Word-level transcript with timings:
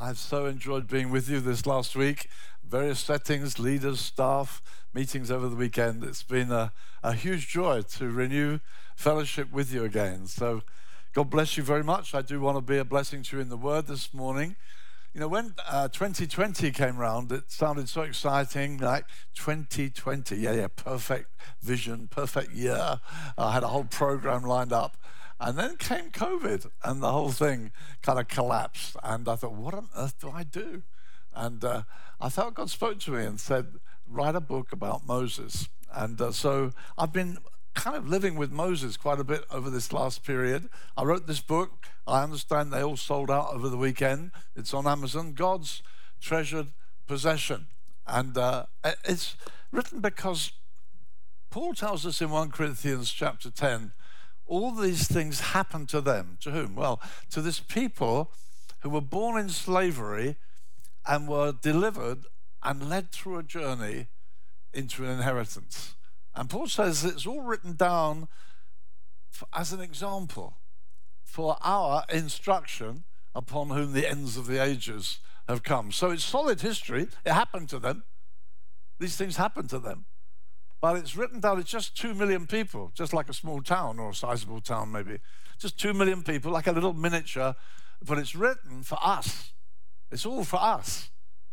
I've 0.00 0.18
so 0.18 0.46
enjoyed 0.46 0.86
being 0.86 1.10
with 1.10 1.28
you 1.28 1.40
this 1.40 1.66
last 1.66 1.96
week. 1.96 2.28
Various 2.64 3.00
settings, 3.00 3.58
leaders, 3.58 4.00
staff, 4.00 4.62
meetings 4.94 5.28
over 5.30 5.48
the 5.48 5.56
weekend. 5.56 6.04
It's 6.04 6.22
been 6.22 6.52
a, 6.52 6.72
a 7.02 7.14
huge 7.14 7.48
joy 7.48 7.82
to 7.96 8.08
renew 8.08 8.60
fellowship 8.94 9.50
with 9.50 9.72
you 9.72 9.82
again. 9.84 10.26
So, 10.28 10.62
God 11.14 11.30
bless 11.30 11.56
you 11.56 11.64
very 11.64 11.82
much. 11.82 12.14
I 12.14 12.22
do 12.22 12.40
want 12.40 12.56
to 12.58 12.60
be 12.60 12.78
a 12.78 12.84
blessing 12.84 13.22
to 13.24 13.36
you 13.36 13.42
in 13.42 13.48
the 13.48 13.56
Word 13.56 13.88
this 13.88 14.14
morning. 14.14 14.54
You 15.14 15.20
know, 15.20 15.28
when 15.28 15.54
uh, 15.68 15.88
2020 15.88 16.70
came 16.70 17.00
around, 17.00 17.32
it 17.32 17.50
sounded 17.50 17.88
so 17.88 18.02
exciting, 18.02 18.78
like 18.78 19.06
2020. 19.34 20.36
Yeah, 20.36 20.52
yeah, 20.52 20.68
perfect 20.68 21.32
vision, 21.60 22.06
perfect 22.08 22.52
year. 22.52 23.00
I 23.36 23.52
had 23.52 23.64
a 23.64 23.68
whole 23.68 23.84
program 23.84 24.42
lined 24.42 24.72
up. 24.72 24.96
And 25.40 25.56
then 25.56 25.76
came 25.76 26.10
COVID, 26.10 26.68
and 26.82 27.02
the 27.02 27.12
whole 27.12 27.30
thing 27.30 27.70
kind 28.02 28.18
of 28.18 28.26
collapsed. 28.28 28.96
And 29.02 29.28
I 29.28 29.36
thought, 29.36 29.52
what 29.52 29.74
on 29.74 29.88
earth 29.96 30.18
do 30.20 30.30
I 30.30 30.42
do? 30.42 30.82
And 31.34 31.64
uh, 31.64 31.82
I 32.20 32.28
thought 32.28 32.54
God 32.54 32.70
spoke 32.70 32.98
to 33.00 33.12
me 33.12 33.24
and 33.24 33.38
said, 33.38 33.74
write 34.08 34.34
a 34.34 34.40
book 34.40 34.72
about 34.72 35.06
Moses. 35.06 35.68
And 35.94 36.20
uh, 36.20 36.32
so 36.32 36.72
I've 36.96 37.12
been 37.12 37.38
kind 37.74 37.96
of 37.96 38.08
living 38.08 38.34
with 38.34 38.50
Moses 38.50 38.96
quite 38.96 39.20
a 39.20 39.24
bit 39.24 39.44
over 39.50 39.70
this 39.70 39.92
last 39.92 40.24
period. 40.24 40.68
I 40.96 41.04
wrote 41.04 41.28
this 41.28 41.40
book. 41.40 41.86
I 42.06 42.24
understand 42.24 42.72
they 42.72 42.82
all 42.82 42.96
sold 42.96 43.30
out 43.30 43.54
over 43.54 43.68
the 43.68 43.76
weekend. 43.76 44.32
It's 44.56 44.74
on 44.74 44.88
Amazon 44.88 45.32
God's 45.34 45.82
Treasured 46.20 46.68
Possession. 47.06 47.66
And 48.06 48.36
uh, 48.36 48.66
it's 49.04 49.36
written 49.70 50.00
because 50.00 50.52
Paul 51.50 51.74
tells 51.74 52.04
us 52.04 52.20
in 52.20 52.30
1 52.30 52.50
Corinthians 52.50 53.12
chapter 53.12 53.50
10 53.50 53.92
all 54.48 54.72
these 54.72 55.06
things 55.06 55.40
happened 55.40 55.88
to 55.90 56.00
them. 56.00 56.38
To 56.40 56.50
whom? 56.50 56.74
Well, 56.74 57.00
to 57.30 57.40
this 57.40 57.60
people 57.60 58.32
who 58.80 58.90
were 58.90 59.00
born 59.00 59.38
in 59.38 59.50
slavery 59.50 60.36
and 61.06 61.28
were 61.28 61.52
delivered 61.52 62.24
and 62.62 62.88
led 62.88 63.12
through 63.12 63.38
a 63.38 63.42
journey 63.42 64.08
into 64.72 65.04
an 65.04 65.10
inheritance. 65.10 65.94
And 66.34 66.50
Paul 66.50 66.66
says 66.68 67.04
it's 67.04 67.26
all 67.26 67.42
written 67.42 67.74
down 67.74 68.28
for, 69.30 69.46
as 69.52 69.72
an 69.72 69.80
example 69.80 70.58
for 71.22 71.56
our 71.62 72.04
instruction 72.08 73.04
upon 73.34 73.70
whom 73.70 73.92
the 73.92 74.08
ends 74.08 74.36
of 74.36 74.46
the 74.46 74.62
ages 74.62 75.20
have 75.48 75.62
come. 75.62 75.92
So 75.92 76.10
it's 76.10 76.24
solid 76.24 76.60
history. 76.60 77.08
It 77.24 77.32
happened 77.32 77.68
to 77.70 77.78
them. 77.78 78.04
These 78.98 79.16
things 79.16 79.36
happened 79.36 79.70
to 79.70 79.78
them. 79.78 80.06
But 80.80 80.96
it's 80.96 81.16
written 81.16 81.40
down, 81.40 81.58
it's 81.58 81.70
just 81.70 81.96
two 81.96 82.14
million 82.14 82.46
people, 82.46 82.92
just 82.94 83.12
like 83.12 83.28
a 83.28 83.34
small 83.34 83.62
town 83.62 83.98
or 83.98 84.10
a 84.10 84.14
sizable 84.14 84.60
town, 84.60 84.92
maybe. 84.92 85.18
Just 85.58 85.78
two 85.78 85.92
million 85.92 86.22
people, 86.22 86.52
like 86.52 86.68
a 86.68 86.72
little 86.72 86.92
miniature, 86.92 87.56
but 88.04 88.18
it's 88.18 88.36
written 88.36 88.82
for 88.84 88.98
us. 89.02 89.52
It's 90.12 90.24
all 90.24 90.44
for 90.44 90.60
us, 90.62 91.10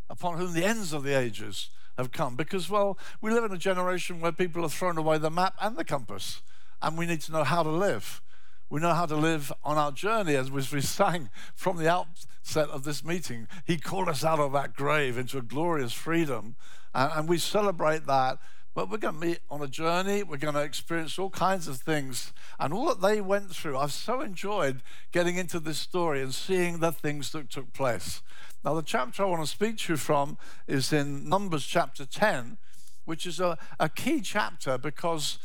upon 0.09 0.37
whom 0.37 0.53
the 0.53 0.63
ends 0.63 0.93
of 0.93 1.03
the 1.03 1.17
ages 1.17 1.69
have 1.97 2.11
come. 2.11 2.35
Because, 2.35 2.69
well, 2.69 2.99
we 3.19 3.31
live 3.31 3.43
in 3.43 3.51
a 3.51 3.57
generation 3.57 4.21
where 4.21 4.31
people 4.31 4.61
have 4.61 4.73
thrown 4.73 4.97
away 4.97 5.17
the 5.17 5.31
map 5.31 5.55
and 5.59 5.75
the 5.75 5.83
compass, 5.83 6.41
and 6.81 6.97
we 6.97 7.07
need 7.07 7.21
to 7.21 7.31
know 7.31 7.43
how 7.43 7.63
to 7.63 7.69
live. 7.69 8.21
We 8.69 8.79
know 8.79 8.93
how 8.93 9.07
to 9.07 9.15
live 9.15 9.51
on 9.63 9.77
our 9.77 9.91
journey, 9.91 10.35
as 10.35 10.51
we 10.51 10.81
sang 10.81 11.29
from 11.55 11.77
the 11.77 11.89
outset 11.89 12.69
of 12.69 12.83
this 12.83 13.03
meeting. 13.03 13.47
He 13.65 13.77
called 13.77 14.09
us 14.09 14.23
out 14.23 14.39
of 14.39 14.53
that 14.53 14.75
grave 14.75 15.17
into 15.17 15.39
a 15.39 15.41
glorious 15.41 15.93
freedom, 15.93 16.55
and 16.93 17.27
we 17.27 17.39
celebrate 17.39 18.05
that 18.05 18.37
but 18.75 18.89
we're 18.89 18.97
going 18.97 19.15
to 19.15 19.21
be 19.21 19.37
on 19.49 19.61
a 19.61 19.67
journey. 19.67 20.21
We're 20.21 20.35
going 20.35 20.53
to 20.53 20.61
experience 20.61 21.17
all 21.17 21.29
kinds 21.29 21.69
of 21.69 21.77
things. 21.77 22.33
And 22.59 22.73
all 22.73 22.87
that 22.87 23.01
they 23.01 23.21
went 23.21 23.55
through, 23.55 23.77
I've 23.77 23.93
so 23.93 24.19
enjoyed 24.19 24.83
getting 25.13 25.37
into 25.37 25.61
this 25.61 25.77
story 25.77 26.21
and 26.21 26.33
seeing 26.33 26.79
the 26.79 26.91
things 26.91 27.31
that 27.31 27.49
took 27.49 27.71
place. 27.71 28.21
Now, 28.65 28.73
the 28.73 28.81
chapter 28.81 29.23
I 29.23 29.27
want 29.27 29.43
to 29.43 29.49
speak 29.49 29.77
to 29.77 29.93
you 29.93 29.97
from 29.97 30.37
is 30.67 30.91
in 30.91 31.29
Numbers 31.29 31.65
chapter 31.65 32.05
10, 32.05 32.57
which 33.05 33.25
is 33.25 33.39
a, 33.39 33.57
a 33.79 33.87
key 33.87 34.19
chapter 34.19 34.77
because 34.77 35.39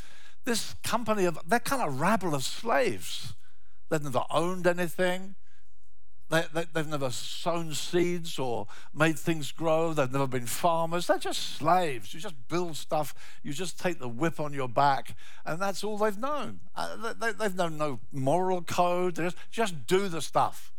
this 0.45 0.75
company 0.83 1.25
of, 1.25 1.39
they're 1.47 1.61
kind 1.61 1.83
of 1.83 2.01
rabble 2.01 2.35
of 2.35 2.43
slaves. 2.43 3.35
They've 3.91 4.03
never 4.03 4.25
owned 4.29 4.67
anything. 4.67 5.37
They, 6.31 6.45
they, 6.55 6.65
they've 6.73 6.87
never 6.87 7.11
sown 7.11 7.75
seeds 7.75 8.39
or 8.39 8.69
made 8.95 9.19
things 9.19 9.51
grow. 9.51 9.93
They've 9.93 10.11
never 10.11 10.29
been 10.29 10.47
farmers. 10.47 11.09
They're 11.09 11.19
just 11.19 11.57
slaves. 11.57 12.15
You 12.15 12.21
just 12.21 12.37
build 12.49 12.77
stuff. 12.77 13.15
You 13.43 13.53
just 13.53 13.81
take 13.81 13.99
the 13.99 14.09
whip 14.09 14.39
on 14.39 14.53
your 14.53 14.69
back, 14.69 15.17
and 15.45 15.61
that's 15.61 15.83
all 15.83 15.99
they've 15.99 16.17
known. 16.17 16.61
Uh, 16.77 17.13
they, 17.15 17.33
have 17.43 17.57
known 17.57 17.77
no 17.77 17.99
moral 18.13 18.63
code. 18.63 19.17
They 19.17 19.25
just, 19.25 19.37
just 19.51 19.87
do 19.89 20.09
the 20.09 20.23
stuff. 20.23 20.73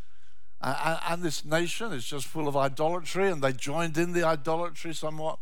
Uh, 0.61 0.99
and 1.09 1.21
this 1.21 1.43
nation 1.43 1.91
is 1.91 2.05
just 2.05 2.27
full 2.27 2.47
of 2.47 2.55
idolatry, 2.55 3.29
and 3.29 3.41
they 3.41 3.51
joined 3.51 3.97
in 3.97 4.13
the 4.13 4.25
idolatry 4.25 4.93
somewhat. 4.93 5.39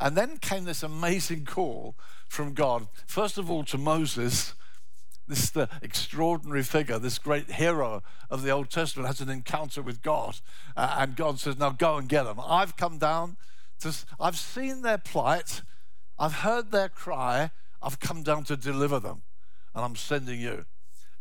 And 0.00 0.16
then 0.16 0.38
came 0.38 0.64
this 0.64 0.82
amazing 0.82 1.44
call 1.46 1.94
from 2.28 2.54
God, 2.54 2.88
first 3.06 3.38
of 3.38 3.48
all 3.48 3.62
to 3.64 3.78
Moses 3.78 4.54
this 5.26 5.50
the 5.50 5.68
extraordinary 5.82 6.62
figure, 6.62 6.98
this 6.98 7.18
great 7.18 7.52
hero 7.52 8.02
of 8.30 8.42
the 8.42 8.50
Old 8.50 8.70
Testament, 8.70 9.06
has 9.06 9.20
an 9.20 9.30
encounter 9.30 9.82
with 9.82 10.02
God, 10.02 10.40
uh, 10.76 10.96
and 10.98 11.16
God 11.16 11.40
says, 11.40 11.56
"Now 11.56 11.70
go 11.70 11.96
and 11.96 12.08
get 12.08 12.24
them. 12.24 12.40
I've 12.40 12.76
come 12.76 12.98
down 12.98 13.36
to. 13.80 13.94
I've 14.20 14.38
seen 14.38 14.82
their 14.82 14.98
plight. 14.98 15.62
I've 16.18 16.36
heard 16.36 16.70
their 16.70 16.88
cry. 16.88 17.50
I've 17.82 18.00
come 18.00 18.22
down 18.22 18.44
to 18.44 18.56
deliver 18.56 19.00
them, 19.00 19.22
and 19.74 19.84
I'm 19.84 19.96
sending 19.96 20.40
you." 20.40 20.66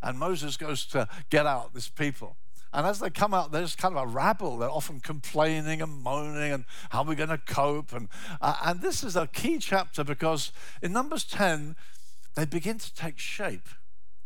And 0.02 0.20
Moses 0.20 0.58
goes 0.58 0.86
to 0.88 1.08
get 1.30 1.46
out 1.46 1.74
this 1.74 1.88
people. 1.88 2.36
And 2.74 2.88
as 2.88 3.00
they 3.00 3.12
come 3.12 3.34
out, 3.36 3.52
there's 3.52 3.76
kind 3.76 3.96
of 3.96 4.04
a 4.04 4.08
rabble. 4.08 4.58
They're 4.58 4.70
often 4.70 5.00
complaining 5.00 5.82
and 5.82 6.02
moaning 6.02 6.52
and 6.52 6.66
how 6.90 7.04
are 7.04 7.06
we 7.06 7.16
going 7.16 7.30
to 7.30 7.38
cope. 7.38 7.94
And, 7.94 8.10
uh, 8.42 8.56
and 8.66 8.82
this 8.82 9.04
is 9.04 9.16
a 9.16 9.28
key 9.28 9.60
chapter 9.60 10.04
because 10.04 10.52
in 10.82 10.92
Numbers 10.92 11.24
10, 11.24 11.76
they 12.36 12.46
begin 12.46 12.80
to 12.80 12.94
take 12.94 13.20
shape. 13.20 13.70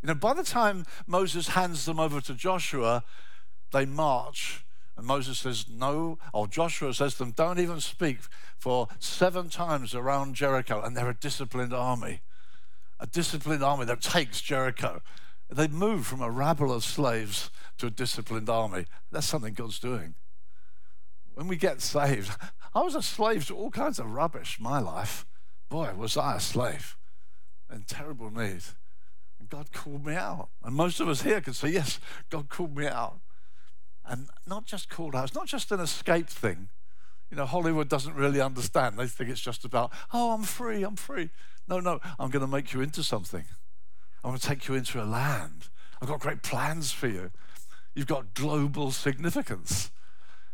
You 0.08 0.14
know, 0.14 0.20
by 0.20 0.34
the 0.34 0.44
time 0.44 0.86
Moses 1.06 1.50
hands 1.50 1.84
them 1.84 2.00
over 2.00 2.22
to 2.22 2.34
Joshua, 2.34 3.04
they 3.74 3.86
march. 3.86 4.64
And 4.96 5.06
Moses 5.06 5.40
says, 5.40 5.66
No, 5.70 6.18
or 6.34 6.48
Joshua 6.48 6.94
says 6.94 7.16
to 7.16 7.26
them, 7.26 7.32
Don't 7.32 7.60
even 7.60 7.82
speak 7.82 8.20
for 8.58 8.88
seven 9.00 9.50
times 9.50 9.94
around 9.94 10.36
Jericho. 10.36 10.82
And 10.82 10.96
they're 10.96 11.10
a 11.10 11.14
disciplined 11.14 11.74
army, 11.74 12.22
a 13.02 13.06
disciplined 13.06 13.62
army 13.62 13.84
that 13.84 14.00
takes 14.00 14.40
Jericho. 14.40 15.02
They 15.50 15.68
move 15.68 16.08
from 16.08 16.22
a 16.22 16.32
rabble 16.32 16.72
of 16.72 16.86
slaves 16.86 17.52
to 17.78 17.88
a 17.88 17.92
disciplined 17.92 18.50
army. 18.50 18.86
That's 19.12 19.28
something 19.28 19.56
God's 19.56 19.78
doing. 19.78 20.16
When 21.34 21.50
we 21.50 21.58
get 21.58 21.82
saved, 21.82 22.32
I 22.74 22.80
was 22.80 22.96
a 22.96 23.02
slave 23.02 23.46
to 23.48 23.58
all 23.58 23.72
kinds 23.72 24.00
of 24.00 24.10
rubbish, 24.10 24.58
my 24.58 24.80
life. 24.80 25.26
Boy, 25.68 25.92
was 25.98 26.16
I 26.16 26.38
a 26.38 26.40
slave 26.40 26.96
in 27.70 27.84
terrible 27.84 28.32
need. 28.32 28.64
God 29.50 29.72
called 29.72 30.06
me 30.06 30.16
out. 30.16 30.50
And 30.64 30.76
most 30.76 31.00
of 31.00 31.08
us 31.08 31.22
here 31.22 31.42
can 31.42 31.54
say, 31.54 31.70
yes, 31.70 32.00
God 32.30 32.50
called 32.50 32.78
me 32.78 32.88
out. 32.88 33.20
And 34.06 34.30
not 34.48 34.66
just 34.66 34.90
called 34.90 35.16
out, 35.16 35.26
it's 35.26 35.36
not 35.36 35.48
just 35.48 35.72
an 35.72 35.80
escape 35.80 36.30
thing. 36.30 36.70
You 37.30 37.38
know, 37.38 37.46
Hollywood 37.46 37.90
doesn't 37.90 38.16
really 38.16 38.40
understand. 38.40 38.98
They 38.98 39.08
think 39.08 39.30
it's 39.30 39.42
just 39.42 39.66
about, 39.66 39.92
oh, 40.14 40.32
I'm 40.32 40.44
free, 40.44 40.84
I'm 40.84 40.96
free. 40.96 41.30
No, 41.68 41.80
no, 41.80 42.00
I'm 42.18 42.30
going 42.30 42.46
to 42.46 42.48
make 42.48 42.72
you 42.72 42.82
into 42.82 43.04
something. 43.04 43.44
I'm 44.24 44.32
going 44.32 44.40
to 44.40 44.48
take 44.48 44.68
you 44.68 44.76
into 44.76 45.02
a 45.02 45.06
land. 45.06 45.68
I've 46.02 46.08
got 46.08 46.20
great 46.20 46.42
plans 46.42 46.92
for 46.92 47.08
you. 47.08 47.32
You've 47.96 48.08
got 48.08 48.34
global 48.34 48.92
significance. 48.92 49.92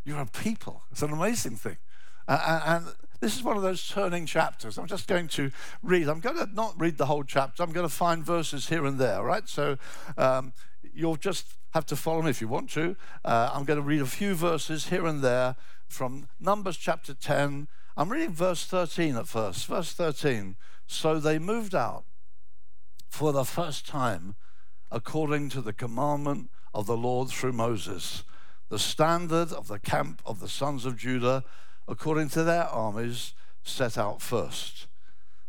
You're 0.04 0.20
a 0.20 0.26
people. 0.26 0.82
It's 0.90 1.02
an 1.02 1.12
amazing 1.12 1.56
thing. 1.56 1.76
Uh, 2.26 2.60
and 2.66 2.86
this 3.20 3.36
is 3.36 3.42
one 3.42 3.56
of 3.56 3.62
those 3.62 3.86
turning 3.86 4.26
chapters. 4.26 4.78
I'm 4.78 4.86
just 4.86 5.06
going 5.06 5.28
to 5.28 5.50
read. 5.82 6.08
I'm 6.08 6.20
going 6.20 6.36
to 6.36 6.48
not 6.52 6.74
read 6.78 6.98
the 6.98 7.06
whole 7.06 7.24
chapter. 7.24 7.62
I'm 7.62 7.72
going 7.72 7.86
to 7.86 7.94
find 7.94 8.24
verses 8.24 8.68
here 8.68 8.84
and 8.84 8.98
there, 8.98 9.22
right? 9.22 9.48
So 9.48 9.78
um, 10.16 10.52
you'll 10.92 11.16
just 11.16 11.54
have 11.72 11.86
to 11.86 11.96
follow 11.96 12.22
me 12.22 12.30
if 12.30 12.40
you 12.40 12.48
want 12.48 12.70
to. 12.70 12.96
Uh, 13.24 13.50
I'm 13.52 13.64
going 13.64 13.78
to 13.78 13.82
read 13.82 14.00
a 14.00 14.06
few 14.06 14.34
verses 14.34 14.88
here 14.88 15.06
and 15.06 15.22
there 15.22 15.56
from 15.88 16.28
Numbers 16.40 16.76
chapter 16.76 17.14
10. 17.14 17.68
I'm 17.96 18.08
reading 18.10 18.32
verse 18.32 18.64
13 18.64 19.16
at 19.16 19.28
first. 19.28 19.66
Verse 19.66 19.92
13. 19.92 20.56
So 20.86 21.18
they 21.18 21.38
moved 21.38 21.74
out 21.74 22.04
for 23.08 23.32
the 23.32 23.44
first 23.44 23.86
time 23.86 24.34
according 24.90 25.48
to 25.50 25.60
the 25.60 25.72
commandment 25.72 26.50
of 26.72 26.86
the 26.86 26.96
Lord 26.96 27.28
through 27.28 27.52
Moses, 27.52 28.24
the 28.68 28.78
standard 28.78 29.52
of 29.52 29.68
the 29.68 29.78
camp 29.78 30.20
of 30.26 30.40
the 30.40 30.48
sons 30.48 30.84
of 30.84 30.96
Judah 30.96 31.44
according 31.86 32.28
to 32.30 32.42
their 32.42 32.64
armies, 32.64 33.34
set 33.62 33.96
out 33.96 34.20
first, 34.20 34.86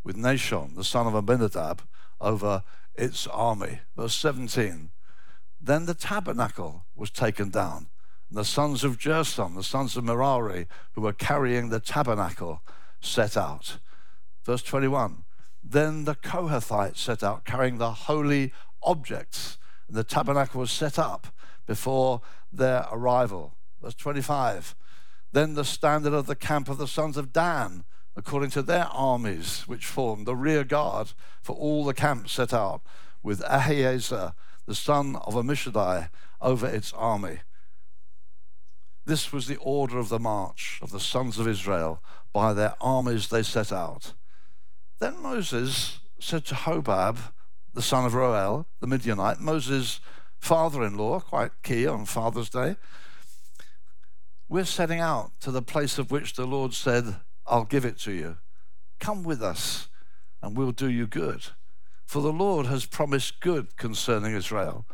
with 0.03 0.15
Nahshon, 0.15 0.75
the 0.75 0.83
son 0.83 1.07
of 1.07 1.15
Abinadab, 1.15 1.81
over 2.21 2.63
its 2.95 3.27
army. 3.27 3.79
Verse 3.95 4.15
17 4.15 4.89
Then 5.61 5.85
the 5.85 5.93
tabernacle 5.93 6.85
was 6.95 7.09
taken 7.09 7.49
down, 7.49 7.87
and 8.29 8.37
the 8.37 8.45
sons 8.45 8.83
of 8.83 8.99
Gershon, 8.99 9.55
the 9.55 9.63
sons 9.63 9.97
of 9.97 10.03
Merari, 10.03 10.67
who 10.93 11.01
were 11.01 11.13
carrying 11.13 11.69
the 11.69 11.79
tabernacle, 11.79 12.61
set 13.01 13.37
out. 13.37 13.77
Verse 14.45 14.63
21 14.63 15.23
Then 15.63 16.05
the 16.05 16.15
Kohathites 16.15 16.97
set 16.97 17.23
out, 17.23 17.45
carrying 17.45 17.77
the 17.77 17.91
holy 17.91 18.53
objects, 18.83 19.57
and 19.87 19.97
the 19.97 20.03
tabernacle 20.03 20.61
was 20.61 20.71
set 20.71 20.97
up 20.97 21.27
before 21.65 22.21
their 22.51 22.87
arrival. 22.91 23.53
Verse 23.81 23.95
25. 23.95 24.75
Then 25.35 25.55
the 25.55 25.65
standard 25.65 26.13
of 26.13 26.27
the 26.27 26.35
camp 26.35 26.69
of 26.69 26.77
the 26.77 26.87
sons 26.87 27.17
of 27.17 27.33
Dan, 27.33 27.83
according 28.15 28.51
to 28.51 28.61
their 28.61 28.85
armies, 28.85 29.65
which 29.67 29.85
formed 29.85 30.25
the 30.25 30.33
rear 30.33 30.63
guard 30.63 31.11
for 31.41 31.53
all 31.57 31.83
the 31.83 31.93
camps 31.93 32.31
set 32.31 32.53
out, 32.53 32.81
with 33.21 33.41
Ahiezer, 33.41 34.33
the 34.65 34.73
son 34.73 35.17
of 35.17 35.33
Ammishaddai, 35.33 36.09
over 36.39 36.65
its 36.65 36.93
army. 36.93 37.39
This 39.03 39.33
was 39.33 39.47
the 39.47 39.57
order 39.57 39.99
of 39.99 40.07
the 40.07 40.19
march 40.19 40.79
of 40.81 40.91
the 40.91 41.01
sons 41.01 41.37
of 41.37 41.49
Israel. 41.49 42.01
By 42.31 42.53
their 42.53 42.75
armies 42.79 43.27
they 43.27 43.43
set 43.43 43.73
out. 43.73 44.13
Then 44.99 45.21
Moses 45.21 45.99
said 46.17 46.45
to 46.45 46.55
Hobab, 46.55 47.17
the 47.73 47.81
son 47.81 48.05
of 48.05 48.13
Reuel, 48.13 48.67
the 48.79 48.87
Midianite, 48.87 49.41
Moses' 49.41 49.99
father 50.39 50.81
in 50.81 50.95
law, 50.95 51.19
quite 51.19 51.51
key 51.61 51.85
on 51.85 52.05
Father's 52.05 52.49
Day, 52.49 52.77
we're 54.47 54.65
setting 54.65 54.99
out 54.99 55.31
to 55.41 55.51
the 55.51 55.61
place 55.61 55.97
of 55.97 56.11
which 56.11 56.33
the 56.33 56.45
Lord 56.45 56.73
said, 56.73 57.17
I'll 57.47 57.65
give 57.65 57.85
it 57.85 57.97
to 57.99 58.11
you. 58.11 58.37
Come 58.99 59.23
with 59.23 59.41
us, 59.41 59.89
and 60.41 60.55
we'll 60.55 60.71
do 60.71 60.89
you 60.89 61.07
good. 61.07 61.47
For 62.05 62.21
the 62.21 62.33
Lord 62.33 62.67
has 62.67 62.85
promised 62.85 63.39
good 63.39 63.75
concerning 63.77 64.35
Israel. 64.35 64.85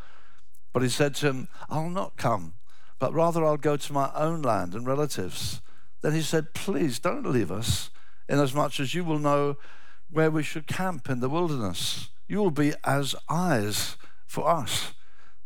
But 0.72 0.82
he 0.82 0.88
said 0.88 1.14
to 1.16 1.26
him, 1.26 1.48
I'll 1.68 1.90
not 1.90 2.16
come, 2.16 2.54
but 2.98 3.12
rather 3.12 3.44
I'll 3.44 3.58
go 3.58 3.76
to 3.76 3.92
my 3.92 4.10
own 4.14 4.42
land 4.42 4.74
and 4.74 4.86
relatives. 4.86 5.60
Then 6.00 6.12
he 6.12 6.22
said, 6.22 6.54
Please 6.54 6.98
don't 6.98 7.26
leave 7.26 7.52
us, 7.52 7.90
inasmuch 8.28 8.80
as 8.80 8.94
you 8.94 9.04
will 9.04 9.18
know 9.18 9.56
where 10.10 10.30
we 10.30 10.42
should 10.42 10.66
camp 10.66 11.10
in 11.10 11.20
the 11.20 11.28
wilderness. 11.28 12.08
You 12.26 12.38
will 12.38 12.50
be 12.50 12.72
as 12.84 13.14
eyes 13.28 13.96
for 14.26 14.48
us. 14.48 14.94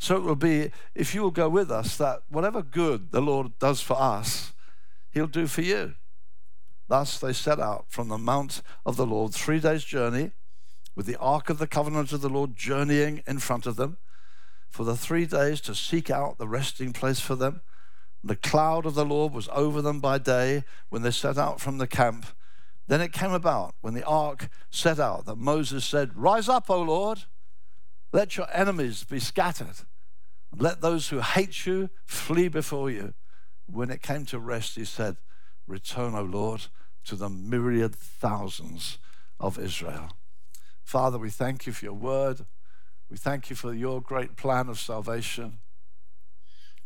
So 0.07 0.15
it 0.15 0.23
will 0.23 0.37
be, 0.37 0.71
if 0.95 1.17
you 1.17 1.23
will 1.23 1.33
go 1.33 1.49
with 1.49 1.69
us, 1.69 1.97
that 1.97 2.21
whatever 2.29 2.63
good 2.63 3.11
the 3.11 3.21
Lord 3.21 3.59
does 3.59 3.81
for 3.81 4.01
us, 4.01 4.53
he'll 5.11 5.27
do 5.27 5.49
for 5.49 5.63
you. 5.63 5.97
Thus 6.87 7.19
they 7.19 7.33
set 7.33 7.59
out 7.59 7.87
from 7.89 8.07
the 8.07 8.17
mount 8.17 8.63
of 8.85 8.95
the 8.95 9.05
Lord, 9.05 9.35
three 9.35 9.59
days' 9.59 9.83
journey, 9.83 10.31
with 10.95 11.07
the 11.07 11.17
ark 11.17 11.51
of 11.51 11.59
the 11.59 11.67
covenant 11.67 12.13
of 12.13 12.21
the 12.21 12.29
Lord 12.29 12.55
journeying 12.55 13.25
in 13.27 13.41
front 13.41 13.67
of 13.67 13.75
them, 13.75 13.97
for 14.69 14.85
the 14.85 14.97
three 14.97 15.27
days 15.27 15.61
to 15.63 15.75
seek 15.75 16.09
out 16.09 16.39
the 16.39 16.47
resting 16.47 16.93
place 16.93 17.19
for 17.19 17.35
them. 17.35 17.61
The 18.23 18.37
cloud 18.37 18.87
of 18.87 18.95
the 18.95 19.05
Lord 19.05 19.33
was 19.33 19.49
over 19.51 19.83
them 19.83 19.99
by 19.99 20.19
day 20.19 20.63
when 20.89 21.03
they 21.03 21.11
set 21.11 21.37
out 21.37 21.61
from 21.61 21.79
the 21.79 21.89
camp. 21.89 22.27
Then 22.87 23.01
it 23.01 23.13
came 23.13 23.33
about 23.33 23.75
when 23.81 23.95
the 23.95 24.07
ark 24.07 24.51
set 24.71 25.01
out 25.01 25.27
that 25.27 25.37
Moses 25.37 25.85
said, 25.85 26.17
Rise 26.17 26.49
up, 26.49 26.71
O 26.71 26.81
Lord 26.81 27.25
let 28.13 28.37
your 28.37 28.47
enemies 28.53 29.05
be 29.05 29.19
scattered. 29.19 29.77
Let 30.55 30.81
those 30.81 31.09
who 31.09 31.21
hate 31.21 31.67
you 31.67 31.91
flee 32.05 32.49
before 32.49 32.91
you. 32.91 33.15
When 33.67 33.91
it 33.91 34.03
came 34.03 34.25
to 34.27 34.39
rest, 34.39 34.77
he 34.77 34.85
said, 34.85 35.17
Return, 35.67 36.15
O 36.15 36.23
Lord, 36.23 36.67
to 37.05 37.17
the 37.17 37.29
myriad 37.29 37.95
thousands 37.95 38.99
of 39.41 39.59
Israel. 39.59 40.11
Father, 40.85 41.19
we 41.19 41.31
thank 41.31 41.67
you 41.67 41.73
for 41.73 41.85
your 41.85 41.95
word. 41.95 42.47
We 43.11 43.17
thank 43.17 43.51
you 43.51 43.57
for 43.57 43.73
your 43.75 44.01
great 44.01 44.37
plan 44.37 44.69
of 44.69 44.79
salvation. 44.79 45.59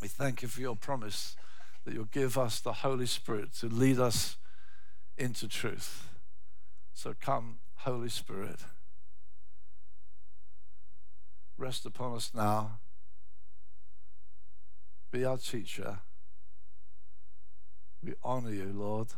We 0.01 0.09
thank 0.09 0.43
you 0.43 0.49
for 0.49 0.61
your 0.61 0.77
promise 0.77 1.37
that 1.85 1.95
you'll 1.95 2.05
give 2.07 2.39
us 2.39 2.61
the 2.61 2.73
Holy 2.73 3.07
Spirit 3.07 3.55
to 3.57 3.67
lead 3.69 3.99
us 3.99 4.37
into 5.19 5.49
truth. 5.49 6.09
So 6.95 7.15
come, 7.21 7.59
Holy 7.77 8.09
Spirit 8.09 8.61
rest 11.61 11.85
upon 11.85 12.17
us 12.17 12.31
now. 12.35 12.79
Be 15.11 15.25
our 15.25 15.39
teacher. 15.39 15.99
We 18.03 18.15
honor 18.23 18.53
you, 18.53 18.73
Lord, 18.73 19.09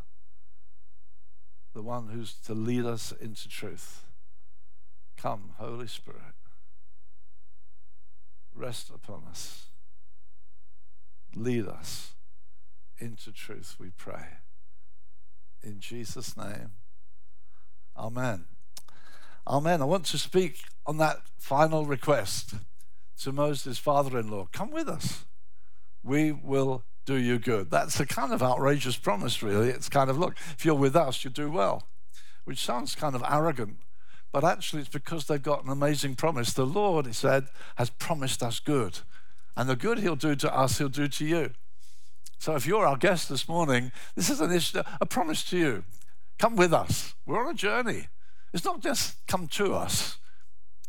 the 1.73 1.81
one 1.81 2.09
who's 2.09 2.33
to 2.45 2.53
lead 2.53 2.85
us 2.85 3.11
into 3.11 3.47
truth. 3.47 4.05
Come, 5.17 5.51
Holy 5.57 5.87
Spirit. 5.87 6.21
Rest 8.53 8.89
upon 8.93 9.23
us. 9.29 9.67
Lead 11.35 11.67
us 11.67 12.13
into 12.99 13.31
truth, 13.31 13.75
we 13.79 13.89
pray. 13.89 14.25
In 15.63 15.79
Jesus' 15.79 16.35
name, 16.35 16.71
Amen. 17.97 18.45
Amen. 19.45 19.81
I 19.81 19.85
want 19.85 20.05
to 20.05 20.17
speak 20.17 20.63
on 20.85 20.97
that 20.97 21.21
final 21.37 21.85
request 21.85 22.55
to 23.21 23.31
Moses' 23.31 23.77
father 23.77 24.17
in 24.17 24.29
law 24.29 24.47
come 24.51 24.71
with 24.71 24.87
us. 24.87 25.25
We 26.03 26.31
will 26.31 26.83
do 27.05 27.15
you 27.15 27.39
good. 27.39 27.69
That's 27.71 27.99
a 27.99 28.05
kind 28.05 28.33
of 28.33 28.41
outrageous 28.41 28.97
promise, 28.97 29.43
really. 29.43 29.69
It's 29.69 29.89
kind 29.89 30.09
of, 30.09 30.17
look, 30.17 30.35
if 30.57 30.65
you're 30.65 30.75
with 30.75 30.95
us, 30.95 31.23
you 31.23 31.29
do 31.29 31.51
well, 31.51 31.83
which 32.45 32.63
sounds 32.63 32.95
kind 32.95 33.15
of 33.15 33.23
arrogant. 33.27 33.77
But 34.31 34.43
actually, 34.43 34.81
it's 34.81 34.89
because 34.89 35.25
they've 35.25 35.41
got 35.41 35.63
an 35.63 35.69
amazing 35.69 36.15
promise. 36.15 36.53
The 36.53 36.65
Lord, 36.65 37.05
he 37.05 37.13
said, 37.13 37.47
has 37.75 37.89
promised 37.89 38.41
us 38.41 38.59
good. 38.59 38.99
And 39.55 39.69
the 39.69 39.75
good 39.75 39.99
he'll 39.99 40.15
do 40.15 40.35
to 40.35 40.53
us, 40.53 40.79
he'll 40.79 40.89
do 40.89 41.07
to 41.07 41.25
you. 41.25 41.51
So 42.39 42.55
if 42.55 42.65
you're 42.65 42.85
our 42.85 42.97
guest 42.97 43.29
this 43.29 43.47
morning, 43.47 43.91
this 44.15 44.29
is 44.29 44.41
an, 44.41 44.51
issue, 44.51 44.81
a 44.99 45.05
promise 45.05 45.43
to 45.45 45.57
you. 45.57 45.83
Come 46.39 46.55
with 46.55 46.73
us. 46.73 47.13
We're 47.25 47.39
on 47.39 47.53
a 47.53 47.57
journey. 47.57 48.07
It's 48.53 48.65
not 48.65 48.81
just 48.81 49.25
come 49.27 49.47
to 49.49 49.73
us. 49.73 50.17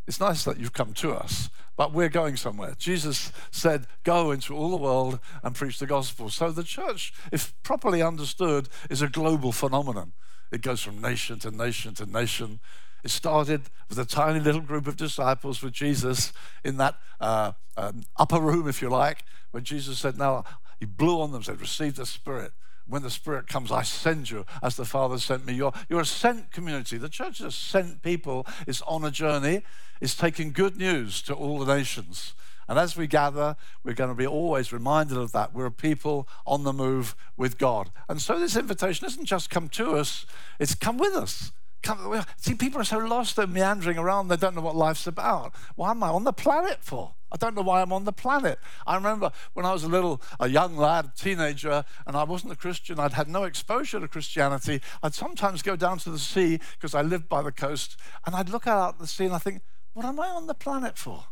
It's 0.07 0.21
nice 0.21 0.45
that 0.45 0.59
you've 0.59 0.73
come 0.73 0.93
to 0.95 1.13
us, 1.15 1.49
but 1.77 1.93
we're 1.93 2.11
going 2.11 2.37
somewhere. 2.37 2.75
Jesus 2.79 3.33
said, 3.51 3.87
Go 4.03 4.31
into 4.31 4.55
all 4.55 4.71
the 4.71 4.77
world 4.77 5.19
and 5.43 5.55
preach 5.55 5.79
the 5.79 5.87
gospel. 5.87 6.29
So 6.29 6.51
the 6.51 6.63
church, 6.63 7.13
if 7.33 7.55
properly 7.63 8.03
understood, 8.03 8.69
is 8.91 9.01
a 9.01 9.09
global 9.09 9.51
phenomenon. 9.51 10.13
It 10.53 10.61
goes 10.61 10.83
from 10.83 11.01
nation 11.01 11.39
to 11.41 11.51
nation 11.51 11.95
to 11.95 12.07
nation. 12.07 12.61
It 13.03 13.11
started 13.11 13.63
with 13.89 13.99
a 13.99 14.05
tiny 14.05 14.41
little 14.41 14.61
group 14.61 14.87
of 14.87 14.97
disciples 14.97 15.63
with 15.63 15.73
Jesus 15.73 16.33
in 16.63 16.77
that 16.77 16.97
uh, 17.21 17.53
um, 17.77 18.05
upper 18.17 18.41
room, 18.41 18.69
if 18.69 18.83
you 18.83 18.91
like, 18.91 19.25
when 19.53 19.65
Jesus 19.65 19.99
said, 19.99 20.19
Now, 20.19 20.45
he 20.81 20.87
blew 20.87 21.21
on 21.21 21.33
them, 21.33 21.43
said, 21.43 21.61
Receive 21.61 21.97
the 21.97 22.07
Spirit 22.07 22.53
when 22.87 23.03
the 23.03 23.11
Spirit 23.11 23.47
comes, 23.47 23.73
I 23.73 23.83
send 23.83 24.31
you 24.31 24.45
as 24.63 24.77
the 24.77 24.85
Father 24.85 25.19
sent 25.19 25.47
me. 25.47 25.55
You're, 25.55 25.73
you're 25.89 26.01
a 26.01 26.07
sent 26.07 26.53
community. 26.53 26.99
The 26.99 27.09
church 27.09 27.41
is 27.41 27.55
sent 27.55 28.03
people. 28.03 28.47
It's 28.67 28.83
on 28.83 29.05
a 29.05 29.11
journey. 29.11 29.63
It's 30.01 30.15
taking 30.15 30.53
good 30.53 30.77
news 30.77 31.23
to 31.23 31.35
all 31.35 31.59
the 31.59 31.75
nations. 31.75 32.35
And 32.69 32.79
as 32.79 32.97
we 32.97 33.07
gather, 33.07 33.57
we're 33.83 33.95
going 33.95 34.11
to 34.11 34.17
be 34.17 34.27
always 34.27 34.73
reminded 34.73 35.19
of 35.19 35.33
that. 35.33 35.53
We're 35.53 35.67
a 35.67 35.73
people 35.73 36.29
on 36.47 36.65
the 36.65 36.73
move 36.73 37.15
with 37.37 37.59
God. 37.59 37.91
And 38.09 38.21
so 38.21 38.39
this 38.39 38.57
invitation 38.57 39.07
isn't 39.07 39.27
just 39.27 39.51
come 39.51 39.69
to 39.71 39.97
us, 39.97 40.27
it's 40.59 40.75
come 40.75 40.97
with 40.99 41.15
us. 41.15 41.53
Come, 41.83 42.25
see, 42.39 42.55
people 42.55 42.81
are 42.81 42.85
so 42.85 42.97
lost, 42.97 43.37
they're 43.37 43.47
meandering 43.47 43.99
around, 43.99 44.29
they 44.29 44.39
don't 44.39 44.55
know 44.55 44.63
what 44.63 44.75
life's 44.75 45.07
about. 45.07 45.55
Why 45.77 45.91
am 45.91 46.03
I 46.03 46.09
on 46.09 46.25
the 46.25 46.33
planet 46.33 46.79
for? 46.81 47.13
I 47.35 47.37
don't 47.37 47.57
know 47.57 47.63
why 47.63 47.83
I'm 47.83 47.93
on 47.93 48.05
the 48.05 48.13
planet. 48.13 48.61
I 48.87 48.95
remember 48.95 49.33
when 49.55 49.67
I 49.67 49.73
was 49.73 49.83
a 49.83 49.89
little, 49.89 50.23
a 50.39 50.49
young 50.49 50.77
lad, 50.77 51.17
teenager, 51.17 51.85
and 52.07 52.17
I 52.17 52.23
wasn't 52.23 52.53
a 52.53 52.57
Christian, 52.57 53.01
I'd 53.01 53.15
had 53.15 53.27
no 53.27 53.43
exposure 53.43 53.99
to 53.99 54.07
Christianity. 54.07 54.81
I'd 55.03 55.15
sometimes 55.15 55.61
go 55.61 55.75
down 55.75 55.99
to 55.99 56.11
the 56.11 56.19
sea 56.21 56.61
because 56.75 56.95
I 56.95 57.03
lived 57.03 57.29
by 57.29 57.43
the 57.43 57.51
coast, 57.51 57.97
and 58.25 58.37
I'd 58.37 58.51
look 58.51 58.69
out 58.69 58.95
at 58.95 58.99
the 59.01 59.09
sea 59.09 59.25
and 59.25 59.35
I 59.35 59.39
think, 59.39 59.63
what 59.95 60.07
am 60.07 60.21
I 60.21 60.29
on 60.29 60.47
the 60.47 60.55
planet 60.55 60.97
for? 60.97 61.25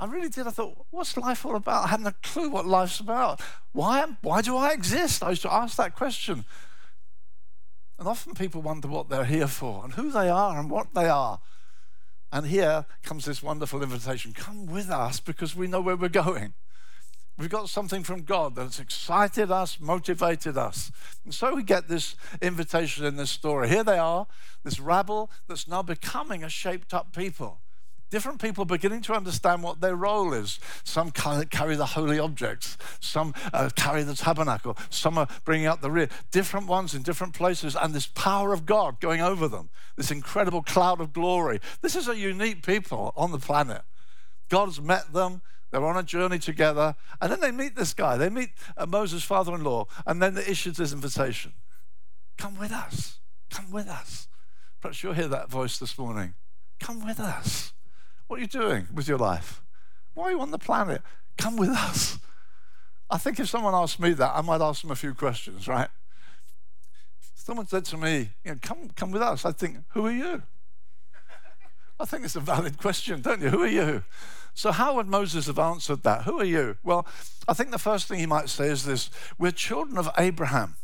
I 0.00 0.06
really 0.06 0.30
did. 0.30 0.46
I 0.46 0.50
thought, 0.50 0.86
what's 0.88 1.18
life 1.18 1.44
all 1.44 1.56
about? 1.56 1.84
I 1.84 1.88
hadn't 1.88 2.06
a 2.06 2.14
clue 2.22 2.48
what 2.48 2.66
life's 2.66 2.98
about. 2.98 3.42
Why, 3.72 4.06
why 4.22 4.40
do 4.40 4.56
I 4.56 4.70
exist? 4.70 5.22
I 5.22 5.30
used 5.30 5.42
to 5.42 5.52
ask 5.52 5.76
that 5.76 5.94
question. 5.94 6.46
And 7.98 8.08
often 8.08 8.32
people 8.32 8.62
wonder 8.62 8.88
what 8.88 9.10
they're 9.10 9.24
here 9.24 9.48
for 9.48 9.84
and 9.84 9.92
who 9.92 10.10
they 10.10 10.30
are 10.30 10.58
and 10.58 10.70
what 10.70 10.94
they 10.94 11.10
are. 11.10 11.40
And 12.32 12.46
here 12.46 12.86
comes 13.02 13.24
this 13.24 13.42
wonderful 13.42 13.82
invitation 13.82 14.32
come 14.32 14.66
with 14.66 14.90
us 14.90 15.20
because 15.20 15.56
we 15.56 15.66
know 15.66 15.80
where 15.80 15.96
we're 15.96 16.08
going. 16.08 16.54
We've 17.38 17.48
got 17.48 17.68
something 17.68 18.02
from 18.02 18.22
God 18.22 18.56
that's 18.56 18.80
excited 18.80 19.50
us, 19.52 19.78
motivated 19.80 20.58
us. 20.58 20.90
And 21.24 21.32
so 21.32 21.54
we 21.54 21.62
get 21.62 21.86
this 21.88 22.16
invitation 22.42 23.04
in 23.04 23.16
this 23.16 23.30
story. 23.30 23.68
Here 23.68 23.84
they 23.84 23.98
are, 23.98 24.26
this 24.64 24.80
rabble 24.80 25.30
that's 25.46 25.68
now 25.68 25.82
becoming 25.82 26.42
a 26.42 26.48
shaped 26.48 26.92
up 26.92 27.14
people 27.14 27.60
different 28.10 28.40
people 28.40 28.64
beginning 28.64 29.02
to 29.02 29.14
understand 29.14 29.62
what 29.62 29.80
their 29.80 29.96
role 29.96 30.32
is. 30.32 30.58
Some 30.84 31.10
carry 31.10 31.76
the 31.76 31.86
holy 31.86 32.18
objects, 32.18 32.76
some 33.00 33.34
uh, 33.52 33.70
carry 33.74 34.02
the 34.02 34.14
tabernacle, 34.14 34.76
some 34.90 35.18
are 35.18 35.28
bringing 35.44 35.66
out 35.66 35.80
the 35.80 35.90
rear. 35.90 36.08
Different 36.30 36.66
ones 36.66 36.94
in 36.94 37.02
different 37.02 37.34
places, 37.34 37.76
and 37.76 37.94
this 37.94 38.06
power 38.06 38.52
of 38.52 38.66
God 38.66 39.00
going 39.00 39.20
over 39.20 39.48
them, 39.48 39.70
this 39.96 40.10
incredible 40.10 40.62
cloud 40.62 41.00
of 41.00 41.12
glory. 41.12 41.60
This 41.80 41.96
is 41.96 42.08
a 42.08 42.16
unique 42.16 42.64
people 42.64 43.12
on 43.16 43.32
the 43.32 43.38
planet. 43.38 43.82
God's 44.48 44.80
met 44.80 45.12
them. 45.12 45.42
They're 45.70 45.84
on 45.84 45.98
a 45.98 46.02
journey 46.02 46.38
together, 46.38 46.96
and 47.20 47.30
then 47.30 47.40
they 47.40 47.50
meet 47.50 47.76
this 47.76 47.92
guy. 47.92 48.16
They 48.16 48.30
meet 48.30 48.50
uh, 48.78 48.86
Moses' 48.86 49.22
father-in-law, 49.22 49.86
and 50.06 50.22
then 50.22 50.32
they 50.32 50.46
issues 50.46 50.78
this 50.78 50.94
invitation: 50.94 51.52
"Come 52.38 52.58
with 52.58 52.72
us. 52.72 53.18
Come 53.50 53.70
with 53.70 53.86
us." 53.86 54.28
Perhaps 54.80 55.02
you'll 55.02 55.12
hear 55.12 55.28
that 55.28 55.50
voice 55.50 55.78
this 55.78 55.98
morning. 55.98 56.32
Come 56.80 57.04
with 57.04 57.20
us. 57.20 57.74
What 58.28 58.38
are 58.38 58.42
you 58.42 58.48
doing 58.48 58.86
with 58.94 59.08
your 59.08 59.18
life? 59.18 59.62
Why 60.14 60.24
are 60.24 60.30
you 60.30 60.40
on 60.40 60.50
the 60.50 60.58
planet? 60.58 61.02
Come 61.36 61.56
with 61.56 61.70
us. 61.70 62.18
I 63.10 63.18
think 63.18 63.40
if 63.40 63.48
someone 63.48 63.74
asked 63.74 63.98
me 63.98 64.12
that, 64.12 64.32
I 64.34 64.42
might 64.42 64.60
ask 64.60 64.82
them 64.82 64.90
a 64.90 64.96
few 64.96 65.14
questions, 65.14 65.66
right? 65.66 65.88
Someone 67.34 67.66
said 67.66 67.86
to 67.86 67.96
me, 67.96 68.30
you 68.44 68.52
know, 68.52 68.58
come, 68.60 68.90
come 68.94 69.10
with 69.10 69.22
us. 69.22 69.46
I 69.46 69.52
think, 69.52 69.78
who 69.94 70.06
are 70.06 70.12
you? 70.12 70.42
I 71.98 72.04
think 72.04 72.24
it's 72.24 72.36
a 72.36 72.40
valid 72.40 72.78
question, 72.78 73.22
don't 73.22 73.40
you? 73.40 73.48
Who 73.48 73.62
are 73.62 73.66
you? 73.66 74.04
So, 74.54 74.72
how 74.72 74.96
would 74.96 75.06
Moses 75.06 75.46
have 75.46 75.58
answered 75.58 76.02
that? 76.02 76.24
Who 76.24 76.38
are 76.40 76.44
you? 76.44 76.76
Well, 76.82 77.06
I 77.46 77.54
think 77.54 77.70
the 77.70 77.78
first 77.78 78.06
thing 78.06 78.18
he 78.18 78.26
might 78.26 78.48
say 78.48 78.66
is 78.66 78.84
this 78.84 79.08
We're 79.38 79.52
children 79.52 79.96
of 79.96 80.10
Abraham. 80.18 80.76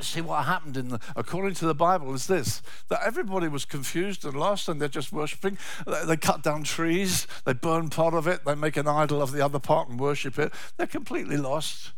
See, 0.00 0.20
what 0.20 0.44
happened 0.44 0.76
in 0.76 0.88
the, 0.88 1.00
according 1.14 1.54
to 1.54 1.66
the 1.66 1.74
Bible 1.74 2.12
is 2.14 2.26
this 2.26 2.62
that 2.88 3.00
everybody 3.04 3.46
was 3.46 3.64
confused 3.64 4.24
and 4.24 4.34
lost 4.34 4.68
and 4.68 4.80
they're 4.80 4.88
just 4.88 5.12
worshiping. 5.12 5.56
They 5.86 6.16
cut 6.16 6.42
down 6.42 6.64
trees, 6.64 7.28
they 7.44 7.52
burn 7.52 7.90
part 7.90 8.12
of 8.12 8.26
it, 8.26 8.44
they 8.44 8.56
make 8.56 8.76
an 8.76 8.88
idol 8.88 9.22
of 9.22 9.30
the 9.30 9.44
other 9.44 9.60
part 9.60 9.88
and 9.88 10.00
worship 10.00 10.38
it. 10.38 10.52
They're 10.76 10.88
completely 10.88 11.36
lost. 11.36 11.92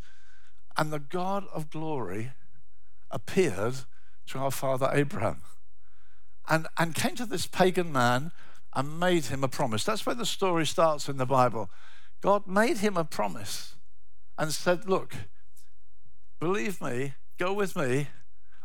And 0.77 0.93
the 0.93 0.99
God 0.99 1.47
of 1.55 1.71
glory 1.71 2.33
appeared 3.11 3.75
to 4.27 4.39
our 4.39 4.51
father 4.51 4.91
Abraham 4.93 5.41
and, 6.49 6.67
and 6.77 6.95
came 6.95 7.15
to 7.17 7.27
this 7.27 7.47
pagan 7.47 7.93
man 7.93 8.33
and 8.75 9.01
made 9.01 9.27
him 9.27 9.43
a 9.43 9.49
promise. 9.49 9.85
That's 9.85 10.05
where 10.05 10.15
the 10.15 10.27
story 10.27 10.67
starts 10.67 11.09
in 11.09 11.17
the 11.17 11.27
Bible. 11.27 11.71
God 12.21 12.47
made 12.47 12.79
him 12.79 12.97
a 12.97 13.05
promise 13.05 13.75
and 14.37 14.53
said, 14.53 14.89
Look, 14.89 15.15
believe 16.39 16.81
me, 16.83 17.15
go 17.39 17.53
with 17.53 17.77
me, 17.77 18.09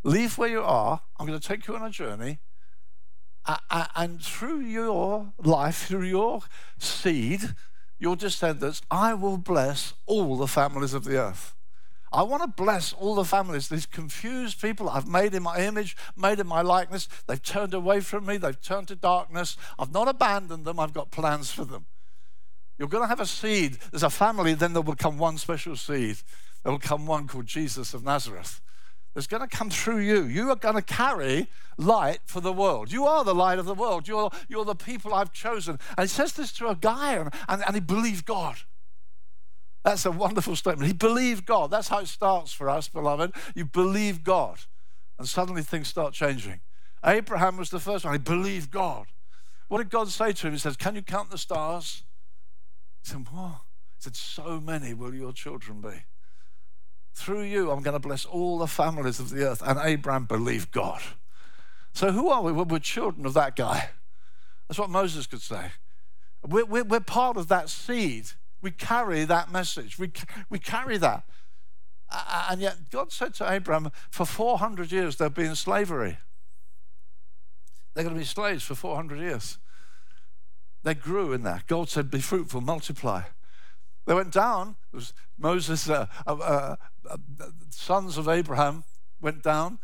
leave 0.04 0.38
where 0.38 0.50
you 0.50 0.62
are. 0.62 1.02
I'm 1.18 1.28
going 1.28 1.40
to 1.40 1.48
take 1.48 1.68
you 1.68 1.76
on 1.76 1.84
a 1.84 1.90
journey. 1.90 2.40
And 3.70 4.22
through 4.22 4.60
your 4.62 5.34
life, 5.44 5.88
through 5.88 6.06
your 6.06 6.42
seed, 6.78 7.56
your 8.00 8.16
descendants, 8.16 8.82
I 8.90 9.14
will 9.14 9.38
bless 9.38 9.94
all 10.06 10.38
the 10.38 10.48
families 10.48 10.94
of 10.94 11.04
the 11.04 11.18
earth. 11.18 11.56
I 12.14 12.24
want 12.24 12.44
to 12.44 12.48
bless 12.48 12.92
all 12.92 13.16
the 13.16 13.24
families, 13.24 13.70
these 13.70 13.86
confused 13.86 14.62
people 14.62 14.90
I've 14.90 15.08
made 15.08 15.34
in 15.34 15.44
my 15.44 15.60
image, 15.60 15.96
made 16.18 16.40
in 16.40 16.48
my 16.48 16.62
likeness. 16.62 17.08
They've 17.26 17.42
turned 17.42 17.74
away 17.74 18.02
from 18.02 18.26
me, 18.26 18.36
they've 18.36 18.62
turned 18.62 18.90
to 18.90 18.96
darkness. 18.96 19.56
I've 19.80 19.94
not 19.94 20.10
abandoned 20.10 20.66
them, 20.66 20.78
I've 20.78 20.94
got 20.94 21.10
plans 21.10 21.52
for 21.52 21.64
them. 21.64 21.86
You're 22.78 22.90
going 22.90 23.04
to 23.04 23.08
have 23.08 23.22
a 23.22 23.26
seed. 23.26 23.78
There's 23.92 24.04
a 24.04 24.10
family, 24.10 24.56
then 24.56 24.74
there 24.74 24.82
will 24.82 24.96
come 24.96 25.18
one 25.18 25.38
special 25.38 25.78
seed. 25.78 26.18
There 26.64 26.72
will 26.72 26.80
come 26.80 27.06
one 27.06 27.28
called 27.28 27.48
Jesus 27.48 27.94
of 27.94 28.04
Nazareth. 28.04 28.62
There's 29.14 29.28
going 29.28 29.48
to 29.48 29.56
come 29.56 29.70
through 29.70 30.00
you. 30.00 30.24
You 30.24 30.52
are 30.52 30.56
going 30.56 30.76
to 30.76 30.82
carry 30.82 31.48
light 31.78 32.20
for 32.26 32.40
the 32.40 32.54
world. 32.54 32.92
You 32.92 33.06
are 33.06 33.26
the 33.26 33.36
light 33.36 33.60
of 33.60 33.66
the 33.66 33.74
world. 33.74 34.08
You're, 34.08 34.30
you're 34.48 34.64
the 34.64 34.76
people 34.76 35.14
I've 35.14 35.34
chosen. 35.34 35.80
And 35.98 36.08
he 36.08 36.08
says 36.08 36.34
this 36.34 36.52
to 36.54 36.70
a 36.70 36.76
guy, 36.76 37.16
and, 37.16 37.34
and, 37.50 37.64
and 37.66 37.76
he 37.76 37.82
believed 37.82 38.26
God. 38.26 38.58
That's 39.84 40.06
a 40.06 40.12
wonderful 40.12 40.56
statement. 40.56 40.88
He 40.88 40.94
believed 40.94 41.46
God. 41.46 41.72
That's 41.72 41.90
how 41.90 42.00
it 42.00 42.08
starts 42.08 42.54
for 42.54 42.70
us, 42.70 42.88
beloved. 42.88 43.34
You 43.56 43.66
believe 43.66 44.24
God, 44.24 44.60
and 45.18 45.28
suddenly 45.28 45.64
things 45.64 45.88
start 45.88 46.14
changing. 46.14 46.62
Abraham 47.04 47.58
was 47.58 47.70
the 47.70 47.80
first 47.80 48.06
one. 48.06 48.14
He 48.14 48.20
believed 48.20 48.72
God. 48.72 49.08
What 49.68 49.80
did 49.80 49.90
God 49.90 50.08
say 50.10 50.34
to 50.34 50.48
him? 50.48 50.54
He 50.54 50.60
says, 50.60 50.78
Can 50.78 50.96
you 50.96 51.02
count 51.02 51.32
the 51.32 51.38
stars? 51.38 52.04
He 53.04 53.10
said, 53.10 53.26
What? 53.32 53.62
He 53.98 54.04
said, 54.04 54.16
So 54.16 54.62
many 54.62 54.94
will 54.94 55.16
your 55.16 55.34
children 55.34 55.82
be. 55.82 56.04
Through 57.14 57.44
you, 57.44 57.72
I'm 57.72 57.84
going 57.84 57.94
to 57.94 58.00
bless 58.00 58.26
all 58.26 58.58
the 58.58 58.68
families 58.68 59.20
of 59.20 59.30
the 59.30 59.46
earth. 59.48 59.62
And 59.66 59.80
Abraham 59.82 60.26
believed 60.26 60.72
God. 60.72 61.02
So 61.94 62.12
who 62.12 62.30
are 62.30 62.42
we? 62.42 62.52
We're 62.52 62.80
children 62.80 63.26
of 63.26 63.34
that 63.34 63.56
guy. 63.56 63.90
That's 64.68 64.80
what 64.80 64.90
Moses 64.90 65.28
could 65.28 65.42
say. 65.42 65.72
We're, 66.48 66.66
we're, 66.66 66.84
we're 66.84 67.00
part 67.02 67.38
of 67.38 67.50
that 67.50 67.70
seed 67.70 68.32
we 68.62 68.72
carry 68.72 69.26
that 69.26 69.52
message. 69.52 69.98
We, 69.98 70.12
we 70.50 70.60
carry 70.60 70.98
that. 70.98 71.24
And 72.50 72.62
yet, 72.62 72.90
God 72.92 73.12
said 73.12 73.34
to 73.36 73.52
Abraham, 73.52 73.92
for 74.10 74.26
400 74.26 74.92
years 74.92 75.16
they'll 75.16 75.30
be 75.30 75.46
in 75.46 75.56
slavery. 75.56 76.18
They're 77.94 78.04
going 78.04 78.16
to 78.16 78.20
be 78.20 78.26
slaves 78.26 78.64
for 78.64 78.76
400 78.76 79.20
years. 79.20 79.58
They 80.84 80.94
grew 80.94 81.34
in 81.34 81.44
that. 81.44 81.68
God 81.68 81.90
said, 81.90 82.12
be 82.12 82.22
fruitful, 82.22 82.62
multiply. 82.62 83.24
They 84.06 84.14
went 84.14 84.32
down. 84.32 84.76
Moses, 85.38 85.90
uh, 85.90 86.08
uh, 86.26 86.32
uh, 86.32 86.76
uh, 87.10 87.18
sons 87.70 88.18
of 88.18 88.28
Abraham, 88.28 88.84
went 89.20 89.44
down. 89.44 89.80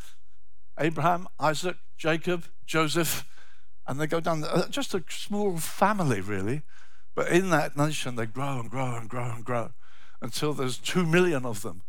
Abraham, 0.80 1.28
Isaac, 1.40 1.78
Jacob, 1.98 2.46
Joseph, 2.66 3.26
and 3.88 4.00
they 4.00 4.08
go 4.08 4.20
down. 4.20 4.44
Uh, 4.44 4.68
just 4.70 4.94
a 4.94 5.04
small 5.10 5.58
family, 5.58 6.22
really. 6.22 6.64
But 7.16 7.30
in 7.30 7.50
that 7.50 7.76
nation, 7.76 8.16
they 8.16 8.28
grow 8.28 8.60
and 8.60 8.70
grow 8.70 8.96
and 8.96 9.10
grow 9.10 9.32
and 9.32 9.44
grow 9.44 9.72
until 10.22 10.54
there's 10.54 10.78
two 10.78 11.06
million 11.06 11.46
of 11.46 11.62
them, 11.62 11.84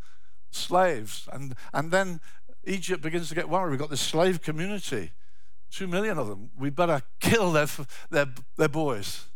slaves. 0.51 1.29
And, 1.33 1.55
and 1.73 1.91
then 1.91 2.21
Egypt 2.65 3.03
begins 3.03 3.29
to 3.29 3.35
get 3.35 3.49
worried. 3.49 3.71
We've 3.71 3.79
got 3.79 3.91
this 3.91 4.01
slave 4.01 4.43
community, 4.43 5.13
two 5.71 5.87
million 5.87 6.19
of 6.19 6.29
them. 6.29 6.51
We 6.59 6.71
better 6.71 7.03
kill 7.21 7.53
their, 7.53 7.69
their, 8.11 8.27
their 8.57 8.69
boys. 8.69 9.27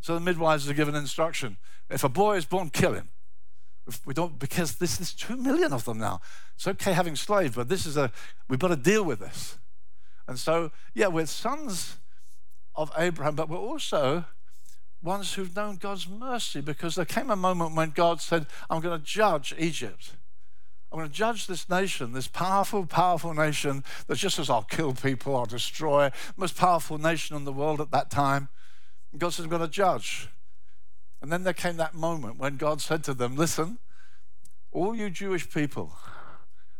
So 0.00 0.14
the 0.14 0.20
midwives 0.20 0.68
are 0.68 0.74
given 0.74 0.94
instruction 0.94 1.56
if 1.88 2.04
a 2.04 2.08
boy 2.08 2.36
is 2.36 2.44
born, 2.44 2.70
kill 2.70 2.94
him. 2.94 3.08
If 3.86 4.04
we 4.04 4.14
don't, 4.14 4.38
because 4.38 4.76
this 4.76 5.00
is 5.00 5.12
two 5.12 5.36
million 5.36 5.72
of 5.72 5.84
them 5.84 5.98
now. 5.98 6.20
It's 6.56 6.66
okay 6.66 6.92
having 6.92 7.14
slaves, 7.14 7.54
but 7.54 7.68
this 7.68 7.86
is 7.86 7.96
a, 7.96 8.10
we've 8.48 8.58
got 8.58 8.68
to 8.68 8.76
deal 8.76 9.04
with 9.04 9.20
this. 9.20 9.58
And 10.26 10.38
so, 10.38 10.72
yeah, 10.94 11.06
we're 11.06 11.26
sons 11.26 11.98
of 12.74 12.90
Abraham, 12.98 13.36
but 13.36 13.48
we're 13.48 13.58
also 13.58 14.24
ones 15.02 15.34
who've 15.34 15.54
known 15.54 15.76
God's 15.76 16.08
mercy 16.08 16.60
because 16.60 16.96
there 16.96 17.04
came 17.04 17.30
a 17.30 17.36
moment 17.36 17.76
when 17.76 17.90
God 17.90 18.20
said, 18.20 18.46
I'm 18.68 18.80
going 18.80 18.98
to 18.98 19.04
judge 19.04 19.54
Egypt. 19.56 20.14
I'm 20.90 20.98
going 20.98 21.08
to 21.08 21.14
judge 21.14 21.46
this 21.46 21.68
nation, 21.68 22.12
this 22.12 22.26
powerful, 22.26 22.86
powerful 22.86 23.34
nation 23.34 23.84
that 24.08 24.16
just 24.16 24.36
says, 24.36 24.50
I'll 24.50 24.62
kill 24.62 24.94
people, 24.94 25.36
I'll 25.36 25.46
destroy, 25.46 26.10
most 26.36 26.56
powerful 26.56 26.98
nation 26.98 27.36
in 27.36 27.44
the 27.44 27.52
world 27.52 27.80
at 27.80 27.92
that 27.92 28.10
time. 28.10 28.48
God 29.18 29.32
says, 29.32 29.44
I'm 29.44 29.50
going 29.50 29.62
to 29.62 29.68
judge. 29.68 30.28
And 31.22 31.32
then 31.32 31.44
there 31.44 31.52
came 31.52 31.76
that 31.78 31.94
moment 31.94 32.38
when 32.38 32.56
God 32.56 32.80
said 32.80 33.02
to 33.04 33.14
them, 33.14 33.36
Listen, 33.36 33.78
all 34.72 34.94
you 34.94 35.10
Jewish 35.10 35.50
people, 35.50 35.92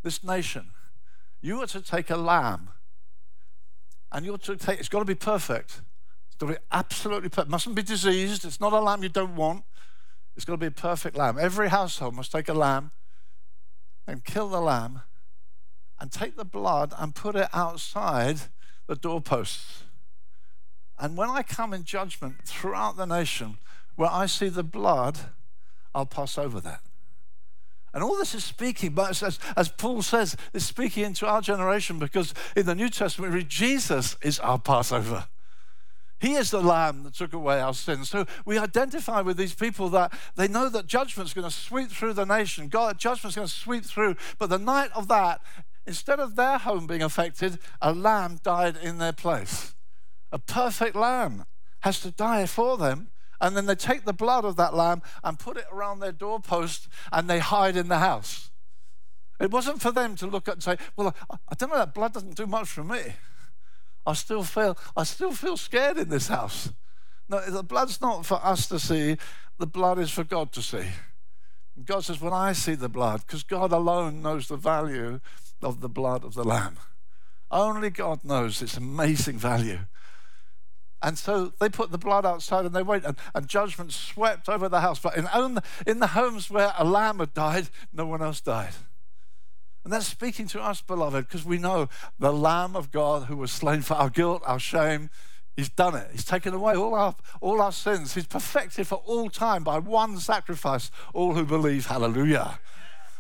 this 0.02 0.23
nation, 0.23 0.71
you 1.40 1.62
are 1.62 1.66
to 1.69 1.81
take 1.81 2.11
a 2.11 2.16
lamb 2.16 2.71
and 4.12 4.25
you're 4.25 4.38
to 4.38 4.57
take, 4.57 4.78
it's 4.78 4.88
got 4.88 5.00
to 5.00 5.05
be 5.05 5.14
perfect. 5.14 5.81
It's 6.28 6.37
got 6.37 6.47
to 6.49 6.52
be 6.55 6.59
absolutely 6.71 7.28
perfect. 7.28 7.50
Mustn't 7.50 7.75
be 7.75 7.83
diseased. 7.83 8.45
It's 8.45 8.61
not 8.61 8.73
a 8.73 8.81
lamb 8.81 9.02
you 9.02 9.09
don't 9.09 9.37
want. 9.37 9.64
It's 10.37 10.45
got 10.45 10.52
to 10.52 10.59
be 10.59 10.66
a 10.66 10.71
perfect 10.71 11.16
lamb. 11.16 11.38
Every 11.38 11.71
household 11.71 12.14
must 12.14 12.31
take 12.31 12.49
a 12.49 12.55
lamb 12.55 12.90
and 14.07 14.25
kill 14.25 14.49
the 14.49 14.61
lamb 14.61 15.02
and 15.99 16.12
take 16.12 16.37
the 16.37 16.45
blood 16.45 16.93
and 16.99 17.14
put 17.14 17.37
it 17.37 17.49
outside 17.55 18.40
the 18.87 18.95
doorposts. 18.95 19.86
And 20.99 21.17
when 21.17 21.29
I 21.29 21.43
come 21.43 21.75
in 21.75 21.85
judgment 21.85 22.37
throughout 22.45 22.97
the 22.97 23.05
nation, 23.05 23.59
where 23.97 24.11
I 24.11 24.26
see 24.26 24.49
the 24.49 24.62
blood, 24.62 25.19
I'll 25.95 26.07
pass 26.07 26.38
over 26.38 26.61
that. 26.61 26.81
And 27.93 28.05
all 28.05 28.17
this 28.17 28.35
is 28.35 28.45
speaking, 28.45 28.91
but 28.91 29.23
as, 29.23 29.38
as 29.57 29.69
Paul 29.71 30.03
says, 30.03 30.37
it's 30.53 30.67
speaking 30.67 31.05
into 31.05 31.26
our 31.26 31.41
generation 31.41 31.99
because 31.99 32.35
in 32.55 32.67
the 32.67 32.75
New 32.75 32.91
Testament, 32.91 33.33
we 33.33 33.38
read 33.38 33.49
Jesus 33.49 34.17
is 34.23 34.38
our 34.41 34.59
Passover. 34.59 35.29
He 36.19 36.35
is 36.35 36.50
the 36.50 36.61
lamb 36.61 37.05
that 37.05 37.15
took 37.15 37.33
away 37.33 37.61
our 37.61 37.75
sins. 37.75 38.09
So 38.09 38.26
we 38.45 38.59
identify 38.59 39.21
with 39.21 39.37
these 39.37 39.55
people 39.55 39.88
that 39.91 40.12
they 40.35 40.49
know 40.49 40.69
that 40.69 40.87
judgment's 40.87 41.35
going 41.35 41.49
to 41.49 41.55
sweep 41.55 41.91
through 41.91 42.15
the 42.15 42.25
nation. 42.25 42.69
God, 42.69 42.99
judgment's 42.99 43.37
going 43.37 43.49
to 43.49 43.55
sweep 43.55 43.85
through. 43.85 44.17
But 44.38 44.50
the 44.50 44.59
night 44.59 44.91
of 44.95 45.09
that, 45.09 45.41
instead 45.87 46.19
of 46.19 46.37
their 46.37 46.59
home 46.59 46.87
being 46.87 47.03
affected, 47.03 47.59
a 47.81 47.93
lamb 47.93 48.41
died 48.43 48.76
in 48.76 48.99
their 48.99 49.12
place. 49.12 49.75
A 50.33 50.38
perfect 50.38 50.97
lamb 50.97 51.45
has 51.80 52.00
to 52.00 52.11
die 52.11 52.47
for 52.47 52.76
them. 52.76 53.09
And 53.40 53.56
then 53.56 53.66
they 53.66 53.75
take 53.75 54.04
the 54.04 54.14
blood 54.14 54.45
of 54.45 54.56
that 54.56 54.75
lamb 54.75 55.02
and 55.23 55.38
put 55.38 55.59
it 55.59 55.66
around 55.71 56.00
their 56.00 56.12
doorpost 56.12 56.88
and 57.12 57.28
they 57.28 57.38
hide 57.38 57.76
in 57.76 57.88
the 57.88 57.99
house. 57.99 58.50
It 59.38 59.50
wasn't 59.50 59.83
for 59.83 59.92
them 59.92 60.16
to 60.16 60.26
look 60.26 60.49
at 60.49 60.54
and 60.54 60.62
say, 60.62 60.78
Well, 60.97 61.14
I 61.30 61.54
don't 61.54 61.71
know, 61.71 61.76
that 61.76 61.92
blood 61.92 62.14
doesn't 62.14 62.37
do 62.37 62.47
much 62.47 62.68
for 62.68 62.83
me. 62.83 63.00
I 64.06 64.14
still 64.14 64.42
feel 64.42 64.78
I 64.97 65.04
still 65.04 65.33
feel 65.33 65.56
scared 65.56 65.99
in 65.99 66.09
this 66.09 66.28
house. 66.28 66.73
No, 67.28 67.40
the 67.40 67.62
blood's 67.62 68.00
not 68.00 68.25
for 68.25 68.40
us 68.42 68.68
to 68.68 68.78
see, 68.78 69.16
the 69.59 69.66
blood 69.66 69.99
is 69.99 70.11
for 70.11 70.25
God 70.25 70.52
to 70.52 70.62
see. 70.62 70.87
God 71.85 72.04
says, 72.04 72.21
When 72.21 72.33
I 72.33 72.52
see 72.52 72.75
the 72.75 72.88
blood, 72.88 73.23
because 73.26 73.42
God 73.42 73.73
alone 73.73 74.23
knows 74.23 74.49
the 74.49 74.56
value 74.56 75.21
of 75.62 75.80
the 75.80 75.88
blood 75.88 76.25
of 76.25 76.35
the 76.35 76.45
Lamb. 76.45 76.78
Only 77.50 77.90
God 77.90 78.25
knows 78.25 78.62
its 78.62 78.76
amazing 78.76 79.38
value. 79.38 79.80
And 81.03 81.19
so 81.19 81.53
they 81.61 81.69
put 81.69 81.91
the 81.91 81.99
blood 81.99 82.25
outside 82.25 82.65
and 82.65 82.75
they 82.75 82.83
wait, 82.83 83.05
and, 83.05 83.17
and 83.35 83.47
judgment 83.47 83.93
swept 83.93 84.49
over 84.49 84.69
the 84.69 84.81
house. 84.81 84.99
But 84.99 85.17
in, 85.17 85.61
in 85.87 86.00
the 86.00 86.09
homes 86.09 86.50
where 86.50 86.73
a 86.79 86.85
lamb 86.85 87.19
had 87.19 87.35
died, 87.35 87.69
no 87.93 88.07
one 88.07 88.23
else 88.23 88.41
died. 88.41 88.75
And 89.85 89.93
that's 89.93 90.07
speaking 90.07 90.49
to 90.49 90.61
us, 90.61 90.81
beloved, 90.81 91.29
because 91.29 91.45
we 91.45 91.59
know 91.59 91.88
the 92.19 92.33
Lamb 92.33 92.75
of 92.75 92.91
God 92.91 93.29
who 93.29 93.37
was 93.37 93.53
slain 93.53 93.83
for 93.83 93.95
our 93.95 94.11
guilt, 94.11 94.43
our 94.45 94.59
shame, 94.59 95.11
He's 95.57 95.71
done 95.71 95.95
it. 95.95 96.09
He's 96.12 96.25
taken 96.25 96.53
away 96.53 96.75
all 96.75 96.95
our, 96.95 97.17
all 97.41 97.62
our 97.62 97.73
sins. 97.73 98.15
He's 98.15 98.26
perfected 98.26 98.87
for 98.87 98.97
all 99.07 99.31
time 99.31 99.65
by 99.65 99.79
one 99.79 100.19
sacrifice 100.19 100.91
all 101.15 101.35
who 101.35 101.47
believe. 101.47 101.87
Hallelujah. 101.87 102.59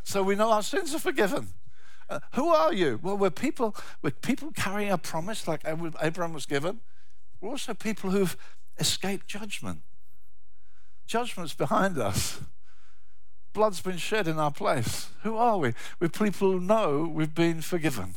So 0.04 0.22
we 0.22 0.34
know 0.34 0.52
our 0.52 0.62
sins 0.62 0.94
are 0.94 0.98
forgiven. 0.98 1.48
Uh, 2.10 2.20
who 2.34 2.48
are 2.48 2.74
you? 2.74 3.00
Well, 3.02 3.16
we're 3.16 3.30
people, 3.30 3.74
we're 4.02 4.10
people 4.10 4.52
carrying 4.52 4.92
a 4.92 4.98
promise 4.98 5.48
like 5.48 5.62
Abraham 5.64 6.34
was 6.34 6.46
given. 6.46 6.80
We're 7.40 7.50
also 7.50 7.74
people 7.74 8.10
who've 8.10 8.36
escaped 8.78 9.26
judgment. 9.26 9.80
Judgment's 11.06 11.54
behind 11.54 11.98
us. 11.98 12.40
Blood's 13.52 13.80
been 13.80 13.96
shed 13.96 14.28
in 14.28 14.38
our 14.38 14.50
place. 14.50 15.08
Who 15.22 15.36
are 15.36 15.58
we? 15.58 15.72
We're 16.00 16.08
people 16.08 16.52
who 16.52 16.60
know 16.60 17.10
we've 17.10 17.34
been 17.34 17.62
forgiven. 17.62 18.14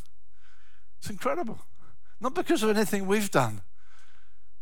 It's 1.00 1.10
incredible. 1.10 1.60
Not 2.20 2.36
because 2.36 2.64
of 2.64 2.70
anything 2.70 3.08
we've 3.08 3.32
done, 3.32 3.62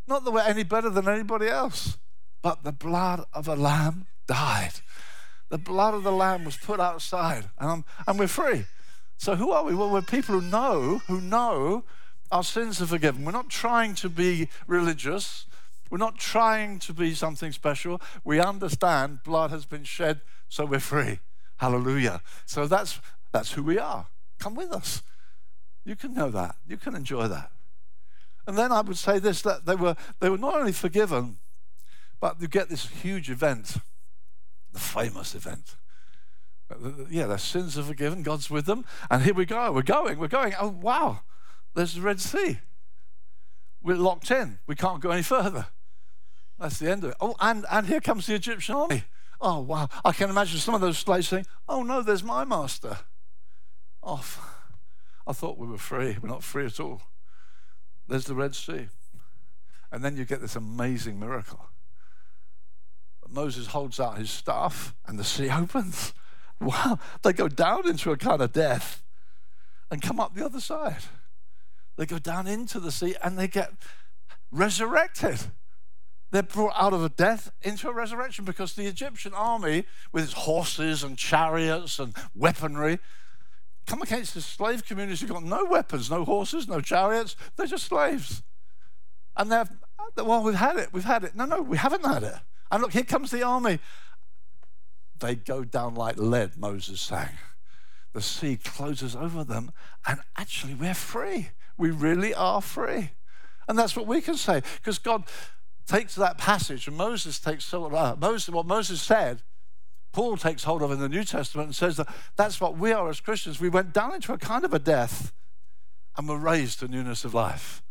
not 0.08 0.24
that 0.24 0.32
we're 0.32 0.42
any 0.42 0.64
better 0.64 0.90
than 0.90 1.08
anybody 1.08 1.48
else, 1.48 1.98
but 2.42 2.64
the 2.64 2.72
blood 2.72 3.26
of 3.34 3.48
a 3.48 3.56
lamb 3.56 4.06
died. 4.28 4.74
The 5.50 5.58
blood 5.58 5.94
of 5.94 6.04
the 6.04 6.12
lamb 6.12 6.44
was 6.44 6.58
put 6.58 6.80
outside, 6.80 7.50
and, 7.58 7.84
and 8.06 8.20
we're 8.20 8.28
free. 8.28 8.66
So 9.18 9.36
who 9.36 9.52
are 9.52 9.64
we? 9.64 9.74
Well, 9.74 9.90
we're 9.90 10.02
people 10.02 10.40
who 10.40 10.48
know, 10.48 11.02
who 11.08 11.20
know 11.20 11.84
our 12.32 12.44
sins 12.44 12.82
are 12.82 12.88
forgiven. 12.88 13.26
We're 13.26 13.32
not 13.32 13.50
trying 13.50 13.96
to 13.96 14.10
be 14.10 14.50
religious. 14.68 15.46
We're 15.90 15.98
not 15.98 16.18
trying 16.18 16.80
to 16.80 16.94
be 16.94 17.14
something 17.14 17.52
special. 17.52 18.02
We 18.24 18.40
understand 18.40 19.24
blood 19.24 19.52
has 19.52 19.66
been 19.66 19.84
shed, 19.84 20.22
so 20.50 20.66
we're 20.66 20.80
free. 20.80 21.20
Hallelujah. 21.58 22.22
So 22.46 22.68
that's 22.68 23.00
that's 23.32 23.54
who 23.54 23.64
we 23.64 23.80
are. 23.80 24.08
Come 24.40 24.56
with 24.56 24.72
us. 24.72 25.02
You 25.86 25.96
can 25.96 26.14
know 26.14 26.30
that. 26.32 26.56
You 26.68 26.78
can 26.78 26.96
enjoy 26.96 27.28
that. 27.28 27.52
And 28.46 28.58
then 28.58 28.72
I 28.72 28.82
would 28.82 28.98
say 28.98 29.20
this 29.20 29.42
that 29.42 29.66
they 29.66 29.76
were 29.76 29.96
they 30.20 30.30
were 30.30 30.38
not 30.38 30.56
only 30.56 30.74
forgiven, 30.74 31.38
but 32.20 32.42
you 32.42 32.48
get 32.48 32.70
this 32.70 32.88
huge 32.88 33.30
event, 33.30 33.78
the 34.74 34.80
famous 34.80 35.36
event. 35.36 35.76
Uh, 36.70 36.88
uh, 36.88 36.92
yeah, 37.10 37.28
their 37.28 37.38
sins 37.38 37.78
are 37.78 37.84
forgiven, 37.84 38.24
God's 38.24 38.50
with 38.50 38.66
them, 38.66 38.86
and 39.10 39.24
here 39.24 39.34
we 39.34 39.46
go. 39.46 39.72
We're 39.72 39.82
going, 39.82 40.20
we're 40.20 40.28
going. 40.28 40.54
Oh 40.60 40.70
wow, 40.70 41.22
there's 41.78 41.94
the 41.94 42.02
Red 42.02 42.20
Sea. 42.20 42.58
We're 43.84 43.98
locked 43.98 44.32
in. 44.32 44.58
We 44.66 44.74
can't 44.74 45.00
go 45.00 45.12
any 45.12 45.22
further. 45.22 45.68
That's 46.58 46.80
the 46.80 46.90
end 46.90 47.04
of 47.04 47.12
it. 47.12 47.18
Oh, 47.22 47.36
and, 47.40 47.68
and 47.72 47.86
here 47.86 48.02
comes 48.02 48.26
the 48.26 48.34
Egyptian 48.34 48.74
army. 48.74 49.04
Oh, 49.40 49.60
wow. 49.60 49.88
I 50.04 50.12
can 50.12 50.32
imagine 50.32 50.60
some 50.60 50.74
of 50.74 50.82
those 50.82 50.98
slaves 50.98 51.28
saying, 51.28 51.46
Oh, 51.70 51.84
no, 51.84 52.02
there's 52.02 52.24
my 52.24 52.46
master. 52.46 52.98
Oh, 54.02 54.14
Off. 54.14 54.56
I 55.28 55.34
thought 55.34 55.60
we 55.60 55.68
were 55.68 55.78
free. 55.78 56.18
We're 56.20 56.30
not 56.30 56.44
free 56.44 56.66
at 56.66 56.80
all. 56.80 57.04
There's 58.08 58.26
the 58.26 58.34
Red 58.34 58.56
Sea. 58.56 58.88
And 59.92 60.04
then 60.04 60.18
you 60.18 60.26
get 60.26 60.42
this 60.42 60.56
amazing 60.56 61.20
miracle. 61.20 61.68
Moses 63.30 63.68
holds 63.68 64.00
out 64.00 64.18
his 64.18 64.32
staff 64.32 64.96
and 65.06 65.20
the 65.20 65.24
sea 65.24 65.50
opens. 65.52 66.14
Wow. 66.60 66.98
They 67.22 67.34
go 67.34 67.48
down 67.48 67.88
into 67.88 68.12
a 68.12 68.18
kind 68.18 68.42
of 68.42 68.52
death 68.52 69.04
and 69.92 70.02
come 70.02 70.20
up 70.20 70.34
the 70.34 70.44
other 70.44 70.60
side. 70.60 71.04
They 71.98 72.06
go 72.06 72.20
down 72.20 72.48
into 72.48 72.80
the 72.80 72.92
sea 72.92 73.16
and 73.24 73.38
they 73.38 73.48
get 73.48 73.72
resurrected. 74.52 75.40
They're 76.32 76.44
brought 76.44 76.74
out 76.76 76.94
of 76.94 77.04
a 77.04 77.10
death 77.10 77.52
into 77.62 77.90
a 77.90 77.94
resurrection 77.94 78.46
because 78.46 78.74
the 78.74 78.86
Egyptian 78.86 79.34
army, 79.34 79.86
with 80.12 80.26
its 80.26 80.34
horses 80.34 81.04
and 81.04 81.18
chariots 81.18 82.00
and 82.00 82.16
weaponry, 82.36 83.00
come 83.86 84.02
against 84.02 84.34
the 84.34 84.42
slave 84.42 84.86
community 84.86 85.26
who've 85.26 85.34
got 85.34 85.44
no 85.44 85.66
weapons, 85.66 86.12
no 86.12 86.24
horses, 86.26 86.68
no 86.68 86.82
chariots. 86.82 87.36
They're 87.56 87.66
just 87.66 87.86
slaves. 87.86 88.44
And 89.36 89.52
they're, 89.52 89.68
well, 90.18 90.44
we've 90.44 90.56
had 90.56 90.78
it, 90.78 90.90
we've 90.92 91.06
had 91.06 91.24
it. 91.24 91.36
No, 91.36 91.46
no, 91.46 91.62
we 91.62 91.78
haven't 91.78 92.06
had 92.06 92.24
it. 92.24 92.36
And 92.70 92.82
look, 92.82 92.92
here 92.92 93.04
comes 93.04 93.32
the 93.32 93.44
army. 93.44 93.80
They 95.20 95.36
go 95.36 95.64
down 95.64 95.96
like 95.96 96.18
lead, 96.18 96.58
Moses 96.58 97.02
sang. 97.02 97.30
The 98.14 98.22
sea 98.22 98.58
closes 98.58 99.16
over 99.16 99.44
them, 99.44 99.72
and 100.06 100.20
actually, 100.36 100.74
we're 100.74 100.94
free. 100.94 101.50
We 101.78 101.92
really 101.92 102.34
are 102.34 102.62
free. 102.62 103.12
And 103.68 103.78
that's 103.78 103.96
what 103.96 104.08
we 104.08 104.22
can 104.22 104.36
say 104.36 104.62
because 104.78 105.00
God 105.00 105.24
takes 105.88 106.16
that 106.16 106.38
passage, 106.38 106.88
and 106.88 106.98
Moses 106.98 107.40
takes 107.40 107.74
uh, 107.74 108.16
Moses, 108.20 108.50
what 108.50 108.66
Moses 108.66 109.02
said, 109.02 109.42
Paul 110.12 110.38
takes 110.38 110.64
hold 110.64 110.82
of 110.82 110.92
in 110.92 111.00
the 111.00 111.10
New 111.10 111.24
Testament 111.24 111.68
and 111.68 111.76
says 111.76 111.98
that 111.98 112.08
that's 112.36 112.60
what 112.60 112.78
we 112.78 112.92
are 112.92 113.10
as 113.10 113.20
Christians. 113.20 113.62
We 113.62 113.70
went 113.70 113.94
down 113.94 114.16
into 114.16 114.34
a 114.34 114.38
kind 114.38 114.66
of 114.66 114.74
a 114.74 114.80
death 114.80 115.32
and 116.18 116.28
were 116.28 116.38
raised 116.38 116.80
to 116.80 116.88
newness 116.88 117.24
of 117.24 117.34
life. 117.34 117.84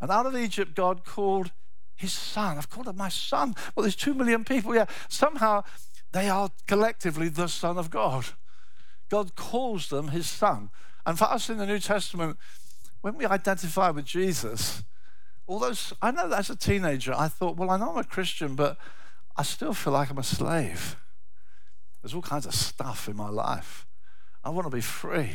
And 0.00 0.10
out 0.10 0.26
of 0.26 0.36
Egypt, 0.36 0.74
God 0.74 1.04
called 1.04 1.52
his 1.94 2.12
son. 2.12 2.58
I've 2.58 2.68
called 2.68 2.88
him 2.88 2.96
my 2.96 3.08
son. 3.08 3.54
Well, 3.74 3.82
there's 3.82 3.96
two 3.96 4.14
million 4.14 4.44
people. 4.44 4.74
Yeah, 4.74 4.86
somehow 5.08 5.62
they 6.12 6.28
are 6.28 6.50
collectively 6.66 7.28
the 7.28 7.48
Son 7.48 7.78
of 7.78 7.90
God. 7.90 8.26
God 9.08 9.34
calls 9.34 9.88
them 9.88 10.08
his 10.08 10.28
son. 10.28 10.70
And 11.06 11.18
for 11.18 11.24
us 11.24 11.48
in 11.48 11.58
the 11.58 11.66
New 11.66 11.78
Testament, 11.78 12.36
when 13.02 13.16
we 13.16 13.26
identify 13.26 13.90
with 13.90 14.06
Jesus, 14.06 14.82
although 15.46 15.74
I 16.00 16.10
know 16.10 16.28
that 16.28 16.38
as 16.38 16.50
a 16.50 16.56
teenager, 16.56 17.12
I 17.14 17.28
thought, 17.28 17.56
well, 17.56 17.70
I 17.70 17.76
know 17.76 17.90
I'm 17.90 17.98
a 17.98 18.04
Christian, 18.04 18.54
but 18.54 18.78
I 19.36 19.42
still 19.42 19.74
feel 19.74 19.92
like 19.92 20.10
I'm 20.10 20.18
a 20.18 20.22
slave. 20.22 20.96
There's 22.00 22.14
all 22.14 22.22
kinds 22.22 22.46
of 22.46 22.54
stuff 22.54 23.08
in 23.08 23.16
my 23.16 23.28
life. 23.28 23.86
I 24.42 24.50
want 24.50 24.66
to 24.66 24.74
be 24.74 24.80
free. 24.80 25.30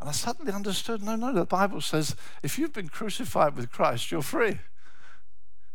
And 0.00 0.08
I 0.08 0.12
suddenly 0.12 0.52
understood 0.52 1.02
no, 1.02 1.14
no, 1.14 1.32
the 1.32 1.44
Bible 1.44 1.80
says 1.80 2.16
if 2.42 2.58
you've 2.58 2.72
been 2.72 2.88
crucified 2.88 3.56
with 3.56 3.70
Christ, 3.70 4.10
you're 4.10 4.22
free. 4.22 4.58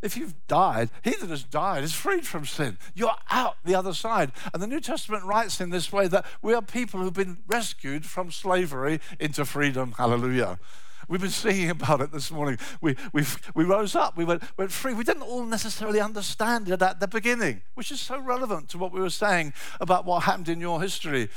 If 0.01 0.15
you've 0.15 0.35
died, 0.47 0.89
he 1.03 1.11
that 1.11 1.29
has 1.29 1.43
died 1.43 1.83
is 1.83 1.93
freed 1.93 2.27
from 2.27 2.45
sin. 2.45 2.77
You're 2.93 3.15
out 3.31 3.55
the 3.63 3.73
other 3.73 3.93
side. 3.93 4.31
And 4.53 4.61
the 4.61 4.67
New 4.67 4.79
Testament 4.79 5.23
writes 5.23 5.59
in 5.59 5.71
this 5.71 5.91
way 5.91 6.07
that 6.09 6.25
we 6.41 6.53
are 6.53 6.61
people 6.61 6.99
who've 6.99 7.13
been 7.13 7.39
rescued 7.47 8.05
from 8.05 8.29
slavery 8.29 8.99
into 9.19 9.43
freedom. 9.43 9.93
Hallelujah. 9.97 10.59
We've 11.07 11.21
been 11.21 11.29
singing 11.29 11.69
about 11.69 12.01
it 12.01 12.11
this 12.11 12.31
morning. 12.31 12.57
We, 12.81 12.95
we, 13.13 13.23
we 13.55 13.63
rose 13.63 13.95
up, 13.95 14.17
we 14.17 14.25
went, 14.25 14.43
went 14.57 14.71
free. 14.71 14.93
We 14.93 15.05
didn't 15.05 15.21
all 15.21 15.45
necessarily 15.45 16.01
understand 16.01 16.67
it 16.69 16.81
at 16.81 16.99
the 16.99 17.07
beginning, 17.07 17.61
which 17.75 17.91
is 17.91 18.01
so 18.01 18.19
relevant 18.19 18.69
to 18.69 18.77
what 18.77 18.91
we 18.91 18.99
were 18.99 19.09
saying 19.09 19.53
about 19.79 20.05
what 20.05 20.23
happened 20.23 20.49
in 20.49 20.59
your 20.59 20.81
history. 20.81 21.29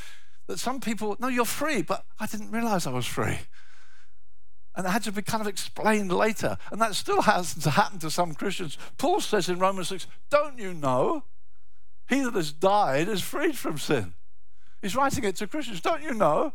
That 0.48 0.59
some 0.59 0.80
people, 0.80 1.16
no, 1.20 1.28
you're 1.28 1.44
free, 1.44 1.83
but 1.83 2.04
I 2.18 2.26
didn't 2.26 2.50
realize 2.50 2.87
I 2.87 2.90
was 2.90 3.06
free. 3.06 3.38
And 4.74 4.87
it 4.87 4.90
had 4.90 5.04
to 5.04 5.12
be 5.12 5.22
kind 5.22 5.40
of 5.40 5.46
explained 5.46 6.12
later. 6.12 6.56
And 6.72 6.80
that 6.80 6.94
still 6.94 7.22
has 7.22 7.54
to 7.54 7.70
happen 7.70 7.98
to 8.00 8.11
some 8.11 8.35
Christians. 8.35 8.78
Paul 8.98 9.20
says 9.20 9.48
in 9.48 9.59
Romans 9.59 9.88
6, 9.88 10.06
Don't 10.30 10.59
you 10.59 10.74
know? 10.74 11.24
He 12.09 12.20
that 12.22 12.35
has 12.35 12.52
died 12.52 13.09
is 13.09 13.20
freed 13.20 13.56
from 13.56 13.78
sin. 13.78 14.14
He's 14.83 14.96
writing 14.96 15.22
it 15.24 15.37
to 15.37 15.46
Christians. 15.46 15.80
Don't 15.80 16.02
you 16.02 16.14
know? 16.14 16.54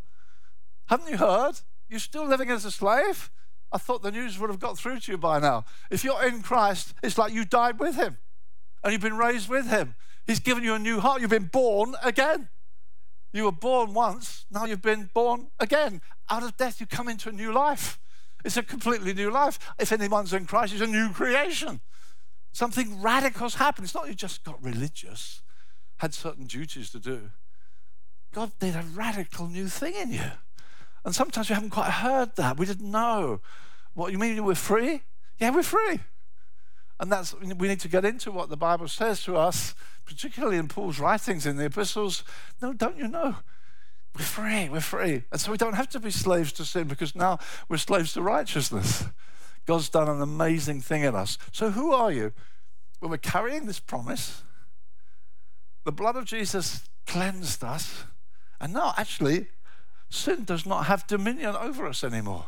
Haven't 0.88 1.10
you 1.10 1.17
heard? 1.17 1.62
You're 1.89 2.00
still 2.00 2.26
living 2.26 2.50
as 2.50 2.65
a 2.65 2.71
slave? 2.71 3.30
I 3.71 3.78
thought 3.78 4.04
the 4.04 4.12
news 4.12 4.39
would 4.39 4.50
have 4.50 4.60
got 4.60 4.78
through 4.78 5.00
to 5.02 5.12
you 5.12 5.17
by 5.17 5.39
now. 5.39 5.65
If 5.89 6.04
you're 6.04 6.26
in 6.26 6.41
Christ, 6.41 6.93
it's 7.04 7.17
like 7.17 7.34
you 7.34 7.45
died 7.45 7.80
with 7.80 7.95
him 7.95 8.17
and 8.84 8.93
you've 8.93 9.02
been 9.02 9.17
raised 9.17 9.50
with 9.50 9.67
him. 9.67 9.95
He's 10.26 10.39
given 10.39 10.63
you 10.63 10.74
a 10.74 10.80
new 10.80 11.00
heart. 11.00 11.21
You've 11.21 11.30
been 11.30 11.50
born 11.52 11.95
again. 12.04 12.50
You 13.34 13.43
were 13.43 13.52
born 13.52 13.93
once, 13.93 14.45
now 14.50 14.63
you've 14.63 14.82
been 14.82 15.10
born 15.13 15.48
again. 15.60 16.02
Out 16.30 16.43
of 16.43 16.56
death, 16.56 16.80
you 16.80 16.86
come 16.86 17.10
into 17.10 17.28
a 17.28 17.34
new 17.34 17.52
life. 17.52 18.00
It's 18.45 18.56
a 18.56 18.63
completely 18.63 19.13
new 19.13 19.30
life. 19.30 19.60
If 19.78 19.91
anyone's 19.91 20.32
in 20.32 20.45
Christ, 20.45 20.71
it's 20.71 20.82
a 20.82 20.88
new 20.88 21.10
creation. 21.12 21.82
Something 22.54 23.02
radical's 23.02 23.56
happened. 23.56 23.84
It's 23.84 23.93
not 23.93 24.08
you 24.08 24.13
just 24.13 24.45
got 24.45 24.63
religious, 24.63 25.41
had 25.98 26.13
certain 26.13 26.45
duties 26.45 26.91
to 26.91 27.00
do. 27.00 27.32
God 28.32 28.54
did 28.58 28.76
a 28.76 28.84
radical 28.93 29.48
new 29.48 29.67
thing 29.67 29.95
in 29.95 30.13
you. 30.13 30.32
And 31.06 31.13
sometimes 31.13 31.50
we 31.50 31.56
haven't 31.56 31.70
quite 31.70 31.91
heard 31.91 32.36
that. 32.36 32.58
We 32.58 32.65
didn't 32.65 32.89
know. 32.89 33.39
What 33.94 34.12
you 34.12 34.18
mean 34.18 34.44
we're 34.44 34.56
free? 34.56 35.04
Yeah, 35.39 35.52
we're 35.52 35.63
free. 35.63 36.00
And 37.00 37.12
that's 37.12 37.34
we 37.39 37.68
need 37.68 37.80
to 37.82 37.88
get 37.88 38.06
into 38.06 38.32
what 38.32 38.50
the 38.50 38.58
Bible 38.58 38.88
says 38.88 39.24
to 39.24 39.38
us, 39.38 39.76
particularly 40.06 40.58
in 40.58 40.68
Paul's 40.68 41.00
writings 41.00 41.46
in 41.46 41.58
the 41.58 41.65
epistles. 41.65 42.24
No, 42.62 42.74
don't 42.74 42.98
you 42.98 43.08
know? 43.08 43.36
We're 44.15 44.24
free, 44.24 44.70
we're 44.70 44.80
free. 44.80 45.24
And 45.32 45.39
so 45.39 45.52
we 45.52 45.58
don't 45.58 45.74
have 45.74 45.89
to 45.89 46.00
be 46.00 46.10
slaves 46.10 46.54
to 46.54 46.65
sin 46.65 46.88
because 46.88 47.15
now 47.15 47.38
we're 47.68 47.78
slaves 47.78 48.13
to 48.13 48.22
righteousness. 48.22 49.06
God's 49.65 49.89
done 49.89 50.10
an 50.10 50.22
amazing 50.22 50.82
thing 50.82 51.04
in 51.04 51.15
us. 51.15 51.38
So 51.52 51.72
who 51.72 51.91
are 51.91 52.12
you? 52.12 52.32
Well, 53.02 53.12
we're 53.12 53.18
carrying 53.18 53.65
this 53.65 53.80
promise. 53.80 54.41
The 55.84 55.91
blood 55.91 56.15
of 56.15 56.26
Jesus 56.26 56.88
cleansed 57.06 57.63
us. 57.63 58.06
And 58.62 58.74
now, 58.74 58.94
actually, 58.98 59.48
sin 60.10 60.44
does 60.44 60.65
not 60.65 60.86
have 60.86 61.08
dominion 61.08 61.56
over 61.56 61.88
us 61.88 62.04
anymore. 62.04 62.46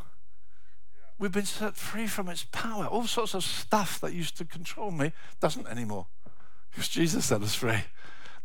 We've 1.19 1.31
been 1.31 1.45
set 1.45 1.75
free 1.75 2.07
from 2.07 2.29
its 2.29 2.45
power. 2.51 2.85
All 2.85 3.07
sorts 3.07 3.33
of 3.33 3.43
stuff 3.43 3.99
that 4.01 4.13
used 4.13 4.37
to 4.37 4.45
control 4.45 4.91
me 4.91 5.13
doesn't 5.39 5.67
anymore 5.67 6.07
because 6.69 6.87
Jesus 6.87 7.25
set 7.25 7.41
us 7.41 7.55
free. 7.55 7.85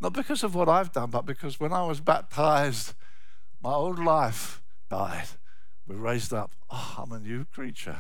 Not 0.01 0.15
because 0.15 0.43
of 0.43 0.55
what 0.55 0.69
I've 0.69 0.93
done, 0.93 1.11
but 1.11 1.27
because 1.27 1.61
when 1.61 1.73
I 1.73 1.85
was 1.85 2.01
baptized, 2.01 2.95
my 3.63 3.73
old 3.73 3.99
life 3.99 4.63
died. 4.91 5.29
We're 5.87 5.97
raised 5.97 6.33
up. 6.33 6.53
Oh, 6.71 6.95
I'm 6.99 7.13
a 7.13 7.21
new 7.21 7.45
creature. 7.45 7.99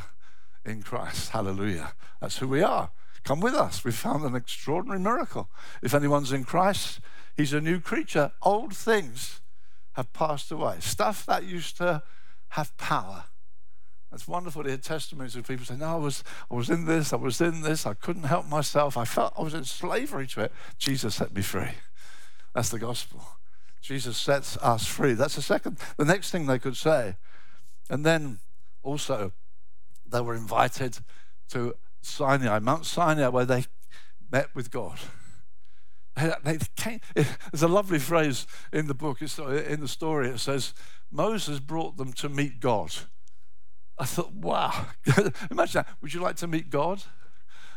in 0.65 0.83
Christ. 0.83 1.31
Hallelujah. 1.31 1.93
That's 2.21 2.39
who 2.39 2.49
we 2.49 2.63
are. 2.63 2.91
Come 3.25 3.41
with 3.41 3.55
us. 3.55 3.85
We've 3.85 3.95
found 3.95 4.25
an 4.25 4.35
extraordinary 4.35 5.01
miracle. 5.01 5.49
If 5.83 5.95
anyone's 5.95 6.33
in 6.33 6.45
Christ, 6.45 7.01
he's 7.37 7.53
a 7.53 7.61
new 7.61 7.81
creature. 7.81 8.33
Old 8.43 8.75
things 8.75 9.41
have 9.95 10.13
passed 10.13 10.51
away. 10.51 10.77
Stuff 10.81 11.27
that 11.27 11.45
used 11.45 11.77
to 11.79 12.03
have 12.49 12.77
power. 12.77 13.25
It's 14.13 14.29
wonderful 14.29 14.63
to 14.63 14.69
hear 14.69 14.79
testimonies 14.79 15.37
of 15.37 15.49
people 15.49 15.65
saying, 15.65 15.81
No, 15.81 15.95
I 15.95 15.97
was, 15.97 16.23
I 16.51 16.55
was 16.55 16.69
in 16.69 16.85
this, 16.85 17.13
I 17.13 17.17
was 17.17 17.41
in 17.41 17.63
this, 17.63 17.87
I 17.87 17.95
couldn't 17.95 18.25
help 18.25 18.47
myself. 18.47 18.97
I 18.97 19.05
felt 19.05 19.33
I 19.39 19.43
was 19.43 19.55
in 19.55 19.65
slavery 19.65 20.27
to 20.29 20.43
it. 20.43 20.53
Jesus 20.79 21.15
set 21.15 21.35
me 21.35 21.41
free. 21.41 21.71
That's 22.55 22.69
the 22.69 22.79
gospel. 22.79 23.25
Jesus 23.81 24.19
sets 24.19 24.57
us 24.59 24.87
free. 24.87 25.15
That's 25.15 25.35
the 25.35 25.43
second, 25.43 25.79
the 25.97 26.05
next 26.05 26.31
thing 26.31 26.47
they 26.47 26.59
could 26.59 26.77
say. 26.77 27.17
And 27.89 28.05
then 28.05 28.39
also, 28.83 29.33
they 30.07 30.21
were 30.21 30.35
invited 30.35 30.99
to 31.51 31.75
Sinai, 32.03 32.59
Mount 32.59 32.85
Sinai, 32.85 33.29
where 33.29 33.47
they 33.47 33.65
met 34.31 34.55
with 34.55 34.71
God. 34.71 34.99
Came, 36.77 37.01
there's 37.15 37.63
a 37.63 37.69
lovely 37.69 37.99
phrase 37.99 38.47
in 38.73 38.87
the 38.87 38.95
book, 38.95 39.23
in 39.23 39.81
the 39.81 39.89
story, 39.89 40.29
it 40.29 40.39
says, 40.39 40.75
Moses 41.11 41.59
brought 41.59 41.97
them 41.97 42.13
to 42.15 42.29
meet 42.29 42.61
God. 42.61 42.93
I 43.99 44.05
thought, 44.05 44.33
wow, 44.33 44.87
imagine 45.51 45.85
that. 45.85 45.89
Would 46.01 46.15
you 46.15 46.21
like 46.21 46.37
to 46.37 46.47
meet 46.47 46.71
God? 46.71 47.03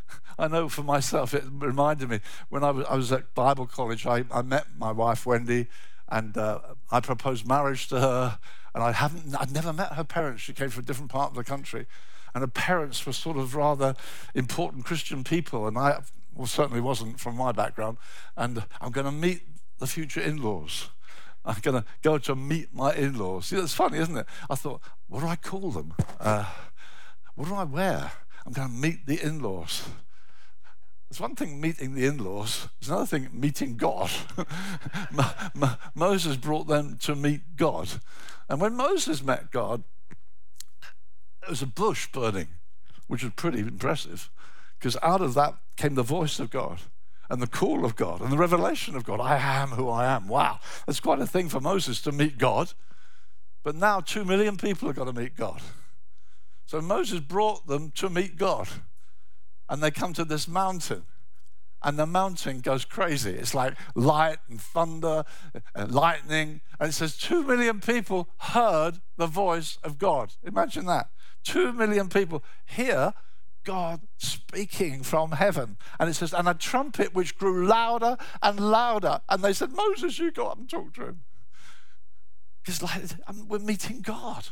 I 0.39 0.48
know 0.48 0.69
for 0.69 0.84
myself, 0.84 1.34
it 1.34 1.43
reminded 1.50 2.10
me 2.10 2.19
when 2.50 2.63
I 2.63 2.71
was, 2.71 2.86
I 2.89 2.95
was 2.95 3.12
at 3.12 3.34
Bible 3.36 3.67
college, 3.67 4.06
I, 4.06 4.26
I 4.32 4.41
met 4.41 4.67
my 4.78 4.91
wife, 4.91 5.26
Wendy, 5.26 5.67
and 6.10 6.38
uh, 6.38 6.60
I 6.91 7.00
proposed 7.00 7.48
marriage 7.48 7.88
to 7.89 8.00
her. 8.00 8.39
And 8.74 8.84
I 8.84 8.91
haven't, 8.91 9.36
I'd 9.36 9.54
never 9.54 9.71
met 9.71 9.93
her 9.93 10.04
parents. 10.04 10.41
She 10.41 10.54
came 10.54 10.69
from 10.69 10.84
a 10.84 10.86
different 10.86 11.12
part 11.12 11.30
of 11.30 11.36
the 11.36 11.43
country. 11.43 11.86
And 12.34 12.41
her 12.41 12.48
parents 12.48 13.06
were 13.06 13.13
sort 13.13 13.38
of 13.38 13.56
rather 13.56 13.95
important 14.34 14.84
Christian 14.84 15.24
people. 15.24 15.65
And 15.67 15.78
I 15.78 16.02
well, 16.36 16.48
certainly 16.48 16.82
wasn't 16.82 17.19
from 17.19 17.36
my 17.36 17.52
background. 17.52 17.98
And 18.36 18.63
I'm 18.82 18.91
going 18.91 19.06
to 19.06 19.12
meet 19.12 19.43
the 19.80 19.88
future 19.88 20.21
in 20.21 20.41
laws. 20.41 20.89
I'm 21.45 21.60
going 21.62 21.82
to 21.82 21.86
go 22.02 22.17
to 22.17 22.36
meet 22.36 22.74
my 22.74 22.93
in 22.93 23.17
laws. 23.17 23.48
See, 23.48 23.56
that's 23.56 23.74
funny, 23.74 24.00
isn't 24.00 24.17
it? 24.17 24.26
I 24.50 24.56
thought, 24.56 24.82
what 25.08 25.21
do 25.21 25.28
I 25.28 25.36
call 25.36 25.71
them? 25.71 25.93
Uh, 26.19 26.45
what 27.36 27.48
do 27.48 27.56
I 27.56 27.63
wear? 27.63 28.12
I'm 28.45 28.54
going 28.54 28.67
to 28.67 28.74
meet 28.74 29.06
the 29.06 29.21
in 29.21 29.39
laws. 29.39 29.88
It's 31.10 31.19
one 31.19 31.36
thing 31.36 31.62
meeting 31.62 31.93
the 31.93 32.06
in 32.06 32.17
laws, 32.17 32.67
it's 32.80 32.89
another 32.89 33.06
thing 33.06 33.30
meeting 33.32 33.78
God. 33.78 34.10
Moses 35.95 36.36
brought 36.36 36.67
them 36.67 36.98
to 37.04 37.15
meet 37.15 37.56
God. 37.56 37.89
And 38.50 38.60
when 38.60 38.76
Moses 38.76 39.24
met 39.24 39.52
God, 39.52 39.84
there 41.41 41.52
was 41.52 41.62
a 41.62 41.67
bush 41.67 42.08
burning, 42.12 42.48
which 43.08 43.24
was 43.24 43.34
pretty 43.34 43.60
impressive, 43.60 44.30
because 44.80 44.98
out 45.02 45.22
of 45.22 45.34
that 45.34 45.56
came 45.78 45.96
the 45.96 46.04
voice 46.04 46.40
of 46.40 46.50
God 46.50 46.80
and 47.30 47.42
the 47.42 47.48
call 47.48 47.86
of 47.86 47.96
God 47.96 48.22
and 48.22 48.32
the 48.32 48.38
revelation 48.38 48.96
of 48.96 49.04
God. 49.04 49.20
I 49.20 49.38
am 49.38 49.70
who 49.70 49.90
I 49.90 50.06
am. 50.06 50.28
Wow, 50.28 50.60
that's 50.86 51.00
quite 51.00 51.20
a 51.20 51.28
thing 51.28 51.50
for 51.50 51.60
Moses 51.60 52.02
to 52.02 52.12
meet 52.12 52.38
God. 52.38 52.74
But 53.64 53.76
now 53.76 54.00
two 54.00 54.26
million 54.26 54.58
people 54.58 54.88
have 54.88 54.96
got 54.96 55.06
to 55.06 55.14
meet 55.14 55.36
God. 55.36 55.62
So 56.66 56.82
Moses 56.82 57.20
brought 57.20 57.68
them 57.68 57.92
to 57.96 58.10
meet 58.10 58.38
God. 58.38 58.68
And 59.68 59.82
they 59.82 59.92
come 59.92 60.14
to 60.14 60.26
this 60.26 60.48
mountain. 60.48 61.04
And 61.84 62.00
the 62.00 62.06
mountain 62.06 62.62
goes 62.62 62.86
crazy. 62.86 63.32
It's 63.32 63.54
like 63.54 63.76
light 63.94 64.38
and 64.50 64.60
thunder 64.60 65.24
and 65.76 65.92
lightning. 65.92 66.62
And 66.80 66.90
it 66.90 66.94
says 66.94 67.18
two 67.18 67.44
million 67.44 67.80
people 67.80 68.28
heard 68.38 69.02
the 69.18 69.28
voice 69.28 69.78
of 69.84 70.00
God. 70.00 70.34
Imagine 70.44 70.86
that. 70.86 71.10
Two 71.44 71.74
million 71.74 72.10
people 72.10 72.44
hear 72.66 73.14
God 73.65 74.01
speaking 74.17 75.04
from 75.04 75.34
heaven. 75.34 75.78
And 75.99 76.10
it 76.10 76.13
says, 76.13 76.34
and 76.34 76.47
a 76.47 76.54
trumpet 76.54 77.13
which 77.13 77.38
grew 77.38 77.67
louder 77.67 78.17
and 78.41 78.60
louder. 78.60 79.19
And 79.28 79.43
they 79.43 79.51
said, 79.51 79.71
Moses, 79.73 80.17
you 80.17 80.32
go 80.32 80.47
up 80.47 80.58
and 80.58 80.69
talk 80.69 80.93
to 80.93 81.08
him. 81.08 81.23
Because 82.63 82.82
like 82.82 83.01
we're 83.47 83.60
meeting 83.60 84.01
God. 84.01 84.47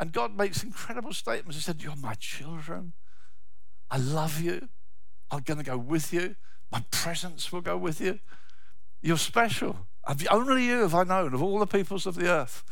And 0.00 0.12
God 0.12 0.36
makes 0.36 0.64
incredible 0.64 1.12
statements. 1.12 1.56
He 1.56 1.62
said, 1.62 1.82
You're 1.82 1.96
my 1.96 2.14
children. 2.14 2.92
I 3.90 3.98
love 3.98 4.40
you. 4.40 4.68
I'm 5.30 5.40
going 5.40 5.58
to 5.58 5.64
go 5.64 5.78
with 5.78 6.12
you. 6.12 6.34
My 6.72 6.84
presence 6.90 7.52
will 7.52 7.60
go 7.60 7.76
with 7.76 8.00
you. 8.00 8.18
You're 9.00 9.18
special. 9.18 9.86
Only 10.30 10.64
you 10.64 10.80
have 10.80 10.94
I 10.94 11.04
known 11.04 11.34
of 11.34 11.42
all 11.42 11.58
the 11.58 11.66
peoples 11.66 12.06
of 12.06 12.16
the 12.16 12.28
earth. 12.28 12.64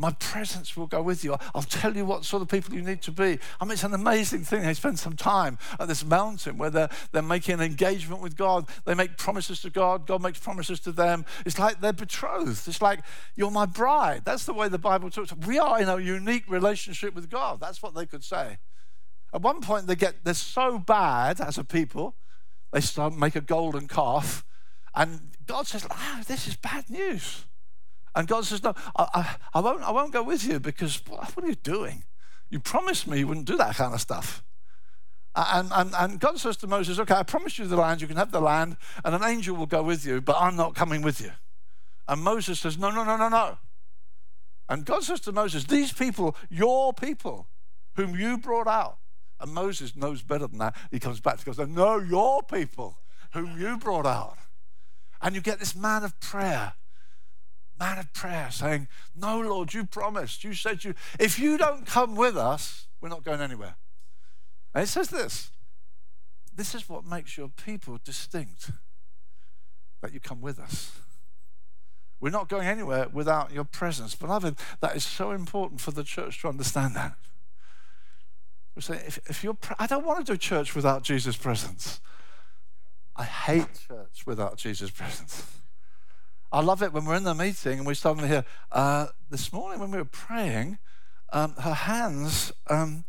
My 0.00 0.12
presence 0.12 0.76
will 0.76 0.86
go 0.86 1.02
with 1.02 1.24
you. 1.24 1.36
I'll 1.56 1.62
tell 1.62 1.96
you 1.96 2.04
what 2.04 2.24
sort 2.24 2.40
of 2.40 2.48
people 2.48 2.72
you 2.72 2.82
need 2.82 3.02
to 3.02 3.10
be. 3.10 3.40
I 3.60 3.64
mean, 3.64 3.72
it's 3.72 3.82
an 3.82 3.94
amazing 3.94 4.44
thing. 4.44 4.62
They 4.62 4.72
spend 4.74 4.96
some 5.00 5.16
time 5.16 5.58
at 5.80 5.88
this 5.88 6.04
mountain 6.04 6.56
where 6.56 6.70
they're, 6.70 6.88
they're 7.10 7.20
making 7.20 7.54
an 7.54 7.62
engagement 7.62 8.22
with 8.22 8.36
God. 8.36 8.68
They 8.84 8.94
make 8.94 9.16
promises 9.16 9.60
to 9.62 9.70
God. 9.70 10.06
God 10.06 10.22
makes 10.22 10.38
promises 10.38 10.78
to 10.80 10.92
them. 10.92 11.24
It's 11.44 11.58
like 11.58 11.80
they're 11.80 11.92
betrothed. 11.92 12.68
It's 12.68 12.80
like, 12.80 13.00
you're 13.34 13.50
my 13.50 13.66
bride. 13.66 14.22
That's 14.24 14.44
the 14.44 14.54
way 14.54 14.68
the 14.68 14.78
Bible 14.78 15.10
talks. 15.10 15.34
We 15.44 15.58
are 15.58 15.80
in 15.80 15.88
a 15.88 15.98
unique 15.98 16.44
relationship 16.48 17.12
with 17.12 17.28
God. 17.28 17.58
That's 17.58 17.82
what 17.82 17.96
they 17.96 18.06
could 18.06 18.22
say. 18.22 18.58
At 19.34 19.42
one 19.42 19.60
point, 19.60 19.88
they 19.88 19.96
get, 19.96 20.24
they're 20.24 20.32
so 20.32 20.78
bad 20.78 21.40
as 21.40 21.58
a 21.58 21.64
people, 21.64 22.14
they 22.72 22.80
start 22.80 23.16
make 23.16 23.34
a 23.34 23.40
golden 23.40 23.88
calf. 23.88 24.44
And 24.94 25.32
God 25.44 25.66
says, 25.66 25.88
ah, 25.90 26.22
this 26.28 26.46
is 26.46 26.54
bad 26.54 26.88
news. 26.88 27.46
And 28.14 28.26
God 28.26 28.44
says, 28.44 28.62
No, 28.62 28.74
I, 28.96 29.08
I, 29.14 29.36
I, 29.54 29.60
won't, 29.60 29.82
I 29.82 29.90
won't 29.90 30.12
go 30.12 30.22
with 30.22 30.46
you 30.46 30.60
because 30.60 31.00
what 31.06 31.44
are 31.44 31.48
you 31.48 31.54
doing? 31.54 32.04
You 32.50 32.60
promised 32.60 33.06
me 33.06 33.18
you 33.20 33.28
wouldn't 33.28 33.46
do 33.46 33.56
that 33.56 33.76
kind 33.76 33.94
of 33.94 34.00
stuff. 34.00 34.42
And, 35.34 35.70
and, 35.72 35.94
and 35.96 36.18
God 36.18 36.38
says 36.38 36.56
to 36.58 36.66
Moses, 36.66 36.98
Okay, 36.98 37.14
I 37.14 37.22
promised 37.22 37.58
you 37.58 37.66
the 37.66 37.76
land, 37.76 38.00
you 38.00 38.08
can 38.08 38.16
have 38.16 38.32
the 38.32 38.40
land, 38.40 38.76
and 39.04 39.14
an 39.14 39.22
angel 39.22 39.56
will 39.56 39.66
go 39.66 39.82
with 39.82 40.04
you, 40.04 40.20
but 40.20 40.36
I'm 40.38 40.56
not 40.56 40.74
coming 40.74 41.02
with 41.02 41.20
you. 41.20 41.30
And 42.08 42.22
Moses 42.22 42.60
says, 42.60 42.78
No, 42.78 42.90
no, 42.90 43.04
no, 43.04 43.16
no, 43.16 43.28
no. 43.28 43.58
And 44.68 44.84
God 44.84 45.02
says 45.02 45.20
to 45.20 45.32
Moses, 45.32 45.64
These 45.64 45.92
people, 45.92 46.36
your 46.50 46.92
people, 46.92 47.46
whom 47.94 48.18
you 48.18 48.38
brought 48.38 48.66
out. 48.66 48.98
And 49.40 49.52
Moses 49.52 49.94
knows 49.94 50.22
better 50.22 50.46
than 50.46 50.58
that. 50.58 50.74
He 50.90 50.98
comes 50.98 51.20
back 51.20 51.38
to 51.38 51.44
God 51.44 51.70
No, 51.70 51.98
your 51.98 52.42
people, 52.42 52.98
whom 53.32 53.60
you 53.60 53.76
brought 53.76 54.06
out. 54.06 54.36
And 55.20 55.34
you 55.34 55.40
get 55.40 55.58
this 55.58 55.76
man 55.76 56.04
of 56.04 56.18
prayer 56.20 56.74
man 57.78 57.98
of 57.98 58.12
prayer 58.12 58.50
saying, 58.50 58.88
No, 59.14 59.40
Lord, 59.40 59.74
you 59.74 59.84
promised. 59.84 60.44
You 60.44 60.54
said 60.54 60.84
you, 60.84 60.94
if 61.18 61.38
you 61.38 61.58
don't 61.58 61.86
come 61.86 62.16
with 62.16 62.36
us, 62.36 62.86
we're 63.00 63.08
not 63.08 63.24
going 63.24 63.40
anywhere. 63.40 63.76
And 64.74 64.84
it 64.84 64.88
says 64.88 65.08
this 65.08 65.50
this 66.58 66.74
is 66.74 66.88
what 66.88 67.04
makes 67.06 67.38
your 67.38 67.48
people 67.48 67.98
distinct 68.04 68.72
that 70.02 70.12
you 70.12 70.18
come 70.18 70.40
with 70.40 70.58
us. 70.58 70.98
We're 72.20 72.30
not 72.30 72.48
going 72.48 72.66
anywhere 72.66 73.06
without 73.12 73.52
your 73.52 73.62
presence. 73.62 74.16
Beloved, 74.16 74.58
that 74.80 74.96
is 74.96 75.04
so 75.04 75.30
important 75.30 75.80
for 75.80 75.92
the 75.92 76.02
church 76.02 76.40
to 76.42 76.48
understand 76.48 76.96
that. 76.96 77.14
We 78.74 78.82
say, 78.82 78.96
if, 79.06 79.20
if 79.28 79.44
you're, 79.44 79.56
I 79.78 79.86
don't 79.86 80.04
want 80.04 80.26
to 80.26 80.32
do 80.32 80.36
church 80.36 80.74
without 80.74 81.04
Jesus' 81.04 81.36
presence. 81.36 82.00
I 83.14 83.24
hate 83.24 83.86
church 83.86 84.26
without 84.26 84.56
Jesus' 84.56 84.90
presence. 84.90 85.57
I 86.50 86.60
love 86.60 86.82
it 86.82 86.92
when 86.92 87.04
we're 87.04 87.16
in 87.16 87.24
the 87.24 87.34
meeting 87.34 87.78
and 87.78 87.86
we 87.86 87.94
suddenly 87.94 88.28
hear, 88.28 88.44
uh, 88.72 89.08
this 89.30 89.52
morning 89.52 89.80
when 89.80 89.90
we 89.90 89.98
were 89.98 90.04
praying, 90.04 90.78
um, 91.32 91.54
her 91.56 91.74
hands 91.74 92.52
um, 92.68 93.04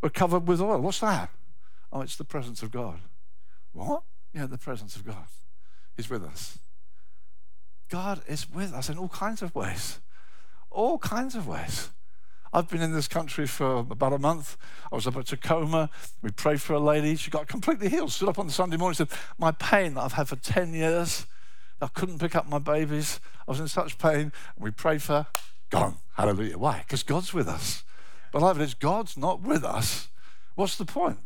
were 0.00 0.10
covered 0.10 0.46
with 0.46 0.60
oil. 0.60 0.80
What's 0.80 1.00
that? 1.00 1.30
Oh, 1.92 2.02
it's 2.02 2.16
the 2.16 2.24
presence 2.24 2.62
of 2.62 2.70
God. 2.70 3.00
What? 3.72 4.02
Yeah, 4.32 4.46
the 4.46 4.58
presence 4.58 4.94
of 4.96 5.04
God. 5.04 5.26
He's 5.96 6.08
with 6.08 6.24
us. 6.24 6.58
God 7.88 8.22
is 8.26 8.50
with 8.50 8.72
us 8.72 8.88
in 8.88 8.98
all 8.98 9.08
kinds 9.08 9.42
of 9.42 9.54
ways. 9.54 10.00
All 10.70 10.98
kinds 10.98 11.34
of 11.34 11.46
ways. 11.46 11.90
I've 12.52 12.68
been 12.68 12.82
in 12.82 12.92
this 12.92 13.08
country 13.08 13.48
for 13.48 13.78
about 13.78 14.12
a 14.12 14.18
month. 14.18 14.56
I 14.90 14.94
was 14.94 15.08
up 15.08 15.16
at 15.16 15.26
Tacoma. 15.26 15.90
We 16.22 16.30
prayed 16.30 16.60
for 16.60 16.74
a 16.74 16.80
lady. 16.80 17.16
She 17.16 17.30
got 17.30 17.48
completely 17.48 17.88
healed. 17.88 18.12
Stood 18.12 18.28
up 18.28 18.38
on 18.38 18.46
the 18.46 18.52
Sunday 18.52 18.76
morning 18.76 18.96
and 19.00 19.08
said, 19.10 19.18
My 19.38 19.50
pain 19.50 19.94
that 19.94 20.02
I've 20.02 20.12
had 20.12 20.28
for 20.28 20.36
10 20.36 20.72
years, 20.72 21.26
I 21.80 21.88
couldn't 21.88 22.18
pick 22.18 22.34
up 22.34 22.48
my 22.48 22.58
babies. 22.58 23.20
I 23.46 23.50
was 23.50 23.60
in 23.60 23.68
such 23.68 23.98
pain. 23.98 24.32
We 24.58 24.70
prayed 24.70 25.02
for. 25.02 25.26
Gone. 25.70 25.96
Hallelujah. 26.14 26.58
Why? 26.58 26.78
Because 26.78 27.02
God's 27.02 27.34
with 27.34 27.48
us. 27.48 27.84
Beloved, 28.32 28.62
if 28.62 28.78
God's 28.78 29.16
not 29.16 29.42
with 29.42 29.64
us, 29.64 30.08
what's 30.54 30.76
the 30.76 30.84
point? 30.84 31.18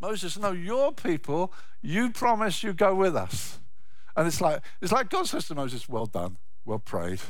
Moses, 0.00 0.38
no, 0.38 0.52
your 0.52 0.92
people, 0.92 1.52
you 1.80 2.10
promise 2.10 2.62
you 2.62 2.72
go 2.72 2.94
with 2.94 3.16
us. 3.16 3.58
And 4.16 4.26
it's 4.26 4.40
like, 4.40 4.62
it's 4.80 4.92
like 4.92 5.10
God 5.10 5.26
says 5.26 5.46
to 5.48 5.54
Moses, 5.54 5.88
well 5.88 6.06
done, 6.06 6.38
well 6.64 6.78
prayed. 6.78 7.20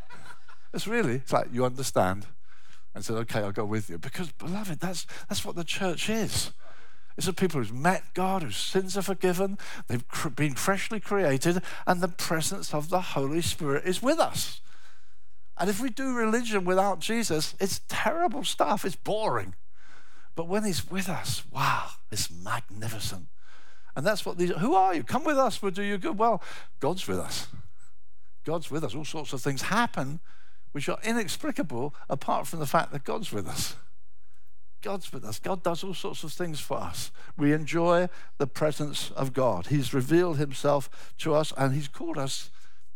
it's 0.74 0.86
really, 0.86 1.16
it's 1.16 1.32
like 1.32 1.48
you 1.52 1.64
understand. 1.64 2.26
And 2.94 3.04
said, 3.04 3.16
okay, 3.16 3.40
I'll 3.40 3.52
go 3.52 3.64
with 3.64 3.90
you. 3.90 3.98
Because, 3.98 4.32
beloved, 4.32 4.80
that's, 4.80 5.06
that's 5.28 5.44
what 5.44 5.54
the 5.54 5.64
church 5.64 6.08
is. 6.08 6.52
It's 7.16 7.26
a 7.26 7.32
people 7.32 7.60
who've 7.60 7.72
met 7.72 8.02
God, 8.14 8.42
whose 8.42 8.56
sins 8.56 8.96
are 8.96 9.02
forgiven, 9.02 9.58
they've 9.88 10.04
been 10.34 10.54
freshly 10.54 11.00
created, 11.00 11.62
and 11.86 12.00
the 12.00 12.08
presence 12.08 12.74
of 12.74 12.90
the 12.90 13.00
Holy 13.00 13.40
Spirit 13.40 13.86
is 13.86 14.02
with 14.02 14.18
us. 14.18 14.60
And 15.58 15.70
if 15.70 15.80
we 15.80 15.88
do 15.88 16.14
religion 16.14 16.64
without 16.64 17.00
Jesus, 17.00 17.54
it's 17.58 17.80
terrible 17.88 18.44
stuff. 18.44 18.84
It's 18.84 18.96
boring. 18.96 19.54
But 20.34 20.48
when 20.48 20.64
He's 20.64 20.90
with 20.90 21.08
us, 21.08 21.42
wow, 21.50 21.88
it's 22.12 22.30
magnificent. 22.30 23.28
And 23.96 24.04
that's 24.04 24.26
what 24.26 24.36
these, 24.36 24.50
who 24.50 24.74
are 24.74 24.94
you? 24.94 25.02
Come 25.02 25.24
with 25.24 25.38
us, 25.38 25.62
we'll 25.62 25.70
do 25.70 25.82
you 25.82 25.96
good. 25.96 26.18
Well, 26.18 26.42
God's 26.80 27.08
with 27.08 27.18
us. 27.18 27.48
God's 28.44 28.70
with 28.70 28.84
us. 28.84 28.94
All 28.94 29.06
sorts 29.06 29.32
of 29.32 29.40
things 29.40 29.62
happen 29.62 30.20
which 30.72 30.90
are 30.90 30.98
inexplicable 31.02 31.94
apart 32.10 32.46
from 32.46 32.58
the 32.58 32.66
fact 32.66 32.92
that 32.92 33.04
God's 33.04 33.32
with 33.32 33.48
us. 33.48 33.76
God's 34.82 35.12
with 35.12 35.24
us. 35.24 35.38
God 35.38 35.62
does 35.62 35.82
all 35.82 35.94
sorts 35.94 36.22
of 36.24 36.32
things 36.32 36.60
for 36.60 36.78
us. 36.78 37.10
We 37.36 37.52
enjoy 37.52 38.08
the 38.38 38.46
presence 38.46 39.10
of 39.12 39.32
God. 39.32 39.66
He's 39.66 39.92
revealed 39.92 40.38
himself 40.38 41.14
to 41.18 41.34
us 41.34 41.52
and 41.56 41.74
he's 41.74 41.88
called 41.88 42.18
us 42.18 42.50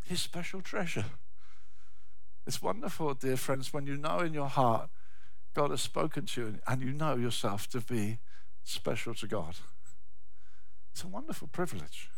his 0.07 0.21
special 0.21 0.61
treasure. 0.61 1.07
It's 2.47 2.63
wonderful, 2.63 3.15
dear 3.15 3.37
friends, 3.37 3.73
when 3.73 3.87
you 3.87 3.97
know 3.97 4.21
in 4.21 4.35
your 4.35 4.49
heart 4.49 4.91
God 5.55 5.71
has 5.71 5.81
spoken 5.81 6.27
to 6.27 6.41
you 6.41 6.59
and 6.67 6.81
you 6.83 6.93
know 6.93 7.17
yourself 7.17 7.69
to 7.71 7.81
be 7.81 8.19
special 8.63 9.15
to 9.15 9.27
God. 9.27 9.57
It's 10.93 11.05
a 11.05 11.09
wonderful 11.09 11.49
privilege. 11.49 12.11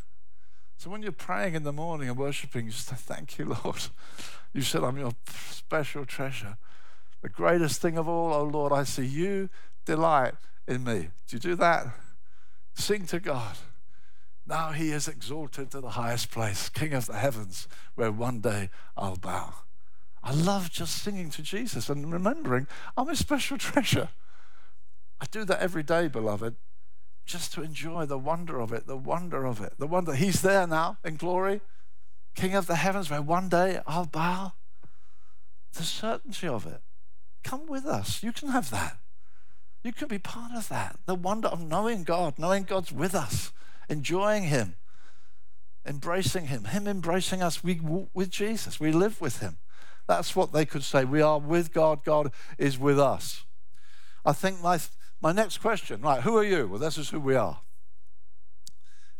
So 0.77 0.91
when 0.91 1.03
you're 1.03 1.13
praying 1.13 1.55
in 1.55 1.63
the 1.63 1.73
morning 1.73 2.09
and 2.09 2.19
worshiping, 2.19 2.67
you 2.67 2.73
say, 2.73 2.97
Thank 2.97 3.39
you, 3.39 3.57
Lord. 3.65 3.83
You 4.53 4.63
said, 4.63 4.83
I'm 4.83 4.99
your 4.99 5.13
special 5.27 6.05
treasure. 6.05 6.57
The 7.23 7.29
greatest 7.29 7.81
thing 7.81 7.97
of 7.97 8.09
all, 8.09 8.33
oh 8.33 8.43
Lord, 8.43 8.73
I 8.73 8.85
see 8.85 9.07
you 9.07 9.49
delight 9.85 10.35
in 10.67 10.85
me. 10.85 11.09
Do 11.29 11.37
you 11.37 11.39
do 11.39 11.55
that? 11.57 11.87
Sing 12.75 13.07
to 13.07 13.21
God. 13.21 13.57
Now 14.47 14.73
he 14.73 14.91
is 14.91 15.07
exalted 15.07 15.71
to 15.71 15.81
the 15.81 15.91
highest 15.91 16.31
place, 16.31 16.69
King 16.69 16.95
of 16.95 17.07
the 17.07 17.15
heavens, 17.15 17.69
where 17.95 18.11
one 18.11 18.41
day 18.41 18.71
I'll 18.97 19.17
bow. 19.17 19.55
I 20.23 20.33
love 20.33 20.71
just 20.71 21.03
singing 21.03 21.31
to 21.31 21.43
Jesus 21.43 21.89
and 21.89 22.13
remembering 22.13 22.67
I'm 22.97 23.09
a 23.09 23.17
special 23.17 23.59
treasure. 23.59 24.09
I 25.21 25.27
do 25.31 25.45
that 25.45 25.61
every 25.61 25.85
day, 25.85 26.09
beloved, 26.09 26.57
just 27.25 27.53
to 27.55 27.63
enjoy 27.63 28.07
the 28.07 28.19
wonder 28.19 28.61
of 28.61 28.73
it, 28.73 28.89
the 28.89 28.97
wonder 28.97 29.47
of 29.47 29.61
it, 29.61 29.75
the 29.79 29.87
wonder. 29.87 30.15
He's 30.15 30.43
there 30.43 30.67
now 30.67 30.99
in 31.05 31.17
glory, 31.17 31.61
King 32.35 32.55
of 32.55 32.67
the 32.67 32.77
heavens, 32.77 33.11
where 33.11 33.23
one 33.23 33.49
day 33.49 33.81
I'll 33.87 34.07
bow. 34.07 34.55
The 35.75 35.85
certainty 35.85 36.49
of 36.49 36.67
it. 36.67 36.81
Come 37.43 37.67
with 37.67 37.87
us. 37.87 38.23
You 38.23 38.33
can 38.33 38.49
have 38.49 38.71
that. 38.71 38.99
You 39.83 39.93
can 39.93 40.09
be 40.09 40.19
part 40.19 40.53
of 40.55 40.69
that. 40.69 40.99
The 41.07 41.15
wonder 41.15 41.49
of 41.49 41.61
knowing 41.61 42.05
God, 42.05 42.39
knowing 42.39 42.63
God's 42.63 42.93
with 42.93 43.15
us, 43.15 43.53
enjoying 43.89 44.45
Him, 44.45 44.77
embracing 45.85 46.47
Him, 46.47 46.65
Him 46.65 46.87
embracing 46.87 47.43
us. 47.43 47.65
We 47.65 47.81
walk 47.81 48.11
with 48.15 48.31
Jesus, 48.31 48.79
we 48.79 48.93
live 48.93 49.21
with 49.21 49.41
Him. 49.41 49.59
That's 50.07 50.37
what 50.37 50.53
they 50.53 50.65
could 50.65 50.85
say. 50.85 51.05
We 51.05 51.21
are 51.21 51.39
with 51.39 51.73
God, 51.73 52.05
God 52.05 52.33
is 52.59 52.79
with 52.79 52.99
us. 52.99 53.45
I 54.25 54.33
think 54.33 54.61
my, 54.61 54.79
my 55.21 55.33
next 55.33 55.59
question, 55.59 56.01
right, 56.01 56.23
who 56.23 56.37
are 56.37 56.45
you? 56.45 56.69
Well, 56.69 56.79
this 56.79 56.99
is 56.99 57.11
who 57.11 57.19
we 57.19 57.35
are. 57.35 57.61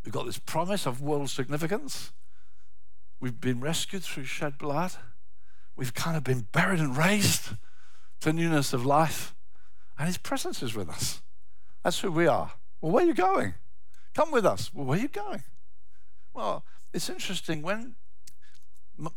We've 0.05 0.13
got 0.13 0.27
this 0.27 0.39
promise 0.39 0.87
of 0.87 1.01
world 1.01 1.31
significance. 1.31 2.13
We've 3.21 3.41
been 3.41 3.61
rescued 3.61 4.03
through 4.03 4.25
shed 4.25 4.59
blood. 4.59 4.93
We've 5.77 5.95
kind 5.95 6.17
of 6.17 6.25
been 6.25 6.47
buried 6.53 6.81
and 6.81 6.97
raised 6.97 7.51
to 8.23 8.33
newness 8.33 8.73
of 8.73 8.87
life. 8.87 9.35
And 9.99 10.07
his 10.07 10.19
presence 10.19 10.63
is 10.63 10.75
with 10.75 10.89
us. 10.89 11.21
That's 11.85 12.01
who 12.01 12.11
we 12.11 12.27
are. 12.27 12.53
Well, 12.81 12.93
where 12.93 13.05
are 13.05 13.07
you 13.07 13.15
going? 13.15 13.55
Come 14.15 14.31
with 14.31 14.47
us. 14.47 14.73
Well, 14.73 14.87
where 14.87 14.99
are 14.99 15.03
you 15.03 15.09
going? 15.09 15.43
Well, 16.35 16.65
it's 16.93 17.09
interesting. 17.09 17.63
When, 17.63 17.97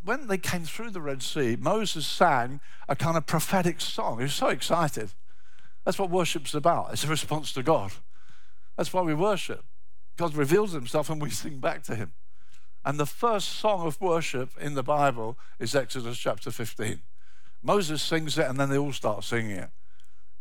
when 0.03 0.27
they 0.27 0.37
came 0.37 0.63
through 0.63 0.91
the 0.91 1.01
Red 1.01 1.21
Sea, 1.21 1.55
Moses 1.59 2.05
sang 2.05 2.59
a 2.87 2.95
kind 2.95 3.17
of 3.17 3.25
prophetic 3.25 3.81
song. 3.81 4.17
He 4.17 4.23
was 4.23 4.33
so 4.33 4.49
excited. 4.49 5.11
That's 5.83 5.99
what 5.99 6.09
worship's 6.09 6.53
about. 6.53 6.91
It's 6.91 7.03
a 7.03 7.07
response 7.07 7.53
to 7.53 7.63
God. 7.63 7.91
That's 8.75 8.91
why 8.91 9.01
we 9.01 9.13
worship. 9.13 9.63
God 10.17 10.35
reveals 10.35 10.71
himself 10.71 11.09
and 11.09 11.21
we 11.21 11.29
sing 11.29 11.59
back 11.59 11.83
to 11.83 11.95
him. 11.95 12.13
And 12.83 12.99
the 12.99 13.05
first 13.05 13.49
song 13.49 13.85
of 13.85 13.99
worship 13.99 14.51
in 14.59 14.75
the 14.75 14.83
Bible 14.83 15.37
is 15.59 15.75
Exodus 15.75 16.17
chapter 16.17 16.51
15. 16.51 17.01
Moses 17.65 18.01
sings 18.01 18.37
it 18.37 18.47
and 18.47 18.59
then 18.59 18.69
they 18.69 18.77
all 18.77 18.93
start 18.93 19.23
singing 19.23 19.57
it. 19.57 19.69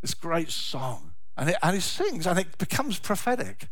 This 0.02 0.12
great 0.12 0.50
song. 0.50 1.14
And, 1.36 1.48
it, 1.48 1.56
and 1.62 1.74
he 1.74 1.80
sings 1.80 2.26
and 2.26 2.38
it 2.38 2.58
becomes 2.58 2.98
prophetic. 2.98 3.68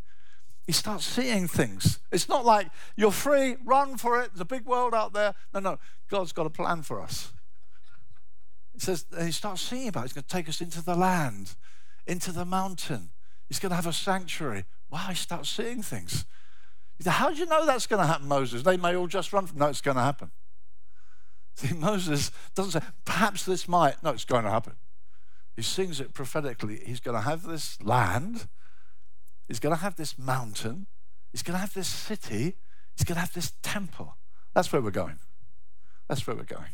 He 0.65 0.71
starts 0.71 1.05
seeing 1.05 1.47
things. 1.47 1.99
It's 2.11 2.27
not 2.27 2.45
like 2.45 2.69
you're 2.95 3.11
free, 3.11 3.57
run 3.63 3.97
for 3.97 4.19
it, 4.19 4.31
there's 4.33 4.41
a 4.41 4.45
big 4.45 4.65
world 4.65 4.95
out 4.95 5.13
there. 5.13 5.35
No, 5.53 5.59
no, 5.59 5.79
God's 6.09 6.31
got 6.31 6.47
a 6.47 6.49
plan 6.49 6.81
for 6.81 6.99
us. 6.99 7.31
He 8.73 8.79
says, 8.79 9.05
he 9.21 9.31
starts 9.31 9.61
seeing 9.61 9.89
about 9.89 10.01
it. 10.01 10.03
He's 10.05 10.13
going 10.13 10.23
to 10.23 10.29
take 10.29 10.49
us 10.49 10.59
into 10.59 10.83
the 10.83 10.95
land, 10.95 11.55
into 12.07 12.31
the 12.31 12.45
mountain. 12.45 13.11
He's 13.47 13.59
going 13.59 13.69
to 13.69 13.75
have 13.75 13.85
a 13.85 13.93
sanctuary. 13.93 14.65
Wow, 14.89 15.07
he 15.09 15.15
starts 15.15 15.49
seeing 15.49 15.83
things. 15.83 16.25
How 17.05 17.29
do 17.29 17.35
you 17.35 17.45
know 17.45 17.65
that's 17.65 17.85
going 17.85 18.01
to 18.01 18.07
happen, 18.07 18.27
Moses? 18.27 18.63
They 18.63 18.77
may 18.77 18.95
all 18.95 19.07
just 19.07 19.31
run 19.31 19.45
from. 19.45 19.59
No, 19.59 19.67
it's 19.67 19.81
going 19.81 19.97
to 19.97 20.03
happen. 20.03 20.31
See, 21.55 21.73
Moses 21.77 22.31
doesn't 22.55 22.71
say, 22.71 22.87
perhaps 23.05 23.45
this 23.45 23.67
might. 23.67 24.01
No, 24.03 24.11
it's 24.11 24.25
going 24.25 24.43
to 24.43 24.51
happen. 24.51 24.73
He 25.55 25.61
sings 25.61 25.99
it 25.99 26.13
prophetically. 26.13 26.81
He's 26.85 26.99
going 26.99 27.15
to 27.15 27.21
have 27.21 27.43
this 27.43 27.81
land. 27.81 28.47
He's 29.47 29.59
going 29.59 29.75
to 29.75 29.81
have 29.81 29.95
this 29.95 30.17
mountain. 30.17 30.87
He's 31.31 31.43
going 31.43 31.55
to 31.55 31.61
have 31.61 31.73
this 31.73 31.87
city. 31.87 32.55
He's 32.95 33.05
going 33.05 33.15
to 33.15 33.21
have 33.21 33.33
this 33.33 33.53
temple. 33.61 34.15
That's 34.53 34.71
where 34.71 34.81
we're 34.81 34.91
going. 34.91 35.19
That's 36.07 36.25
where 36.25 36.35
we're 36.35 36.43
going. 36.43 36.71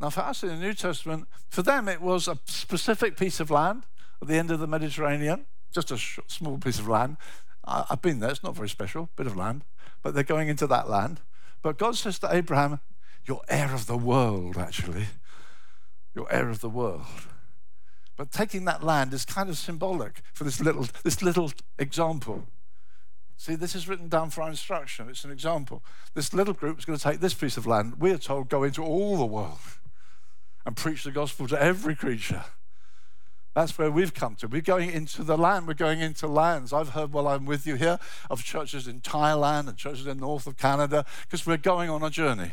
Now, 0.00 0.10
for 0.10 0.20
us 0.20 0.42
in 0.42 0.50
the 0.50 0.56
New 0.56 0.74
Testament, 0.74 1.26
for 1.48 1.62
them 1.62 1.88
it 1.88 2.00
was 2.00 2.28
a 2.28 2.38
specific 2.44 3.16
piece 3.16 3.40
of 3.40 3.50
land 3.50 3.84
at 4.22 4.28
the 4.28 4.36
end 4.36 4.50
of 4.50 4.60
the 4.60 4.66
Mediterranean, 4.66 5.46
just 5.72 5.90
a 5.90 5.98
small 5.98 6.58
piece 6.58 6.78
of 6.78 6.88
land. 6.88 7.16
I've 7.64 8.00
been 8.00 8.20
there, 8.20 8.30
it's 8.30 8.44
not 8.44 8.54
very 8.54 8.68
special, 8.68 9.10
bit 9.16 9.26
of 9.26 9.36
land, 9.36 9.64
but 10.02 10.14
they're 10.14 10.22
going 10.22 10.48
into 10.48 10.66
that 10.68 10.88
land. 10.88 11.20
But 11.62 11.78
God 11.78 11.96
says 11.96 12.18
to 12.20 12.34
Abraham, 12.34 12.80
You're 13.28 13.42
heir 13.48 13.74
of 13.74 13.86
the 13.86 13.96
world, 13.96 14.56
actually. 14.56 15.06
You're 16.14 16.32
heir 16.32 16.48
of 16.48 16.60
the 16.60 16.70
world. 16.70 17.04
But 18.16 18.32
taking 18.32 18.64
that 18.64 18.82
land 18.82 19.12
is 19.12 19.26
kind 19.26 19.50
of 19.50 19.58
symbolic 19.58 20.22
for 20.32 20.44
this 20.44 20.60
little, 20.60 20.86
this 21.04 21.22
little 21.22 21.52
example. 21.78 22.44
See, 23.36 23.54
this 23.54 23.74
is 23.74 23.86
written 23.86 24.08
down 24.08 24.30
for 24.30 24.42
our 24.42 24.48
instruction. 24.48 25.08
It's 25.10 25.24
an 25.24 25.30
example. 25.30 25.84
This 26.14 26.32
little 26.32 26.54
group 26.54 26.78
is 26.78 26.86
going 26.86 26.98
to 26.98 27.04
take 27.04 27.20
this 27.20 27.34
piece 27.34 27.56
of 27.58 27.66
land. 27.66 28.00
We 28.00 28.10
are 28.12 28.18
told 28.18 28.48
go 28.48 28.64
into 28.64 28.82
all 28.82 29.18
the 29.18 29.26
world 29.26 29.58
and 30.64 30.74
preach 30.74 31.04
the 31.04 31.12
gospel 31.12 31.46
to 31.48 31.62
every 31.62 31.94
creature. 31.94 32.44
That's 33.54 33.76
where 33.76 33.90
we've 33.90 34.14
come 34.14 34.36
to. 34.36 34.48
We're 34.48 34.62
going 34.62 34.90
into 34.90 35.22
the 35.22 35.36
land. 35.36 35.68
We're 35.68 35.74
going 35.74 36.00
into 36.00 36.26
lands. 36.26 36.72
I've 36.72 36.90
heard 36.90 37.12
while 37.12 37.28
I'm 37.28 37.44
with 37.44 37.66
you 37.66 37.74
here 37.74 37.98
of 38.30 38.42
churches 38.42 38.88
in 38.88 39.00
Thailand 39.00 39.68
and 39.68 39.76
churches 39.76 40.06
in 40.06 40.16
the 40.18 40.26
north 40.26 40.46
of 40.46 40.56
Canada 40.56 41.04
because 41.22 41.46
we're 41.46 41.58
going 41.58 41.90
on 41.90 42.02
a 42.02 42.10
journey. 42.10 42.52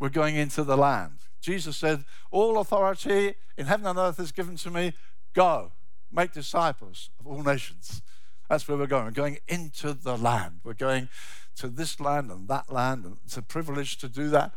We're 0.00 0.08
going 0.08 0.34
into 0.34 0.64
the 0.64 0.76
land. 0.76 1.18
Jesus 1.40 1.76
said, 1.76 2.04
All 2.32 2.58
authority 2.58 3.34
in 3.56 3.66
heaven 3.66 3.86
and 3.86 3.98
earth 3.98 4.18
is 4.18 4.32
given 4.32 4.56
to 4.56 4.70
me. 4.70 4.94
Go, 5.34 5.72
make 6.10 6.32
disciples 6.32 7.10
of 7.20 7.26
all 7.26 7.42
nations. 7.42 8.02
That's 8.48 8.66
where 8.66 8.76
we're 8.76 8.86
going. 8.86 9.04
We're 9.04 9.10
going 9.12 9.38
into 9.46 9.92
the 9.92 10.16
land. 10.16 10.60
We're 10.64 10.74
going 10.74 11.08
to 11.56 11.68
this 11.68 12.00
land 12.00 12.30
and 12.30 12.48
that 12.48 12.72
land. 12.72 13.04
And 13.04 13.18
it's 13.24 13.36
a 13.36 13.42
privilege 13.42 13.98
to 13.98 14.08
do 14.08 14.28
that. 14.30 14.52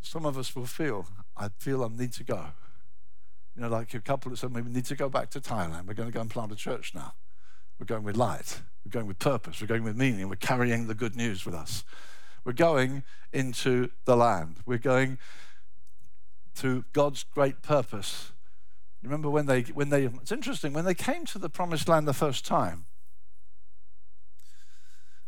Some 0.00 0.24
of 0.24 0.38
us 0.38 0.54
will 0.54 0.66
feel, 0.66 1.06
I 1.36 1.50
feel 1.58 1.84
I 1.84 1.88
need 1.88 2.12
to 2.14 2.24
go. 2.24 2.46
You 3.54 3.62
know, 3.62 3.68
like 3.68 3.92
a 3.92 4.00
couple 4.00 4.30
that 4.30 4.36
said, 4.36 4.54
we 4.54 4.62
need 4.62 4.84
to 4.86 4.94
go 4.94 5.08
back 5.08 5.30
to 5.30 5.40
Thailand. 5.40 5.86
We're 5.86 5.94
going 5.94 6.08
to 6.08 6.14
go 6.14 6.20
and 6.20 6.30
plant 6.30 6.52
a 6.52 6.56
church 6.56 6.94
now. 6.94 7.14
We're 7.78 7.86
going 7.86 8.04
with 8.04 8.16
light. 8.16 8.60
We're 8.84 8.90
going 8.90 9.06
with 9.06 9.18
purpose. 9.18 9.60
We're 9.60 9.66
going 9.66 9.82
with 9.82 9.96
meaning. 9.96 10.28
We're 10.28 10.36
carrying 10.36 10.86
the 10.86 10.94
good 10.94 11.16
news 11.16 11.44
with 11.44 11.54
us. 11.54 11.84
We're 12.46 12.52
going 12.52 13.02
into 13.32 13.90
the 14.04 14.16
land. 14.16 14.58
We're 14.64 14.78
going 14.78 15.18
to 16.54 16.84
God's 16.92 17.24
great 17.24 17.60
purpose. 17.60 18.30
Remember 19.02 19.28
when 19.28 19.46
they, 19.46 19.62
when 19.62 19.88
they, 19.88 20.04
it's 20.04 20.30
interesting, 20.30 20.72
when 20.72 20.84
they 20.84 20.94
came 20.94 21.24
to 21.26 21.40
the 21.40 21.50
promised 21.50 21.88
land 21.88 22.06
the 22.06 22.14
first 22.14 22.46
time, 22.46 22.86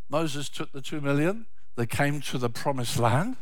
Moses 0.09 0.49
took 0.49 0.71
the 0.71 0.81
two 0.81 1.01
million, 1.01 1.47
they 1.75 1.87
came 1.87 2.21
to 2.21 2.39
the 2.39 2.49
promised 2.49 3.01
land, 3.01 3.37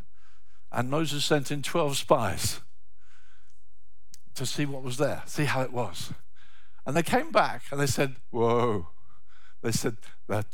and 0.73 0.89
Moses 0.89 1.23
sent 1.27 1.51
in 1.51 1.61
12 1.61 1.99
spies 1.99 2.61
to 4.37 4.47
see 4.47 4.65
what 4.65 4.83
was 4.83 4.97
there, 4.97 5.23
see 5.27 5.45
how 5.45 5.61
it 5.61 5.73
was. 5.73 6.15
And 6.87 6.97
they 6.97 7.03
came 7.03 7.31
back 7.31 7.65
and 7.71 7.79
they 7.79 7.87
said, 7.87 8.17
Whoa. 8.31 8.89
They 9.61 9.73
said 9.73 9.99
that 10.29 10.47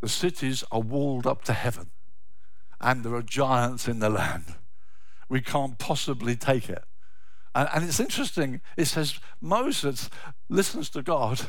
the 0.00 0.08
cities 0.08 0.64
are 0.72 0.80
walled 0.80 1.26
up 1.26 1.44
to 1.44 1.52
heaven 1.52 1.90
and 2.82 3.04
there 3.04 3.14
are 3.14 3.22
giants 3.22 3.88
in 3.88 4.00
the 4.00 4.10
land. 4.10 4.54
We 5.28 5.40
can't 5.40 5.78
possibly 5.78 6.36
take 6.36 6.68
it. 6.68 6.84
And, 7.54 7.68
and 7.74 7.84
it's 7.84 8.00
interesting, 8.00 8.60
it 8.76 8.86
says 8.86 9.18
Moses 9.40 10.10
listens 10.48 10.90
to 10.90 11.02
God, 11.02 11.40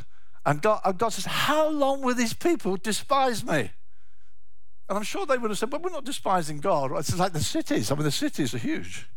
and 0.46 0.62
God, 0.62 0.82
and 0.84 0.98
God 0.98 1.10
says, 1.10 1.26
How 1.26 1.69
long 1.69 2.02
will 2.02 2.15
these 2.15 2.34
people 2.34 2.78
despise 2.78 3.46
me? 3.46 3.72
And 4.89 4.98
I'm 4.98 5.04
sure 5.04 5.26
they 5.26 5.38
would 5.38 5.52
have 5.52 5.58
said, 5.58 5.69
But 5.69 5.82
we're 5.82 5.89
not 5.89 6.06
despising 6.06 6.60
God. 6.60 6.91
It's 6.98 7.17
like 7.17 7.34
the 7.34 7.39
cities. 7.39 7.91
I 7.91 7.96
mean, 7.96 8.04
the 8.04 8.12
cities 8.12 8.54
are 8.54 8.60
huge. 8.60 9.08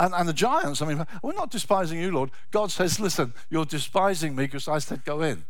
And, 0.00 0.14
and 0.14 0.28
the 0.28 0.32
giants, 0.32 0.80
I 0.80 0.86
mean, 0.86 1.06
we're 1.22 1.34
not 1.34 1.50
despising 1.50 2.00
you, 2.00 2.10
Lord. 2.10 2.30
God 2.50 2.70
says, 2.70 2.98
listen, 2.98 3.34
you're 3.50 3.66
despising 3.66 4.34
me 4.34 4.44
because 4.44 4.66
I 4.66 4.78
said 4.78 5.04
go 5.04 5.20
in. 5.20 5.44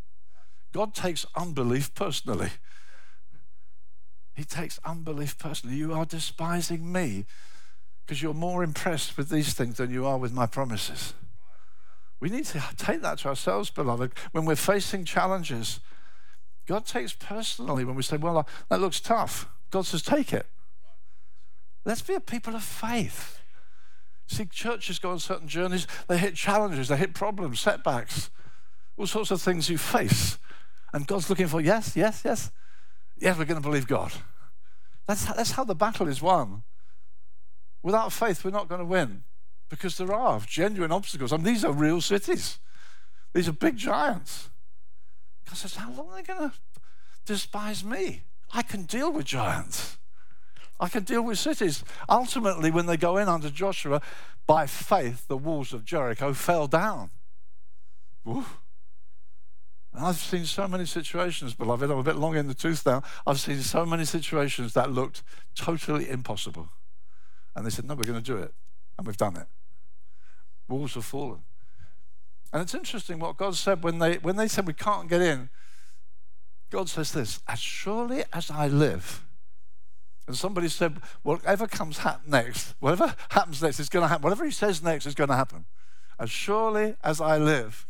God 0.72 0.92
takes 0.92 1.24
unbelief 1.36 1.94
personally. 1.94 2.50
He 4.34 4.44
takes 4.44 4.78
unbelief 4.84 5.38
personally. 5.38 5.76
You 5.76 5.92
are 5.92 6.04
despising 6.04 6.90
me 6.90 7.26
because 8.04 8.22
you're 8.22 8.34
more 8.34 8.62
impressed 8.62 9.16
with 9.16 9.28
these 9.28 9.52
things 9.52 9.76
than 9.76 9.90
you 9.90 10.06
are 10.06 10.18
with 10.18 10.32
my 10.32 10.46
promises. 10.46 11.14
We 12.20 12.28
need 12.28 12.44
to 12.46 12.62
take 12.76 13.02
that 13.02 13.18
to 13.18 13.28
ourselves, 13.28 13.70
beloved. 13.70 14.12
When 14.32 14.44
we're 14.44 14.56
facing 14.56 15.04
challenges, 15.04 15.80
God 16.66 16.84
takes 16.84 17.12
personally 17.12 17.84
when 17.84 17.96
we 17.96 18.02
say, 18.02 18.16
Well, 18.16 18.46
that 18.68 18.80
looks 18.80 19.00
tough. 19.00 19.48
God 19.70 19.86
says, 19.86 20.02
Take 20.02 20.32
it. 20.32 20.46
Let's 21.84 22.02
be 22.02 22.14
a 22.14 22.20
people 22.20 22.54
of 22.54 22.62
faith. 22.62 23.40
See, 24.26 24.44
churches 24.44 24.98
go 24.98 25.10
on 25.10 25.18
certain 25.18 25.48
journeys, 25.48 25.86
they 26.06 26.18
hit 26.18 26.36
challenges, 26.36 26.88
they 26.88 26.96
hit 26.96 27.14
problems, 27.14 27.58
setbacks, 27.58 28.30
all 28.96 29.06
sorts 29.06 29.30
of 29.30 29.42
things 29.42 29.68
you 29.68 29.78
face. 29.78 30.38
And 30.92 31.06
God's 31.06 31.30
looking 31.30 31.48
for, 31.48 31.60
yes, 31.60 31.96
yes, 31.96 32.22
yes. 32.24 32.50
Yes, 33.20 33.38
we're 33.38 33.44
going 33.44 33.60
to 33.60 33.66
believe 33.66 33.86
God. 33.86 34.12
That's, 35.06 35.26
that's 35.26 35.52
how 35.52 35.64
the 35.64 35.74
battle 35.74 36.08
is 36.08 36.22
won. 36.22 36.62
Without 37.82 38.12
faith, 38.12 38.44
we're 38.44 38.50
not 38.50 38.68
going 38.68 38.80
to 38.80 38.84
win 38.84 39.24
because 39.68 39.96
there 39.96 40.12
are 40.12 40.40
genuine 40.46 40.90
obstacles. 40.90 41.32
I 41.32 41.36
mean, 41.36 41.44
these 41.44 41.64
are 41.64 41.72
real 41.72 42.00
cities, 42.00 42.58
these 43.32 43.48
are 43.48 43.52
big 43.52 43.76
giants. 43.76 44.50
God 45.46 45.56
says, 45.56 45.76
How 45.76 45.90
long 45.92 46.10
are 46.10 46.16
they 46.16 46.22
going 46.22 46.50
to 46.50 46.56
despise 47.24 47.84
me? 47.84 48.22
I 48.52 48.62
can 48.62 48.84
deal 48.84 49.12
with 49.12 49.26
giants. 49.26 49.98
I 50.78 50.88
can 50.88 51.04
deal 51.04 51.22
with 51.22 51.38
cities. 51.38 51.84
Ultimately, 52.08 52.70
when 52.70 52.86
they 52.86 52.96
go 52.96 53.18
in 53.18 53.28
under 53.28 53.50
Joshua, 53.50 54.00
by 54.46 54.66
faith, 54.66 55.28
the 55.28 55.36
walls 55.36 55.72
of 55.72 55.84
Jericho 55.84 56.32
fell 56.32 56.66
down. 56.66 57.10
And 59.92 60.06
I've 60.06 60.16
seen 60.16 60.44
so 60.44 60.68
many 60.68 60.86
situations, 60.86 61.54
beloved. 61.54 61.90
I'm 61.90 61.98
a 61.98 62.02
bit 62.02 62.16
long 62.16 62.36
in 62.36 62.46
the 62.46 62.54
tooth 62.54 62.86
now. 62.86 63.02
I've 63.26 63.40
seen 63.40 63.60
so 63.60 63.84
many 63.84 64.04
situations 64.04 64.74
that 64.74 64.92
looked 64.92 65.22
totally 65.54 66.08
impossible. 66.08 66.68
And 67.56 67.66
they 67.66 67.70
said, 67.70 67.86
No, 67.86 67.94
we're 67.94 68.04
going 68.04 68.22
to 68.22 68.24
do 68.24 68.36
it. 68.36 68.54
And 68.96 69.06
we've 69.06 69.16
done 69.16 69.36
it. 69.36 69.46
Walls 70.68 70.94
have 70.94 71.04
fallen. 71.04 71.40
And 72.52 72.62
it's 72.62 72.74
interesting 72.74 73.18
what 73.18 73.36
God 73.36 73.56
said 73.56 73.82
when 73.82 73.98
they, 73.98 74.14
when 74.18 74.36
they 74.36 74.48
said 74.48 74.66
we 74.66 74.72
can't 74.72 75.08
get 75.08 75.20
in. 75.20 75.50
God 76.70 76.88
says 76.88 77.12
this 77.12 77.40
As 77.48 77.58
surely 77.58 78.22
as 78.32 78.50
I 78.50 78.68
live, 78.68 79.24
and 80.30 80.36
somebody 80.36 80.68
said, 80.68 80.98
whatever 81.24 81.66
comes 81.66 81.98
next, 82.24 82.74
whatever 82.78 83.16
happens 83.30 83.60
next 83.60 83.80
is 83.80 83.88
going 83.88 84.04
to 84.04 84.08
happen. 84.08 84.22
Whatever 84.22 84.44
he 84.44 84.52
says 84.52 84.80
next 84.80 85.04
is 85.04 85.16
going 85.16 85.28
to 85.28 85.34
happen. 85.34 85.64
As 86.20 86.30
surely 86.30 86.94
as 87.02 87.20
I 87.20 87.36
live. 87.36 87.88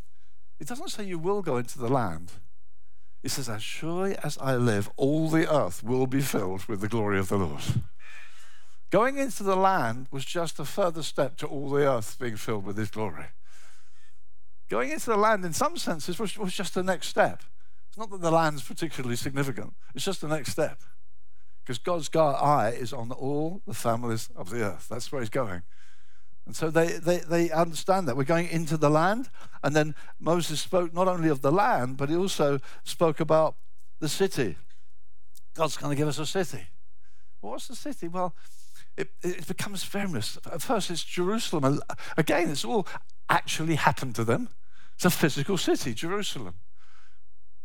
It 0.61 0.69
doesn't 0.69 0.91
say 0.91 1.05
you 1.05 1.19
will 1.19 1.43
go 1.43 1.57
into 1.57 1.79
the 1.79 1.89
land. 1.89 2.33
It 3.23 3.31
says, 3.31 3.49
as 3.49 3.63
surely 3.63 4.17
as 4.23 4.39
I 4.39 4.57
live, 4.57 4.91
all 4.97 5.29
the 5.29 5.53
earth 5.53 5.83
will 5.83 6.07
be 6.07 6.21
filled 6.21 6.67
with 6.67 6.81
the 6.81 6.89
glory 6.89 7.19
of 7.19 7.29
the 7.29 7.39
Lord. 7.39 7.63
Going 8.91 9.19
into 9.19 9.43
the 9.43 9.57
land 9.57 10.09
was 10.11 10.25
just 10.25 10.59
a 10.59 10.65
further 10.65 11.03
step 11.03 11.37
to 11.39 11.47
all 11.47 11.71
the 11.71 11.89
earth 11.89 12.19
being 12.19 12.37
filled 12.37 12.65
with 12.65 12.77
his 12.77 12.91
glory. 12.91 13.27
Going 14.69 14.91
into 14.91 15.11
the 15.11 15.17
land, 15.17 15.45
in 15.45 15.53
some 15.53 15.77
senses, 15.77 16.19
was, 16.19 16.37
was 16.39 16.55
just 16.55 16.75
the 16.75 16.83
next 16.83 17.09
step. 17.09 17.43
It's 17.89 17.99
not 17.99 18.11
that 18.11 18.21
the 18.21 18.31
land's 18.31 18.63
particularly 18.63 19.17
significant, 19.17 19.75
it's 19.95 20.05
just 20.05 20.21
the 20.21 20.29
next 20.29 20.53
step 20.53 20.81
because 21.71 21.79
God's 21.79 22.11
eye 22.17 22.71
is 22.71 22.93
on 22.93 23.13
all 23.13 23.63
the 23.65 23.75
families 23.75 24.29
of 24.35 24.51
the 24.51 24.63
earth. 24.63 24.89
That's 24.91 25.13
where 25.13 25.21
He's 25.23 25.31
going. 25.31 25.63
And 26.47 26.57
so 26.57 26.71
they, 26.71 26.89
they, 26.93 27.19
they 27.19 27.51
understand 27.51 28.09
that. 28.09 28.17
We're 28.17 28.25
going 28.25 28.49
into 28.49 28.77
the 28.77 28.91
land. 28.91 29.31
And 29.63 29.75
then 29.77 29.95
Moses 30.19 30.61
spoke 30.61 30.93
not 30.93 31.07
only 31.07 31.29
of 31.29 31.43
the 31.43 31.53
land, 31.53 31.97
but 31.97 32.09
he 32.09 32.17
also 32.17 32.59
spoke 32.83 33.21
about 33.21 33.57
the 34.01 34.09
city. 34.09 34.57
God's 35.55 35.77
going 35.77 35.91
to 35.91 35.97
give 35.97 36.09
us 36.09 36.19
a 36.19 36.27
city. 36.27 36.67
Well, 37.41 37.53
what's 37.53 37.69
the 37.69 37.77
city? 37.77 38.09
Well, 38.09 38.35
it, 38.97 39.11
it 39.23 39.47
becomes 39.47 39.85
famous. 39.85 40.39
At 40.51 40.63
first, 40.63 40.91
it's 40.91 41.05
Jerusalem. 41.05 41.81
Uh, 41.89 41.95
again, 42.17 42.51
it's 42.51 42.65
all 42.65 42.87
actually 43.29 43.77
happened 43.77 44.15
to 44.17 44.25
them. 44.25 44.49
It's 44.95 45.05
a 45.05 45.11
physical 45.11 45.57
city, 45.57 45.95
Jerusalem, 45.95 46.55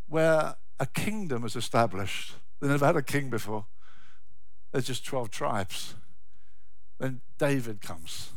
where 0.08 0.56
a 0.80 0.86
kingdom 0.86 1.44
is 1.44 1.56
established. 1.56 2.36
They 2.62 2.68
never 2.68 2.86
had 2.86 2.96
a 2.96 3.02
king 3.02 3.30
before. 3.30 3.66
There's 4.72 4.88
just 4.88 5.06
12 5.06 5.32
tribes. 5.32 5.96
Then 7.00 7.22
David 7.38 7.82
comes. 7.82 8.32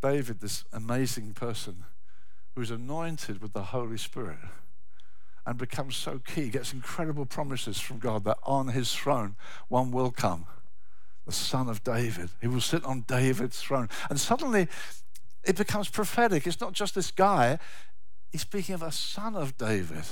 David, 0.00 0.40
this 0.40 0.64
amazing 0.72 1.34
person 1.34 1.84
who's 2.54 2.70
anointed 2.70 3.40
with 3.40 3.52
the 3.52 3.64
Holy 3.64 3.98
Spirit 3.98 4.38
and 5.46 5.56
becomes 5.56 5.96
so 5.96 6.18
key, 6.18 6.48
gets 6.48 6.72
incredible 6.72 7.24
promises 7.24 7.80
from 7.80 7.98
God 7.98 8.24
that 8.24 8.38
on 8.42 8.68
his 8.68 8.94
throne 8.94 9.36
one 9.68 9.90
will 9.90 10.10
come, 10.10 10.46
the 11.24 11.32
son 11.32 11.68
of 11.68 11.82
David. 11.82 12.30
He 12.40 12.48
will 12.48 12.60
sit 12.60 12.84
on 12.84 13.04
David's 13.08 13.62
throne. 13.62 13.88
And 14.10 14.20
suddenly 14.20 14.68
it 15.44 15.56
becomes 15.56 15.88
prophetic. 15.88 16.46
It's 16.46 16.60
not 16.60 16.74
just 16.74 16.94
this 16.94 17.10
guy, 17.10 17.58
he's 18.30 18.42
speaking 18.42 18.74
of 18.74 18.82
a 18.82 18.92
son 18.92 19.34
of 19.34 19.56
David 19.56 20.04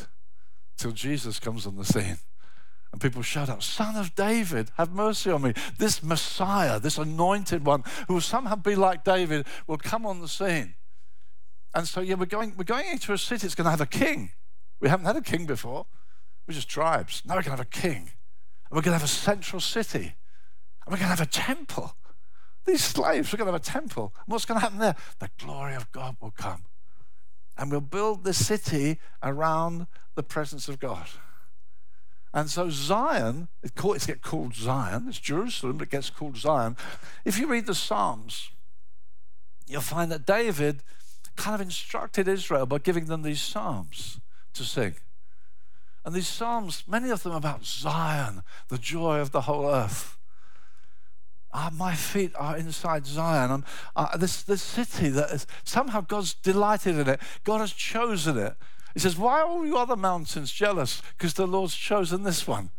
till 0.76 0.92
Jesus 0.92 1.38
comes 1.38 1.66
on 1.66 1.76
the 1.76 1.84
scene. 1.84 2.18
And 2.96 3.00
people 3.02 3.20
shout 3.20 3.50
out, 3.50 3.62
Son 3.62 3.94
of 3.96 4.14
David, 4.14 4.70
have 4.78 4.90
mercy 4.90 5.30
on 5.30 5.42
me. 5.42 5.52
This 5.76 6.02
Messiah, 6.02 6.80
this 6.80 6.96
anointed 6.96 7.66
one, 7.66 7.84
who 8.08 8.14
will 8.14 8.22
somehow 8.22 8.54
be 8.54 8.74
like 8.74 9.04
David, 9.04 9.46
will 9.66 9.76
come 9.76 10.06
on 10.06 10.22
the 10.22 10.28
scene. 10.28 10.76
And 11.74 11.86
so, 11.86 12.00
yeah, 12.00 12.14
we're 12.14 12.24
going, 12.24 12.54
we're 12.56 12.64
going 12.64 12.86
into 12.90 13.12
a 13.12 13.18
city 13.18 13.42
that's 13.42 13.54
going 13.54 13.66
to 13.66 13.70
have 13.70 13.82
a 13.82 13.84
king. 13.84 14.30
We 14.80 14.88
haven't 14.88 15.04
had 15.04 15.14
a 15.14 15.20
king 15.20 15.44
before. 15.44 15.84
We're 16.48 16.54
just 16.54 16.70
tribes. 16.70 17.20
Now 17.26 17.34
we're 17.34 17.42
going 17.42 17.54
to 17.54 17.58
have 17.58 17.60
a 17.60 17.64
king. 17.66 18.12
And 18.70 18.70
we're 18.70 18.80
going 18.80 18.94
to 18.94 18.98
have 18.98 19.04
a 19.04 19.08
central 19.08 19.60
city. 19.60 20.14
And 20.86 20.86
we're 20.86 20.96
going 20.96 21.10
to 21.10 21.16
have 21.16 21.20
a 21.20 21.26
temple. 21.26 21.96
These 22.64 22.82
slaves, 22.82 23.30
we're 23.30 23.36
going 23.36 23.48
to 23.48 23.52
have 23.52 23.60
a 23.60 23.62
temple. 23.62 24.14
And 24.24 24.32
what's 24.32 24.46
going 24.46 24.58
to 24.58 24.64
happen 24.64 24.78
there? 24.78 24.96
The 25.18 25.28
glory 25.36 25.74
of 25.74 25.92
God 25.92 26.16
will 26.18 26.30
come. 26.30 26.64
And 27.58 27.70
we'll 27.70 27.82
build 27.82 28.24
the 28.24 28.32
city 28.32 29.00
around 29.22 29.86
the 30.14 30.22
presence 30.22 30.66
of 30.66 30.80
God. 30.80 31.08
And 32.36 32.50
so 32.50 32.68
Zion, 32.68 33.48
it 33.62 33.74
gets 33.74 34.10
called 34.20 34.54
Zion. 34.54 35.06
It's 35.08 35.18
Jerusalem, 35.18 35.78
but 35.78 35.88
it 35.88 35.90
gets 35.90 36.10
called 36.10 36.36
Zion. 36.36 36.76
If 37.24 37.38
you 37.38 37.46
read 37.46 37.64
the 37.64 37.74
Psalms, 37.74 38.50
you'll 39.66 39.80
find 39.80 40.12
that 40.12 40.26
David 40.26 40.82
kind 41.34 41.54
of 41.54 41.62
instructed 41.62 42.28
Israel 42.28 42.66
by 42.66 42.76
giving 42.76 43.06
them 43.06 43.22
these 43.22 43.40
psalms 43.40 44.20
to 44.52 44.64
sing. 44.64 44.96
And 46.04 46.14
these 46.14 46.28
psalms, 46.28 46.84
many 46.86 47.08
of 47.08 47.22
them 47.22 47.32
about 47.32 47.64
Zion, 47.64 48.42
the 48.68 48.76
joy 48.76 49.18
of 49.18 49.30
the 49.30 49.40
whole 49.42 49.66
earth. 49.66 50.18
Ah, 51.54 51.70
my 51.72 51.94
feet 51.94 52.32
are 52.36 52.58
inside 52.58 53.06
Zion. 53.06 53.64
Uh, 53.96 54.14
this, 54.18 54.42
this 54.42 54.60
city 54.60 55.08
that 55.08 55.30
is 55.30 55.46
somehow 55.64 56.02
God's 56.02 56.34
delighted 56.34 56.98
in 56.98 57.08
it. 57.08 57.20
God 57.44 57.60
has 57.60 57.72
chosen 57.72 58.36
it. 58.36 58.56
He 58.96 59.00
says, 59.00 59.18
Why 59.18 59.42
are 59.42 59.46
all 59.46 59.66
you 59.66 59.76
other 59.76 59.94
mountains 59.94 60.50
jealous? 60.50 61.02
Because 61.18 61.34
the 61.34 61.46
Lord's 61.46 61.74
chosen 61.74 62.22
this 62.22 62.48
one. 62.48 62.70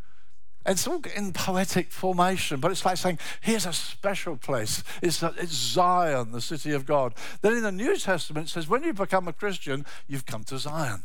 It's 0.66 0.88
all 0.88 1.00
in 1.16 1.32
poetic 1.32 1.92
formation, 1.92 2.60
but 2.60 2.72
it's 2.72 2.84
like 2.84 2.98
saying, 2.98 3.20
here's 3.40 3.68
a 3.68 3.72
special 3.72 4.36
place. 4.36 4.84
It's, 5.04 5.22
it's 5.22 5.54
Zion, 5.54 6.32
the 6.32 6.42
city 6.42 6.72
of 6.72 6.88
God. 6.88 7.14
Then 7.42 7.54
in 7.54 7.62
the 7.62 7.72
New 7.72 7.96
Testament, 7.98 8.48
it 8.48 8.50
says, 8.50 8.68
when 8.68 8.84
you 8.84 8.94
become 8.94 9.28
a 9.28 9.34
Christian, 9.34 9.86
you've 10.08 10.26
come 10.26 10.44
to 10.46 10.58
Zion. 10.58 11.04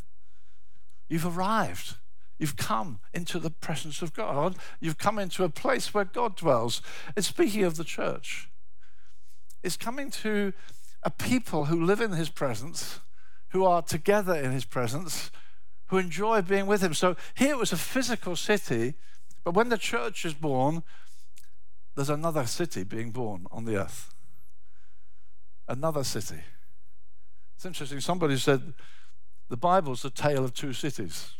You've 1.09 1.37
arrived. 1.37 1.97
You've 2.39 2.57
come 2.57 2.99
into 3.13 3.37
the 3.37 3.51
presence 3.51 4.01
of 4.01 4.13
God. 4.13 4.55
You've 4.79 4.97
come 4.97 5.19
into 5.19 5.43
a 5.43 5.49
place 5.49 5.93
where 5.93 6.05
God 6.05 6.35
dwells. 6.35 6.81
It's 7.15 7.27
speaking 7.27 7.63
of 7.65 7.77
the 7.77 7.83
church. 7.83 8.49
It's 9.61 9.77
coming 9.77 10.09
to 10.09 10.53
a 11.03 11.11
people 11.11 11.65
who 11.65 11.85
live 11.85 12.01
in 12.01 12.13
his 12.13 12.29
presence 12.29 12.99
who 13.53 13.65
are 13.65 13.83
together 13.83 14.35
in 14.35 14.51
his 14.51 14.65
presence, 14.65 15.31
who 15.85 15.99
enjoy 15.99 16.41
being 16.41 16.65
with 16.65 16.81
him. 16.81 16.93
So 16.93 17.15
here 17.35 17.51
it 17.51 17.57
was 17.57 17.71
a 17.71 17.77
physical 17.77 18.35
city, 18.35 18.95
but 19.43 19.53
when 19.53 19.69
the 19.69 19.77
church 19.77 20.25
is 20.25 20.33
born, 20.33 20.81
there's 21.95 22.09
another 22.09 22.47
city 22.47 22.83
being 22.83 23.11
born 23.11 23.45
on 23.51 23.65
the 23.65 23.77
earth. 23.77 24.11
Another 25.67 26.03
city. 26.03 26.41
It's 27.55 27.65
interesting. 27.65 27.99
Somebody 27.99 28.37
said 28.37 28.73
the 29.49 29.57
Bible's 29.57 30.03
a 30.03 30.09
tale 30.09 30.43
of 30.43 30.55
two 30.55 30.73
cities. 30.73 31.33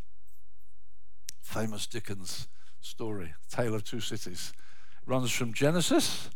Famous 1.42 1.88
Dickens 1.88 2.48
story, 2.80 3.34
Tale 3.50 3.74
of 3.74 3.84
Two 3.84 4.00
Cities. 4.00 4.54
It 5.02 5.10
runs 5.10 5.32
from 5.32 5.54
Genesis 5.54 6.30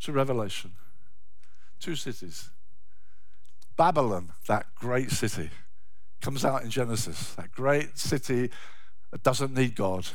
to 0.00 0.12
Revelation. 0.12 0.72
Two 1.78 1.94
cities. 1.94 2.50
Babylon, 3.76 4.32
that 4.46 4.66
great 4.74 5.10
city, 5.10 5.50
comes 6.20 6.44
out 6.44 6.62
in 6.62 6.70
Genesis. 6.70 7.34
That 7.34 7.52
great 7.52 7.98
city 7.98 8.50
that 9.10 9.22
doesn't 9.22 9.54
need 9.54 9.76
God. 9.76 10.06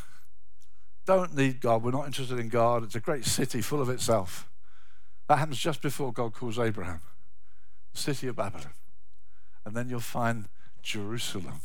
Don't 1.05 1.35
need 1.35 1.61
God. 1.61 1.83
We're 1.83 1.91
not 1.91 2.05
interested 2.05 2.39
in 2.39 2.49
God. 2.49 2.83
It's 2.83 2.95
a 2.95 2.99
great 2.99 3.25
city 3.25 3.61
full 3.61 3.81
of 3.81 3.89
itself. 3.89 4.49
That 5.27 5.37
happens 5.37 5.59
just 5.59 5.81
before 5.81 6.11
God 6.11 6.33
calls 6.33 6.59
Abraham. 6.59 7.01
The 7.93 7.99
city 7.99 8.27
of 8.27 8.35
Babylon. 8.35 8.73
And 9.65 9.75
then 9.75 9.89
you'll 9.89 9.99
find 9.99 10.45
Jerusalem, 10.81 11.61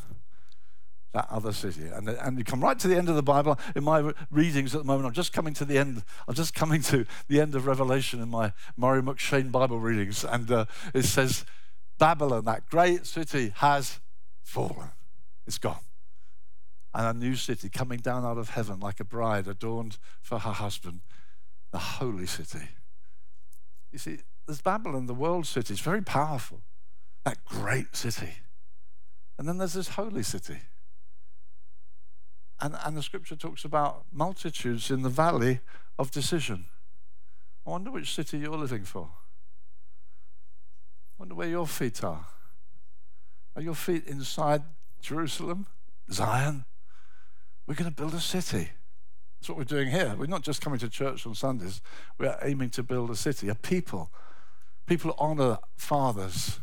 that 1.13 1.27
other 1.31 1.53
city. 1.53 1.87
And, 1.87 2.09
and 2.09 2.39
you 2.39 2.45
come 2.45 2.61
right 2.61 2.79
to 2.79 2.89
the 2.89 2.97
end 2.97 3.09
of 3.09 3.17
the 3.17 3.23
Bible. 3.23 3.59
In 3.75 3.85
my 3.85 4.13
readings 4.31 4.75
at 4.75 4.83
the 4.83 4.87
moment, 4.87 5.07
I'm 5.07 5.15
just 5.15 5.33
coming 5.33 5.55
to 5.55 5.65
the 5.65 5.79
end. 5.79 6.03
I'm 6.29 6.35
just 6.35 6.55
coming 6.55 6.83
to 6.83 7.07
the 7.29 7.41
end 7.41 7.55
of 7.55 7.67
Revelation 7.67 8.21
in 8.21 8.29
my 8.29 8.53
Murray 8.77 9.03
M'Cheyne 9.03 9.51
Bible 9.51 9.81
readings. 9.81 10.25
And 10.25 10.51
uh, 10.51 10.67
it 10.95 11.05
says, 11.05 11.45
Babylon, 11.99 12.45
that 12.45 12.69
great 12.69 13.07
city, 13.07 13.53
has 13.57 14.01
fallen. 14.43 14.91
It's 15.47 15.59
gone. 15.59 15.81
And 16.95 17.07
a 17.07 17.19
new 17.19 17.37
city 17.37 17.69
coming 17.69 17.99
down 17.99 18.25
out 18.25 18.39
of 18.39 18.51
heaven 18.51 18.81
like 18.81 19.01
a 19.01 19.05
bride 19.05 19.47
adorned 19.47 19.99
for 20.23 20.39
her 20.39 20.53
husband, 20.53 21.01
the 21.71 21.79
holy 21.79 22.27
city. 22.27 22.69
You 23.93 23.99
see, 23.99 24.19
there's 24.47 24.63
Babylon, 24.63 25.07
the 25.07 25.15
world 25.15 25.47
city. 25.47 25.75
It's 25.75 25.83
very 25.83 26.03
powerful, 26.03 26.61
that 27.25 27.45
great 27.45 27.95
city. 27.97 28.35
And 29.39 29.49
then 29.49 29.59
there's 29.59 29.75
this 29.75 29.89
holy 29.89 30.23
city. 30.23 30.59
And, 32.61 32.77
and 32.85 32.97
the 32.97 33.03
scripture 33.03 33.37
talks 33.37 33.65
about 33.65 34.05
multitudes 34.11 34.91
in 34.91 35.03
the 35.03 35.11
valley 35.11 35.61
of 35.99 36.11
decision. 36.11 36.67
I 37.67 37.71
wonder 37.71 37.91
which 37.91 38.15
city 38.15 38.39
you're 38.39 38.57
living 38.57 38.85
for. 38.85 39.11
Wonder 41.19 41.35
where 41.35 41.49
your 41.49 41.67
feet 41.67 42.05
are. 42.05 42.27
Are 43.55 43.63
your 43.63 43.75
feet 43.75 44.07
inside 44.07 44.63
Jerusalem, 45.01 45.67
Zion? 46.13 46.65
We're 47.67 47.75
going 47.75 47.91
to 47.91 47.97
build 47.97 48.15
a 48.15 48.21
city. 48.21 48.71
That's 49.41 49.49
what 49.49 49.59
we're 49.59 49.65
doing 49.65 49.91
here. 49.91 50.15
We're 50.17 50.27
not 50.27 50.43
just 50.43 50.61
coming 50.61 50.79
to 50.81 50.89
church 50.89 51.27
on 51.27 51.35
Sundays. 51.35 51.81
We're 52.19 52.37
aiming 52.43 52.71
to 52.71 52.83
build 52.83 53.11
a 53.11 53.17
city, 53.17 53.49
a 53.49 53.55
people. 53.55 54.11
People 54.87 55.15
honor 55.19 55.59
fathers. 55.77 56.61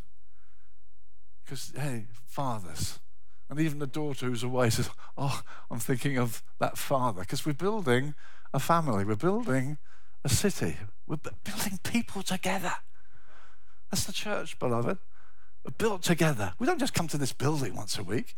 Because, 1.43 1.73
hey, 1.75 2.05
fathers. 2.27 2.99
And 3.49 3.59
even 3.59 3.79
the 3.79 3.87
daughter 3.87 4.27
who's 4.27 4.43
away 4.43 4.69
says, 4.69 4.89
Oh, 5.17 5.41
I'm 5.69 5.79
thinking 5.79 6.17
of 6.17 6.41
that 6.59 6.77
father. 6.77 7.21
Because 7.21 7.45
we're 7.45 7.53
building 7.53 8.15
a 8.53 8.59
family, 8.59 9.03
we're 9.03 9.15
building 9.15 9.77
a 10.23 10.29
city, 10.29 10.77
we're 11.05 11.17
building 11.17 11.79
people 11.83 12.21
together. 12.21 12.73
That's 13.93 14.05
the 14.05 14.11
church, 14.11 14.57
beloved. 14.57 14.97
We're 15.63 15.71
built 15.77 16.01
together. 16.01 16.53
We 16.57 16.65
don't 16.65 16.79
just 16.79 16.95
come 16.95 17.07
to 17.09 17.17
this 17.19 17.31
building 17.31 17.75
once 17.75 17.95
a 17.99 18.01
week. 18.01 18.35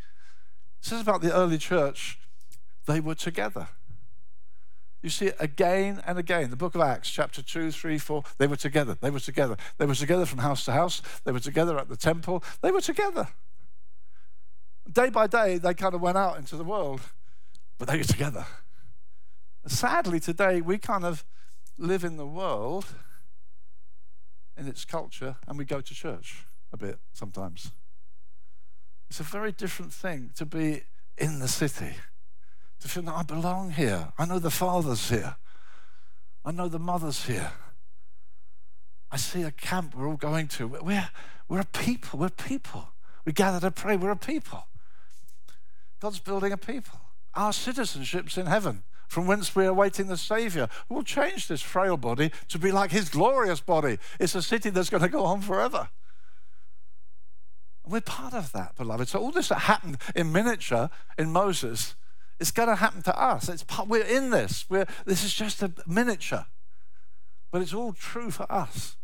It 0.81 0.85
says 0.85 0.99
about 0.99 1.21
the 1.21 1.33
early 1.33 1.57
church, 1.57 2.19
they 2.87 2.99
were 2.99 3.15
together. 3.15 3.69
You 5.01 5.09
see 5.09 5.27
it 5.27 5.37
again 5.39 6.03
and 6.05 6.19
again. 6.19 6.49
The 6.49 6.57
book 6.57 6.75
of 6.75 6.81
Acts, 6.81 7.09
chapter 7.09 7.41
2, 7.41 7.71
3, 7.71 7.97
4, 7.97 8.23
they 8.37 8.47
were 8.47 8.57
together. 8.57 8.97
They 8.99 9.09
were 9.09 9.21
together. 9.21 9.55
They 9.77 9.85
were 9.85 9.95
together 9.95 10.25
from 10.25 10.39
house 10.39 10.65
to 10.65 10.73
house. 10.73 11.01
They 11.23 11.31
were 11.31 11.39
together 11.39 11.79
at 11.79 11.87
the 11.87 11.95
temple. 11.95 12.43
They 12.61 12.71
were 12.71 12.81
together. 12.81 13.29
Day 14.91 15.09
by 15.09 15.27
day, 15.27 15.57
they 15.57 15.73
kind 15.73 15.95
of 15.95 16.01
went 16.01 16.17
out 16.17 16.37
into 16.37 16.57
the 16.57 16.65
world, 16.65 16.99
but 17.77 17.87
they 17.87 17.95
were 17.95 18.03
together. 18.03 18.45
Sadly, 19.67 20.19
today, 20.19 20.59
we 20.59 20.77
kind 20.77 21.05
of 21.05 21.23
live 21.77 22.03
in 22.03 22.17
the 22.17 22.27
world, 22.27 22.87
in 24.57 24.67
its 24.67 24.85
culture, 24.85 25.35
and 25.47 25.57
we 25.57 25.65
go 25.65 25.81
to 25.81 25.93
church 25.93 26.45
a 26.71 26.77
bit 26.77 26.99
sometimes. 27.13 27.71
It's 29.09 29.19
a 29.19 29.23
very 29.23 29.51
different 29.51 29.93
thing 29.93 30.31
to 30.35 30.45
be 30.45 30.83
in 31.17 31.39
the 31.39 31.47
city 31.47 31.93
to 32.79 32.87
feel 32.87 33.03
that 33.03 33.15
I 33.15 33.23
belong 33.23 33.71
here. 33.71 34.11
I 34.17 34.25
know 34.25 34.39
the 34.39 34.51
father's 34.51 35.09
here. 35.09 35.35
I 36.43 36.51
know 36.51 36.67
the 36.67 36.79
mother's 36.79 37.25
here. 37.25 37.51
I 39.11 39.17
see 39.17 39.43
a 39.43 39.51
camp 39.51 39.95
we're 39.95 40.07
all 40.07 40.17
going 40.17 40.47
to. 40.49 40.67
We're, 40.67 41.09
we're 41.47 41.61
a 41.61 41.65
people. 41.65 42.19
We're 42.19 42.29
people. 42.29 42.89
We 43.23 43.31
gather 43.31 43.59
to 43.61 43.71
pray. 43.71 43.95
We're 43.95 44.11
a 44.11 44.17
people. 44.17 44.65
God's 45.99 46.19
building 46.19 46.51
a 46.51 46.57
people. 46.57 46.99
Our 47.33 47.53
citizenship's 47.53 48.37
in 48.37 48.45
heaven, 48.45 48.83
from 49.07 49.27
whence 49.27 49.55
we 49.55 49.65
are 49.65 49.69
awaiting 49.69 50.07
the 50.07 50.17
Savior, 50.17 50.67
who 50.87 50.95
will 50.95 51.03
change 51.03 51.47
this 51.47 51.61
frail 51.61 51.97
body 51.97 52.31
to 52.49 52.59
be 52.59 52.71
like 52.71 52.91
his 52.91 53.09
glorious 53.09 53.61
body. 53.61 53.97
It's 54.19 54.35
a 54.35 54.41
city 54.41 54.69
that's 54.69 54.89
going 54.89 55.03
to 55.03 55.09
go 55.09 55.25
on 55.25 55.41
forever. 55.41 55.89
And 57.83 57.93
we're 57.93 58.01
part 58.01 58.33
of 58.33 58.51
that, 58.53 58.75
beloved. 58.75 59.07
So 59.07 59.19
all 59.19 59.31
this 59.31 59.49
that 59.49 59.59
happened 59.59 59.97
in 60.15 60.31
miniature 60.31 60.89
in 61.17 61.31
Moses 61.31 61.95
it's 62.39 62.51
going 62.51 62.69
to 62.69 62.75
happen 62.75 63.01
to 63.03 63.21
us. 63.21 63.47
It's, 63.49 63.63
part, 63.63 63.87
we're 63.87 64.03
in 64.03 64.29
this. 64.29 64.65
We're, 64.69 64.87
this 65.05 65.23
is 65.23 65.33
just 65.33 65.61
a 65.61 65.71
miniature. 65.87 66.45
But 67.51 67.61
it's 67.61 67.73
all 67.73 67.93
true 67.93 68.31
for 68.31 68.51
us. 68.51 68.97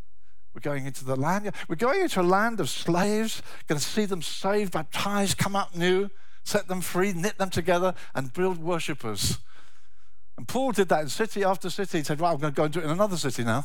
We're 0.53 0.61
going 0.61 0.85
into 0.85 1.05
the 1.05 1.15
land. 1.15 1.49
We're 1.69 1.75
going 1.77 2.01
into 2.01 2.19
a 2.19 2.23
land 2.23 2.59
of 2.59 2.69
slaves, 2.69 3.41
going 3.67 3.79
to 3.79 3.85
see 3.85 4.05
them 4.05 4.21
saved, 4.21 4.73
baptized, 4.73 5.37
come 5.37 5.55
up 5.55 5.75
new, 5.75 6.09
set 6.43 6.67
them 6.67 6.81
free, 6.81 7.13
knit 7.13 7.37
them 7.37 7.49
together, 7.49 7.93
and 8.13 8.33
build 8.33 8.57
worshippers. 8.57 9.39
And 10.41 10.47
Paul 10.47 10.71
did 10.71 10.89
that 10.89 11.03
in 11.03 11.07
city 11.07 11.43
after 11.43 11.69
city. 11.69 11.99
He 11.99 12.03
said, 12.03 12.19
Right, 12.19 12.31
I'm 12.31 12.39
going 12.39 12.51
to 12.51 12.57
go 12.57 12.63
and 12.63 12.73
do 12.73 12.79
it 12.79 12.85
in 12.85 12.89
another 12.89 13.15
city 13.15 13.43
now. 13.43 13.63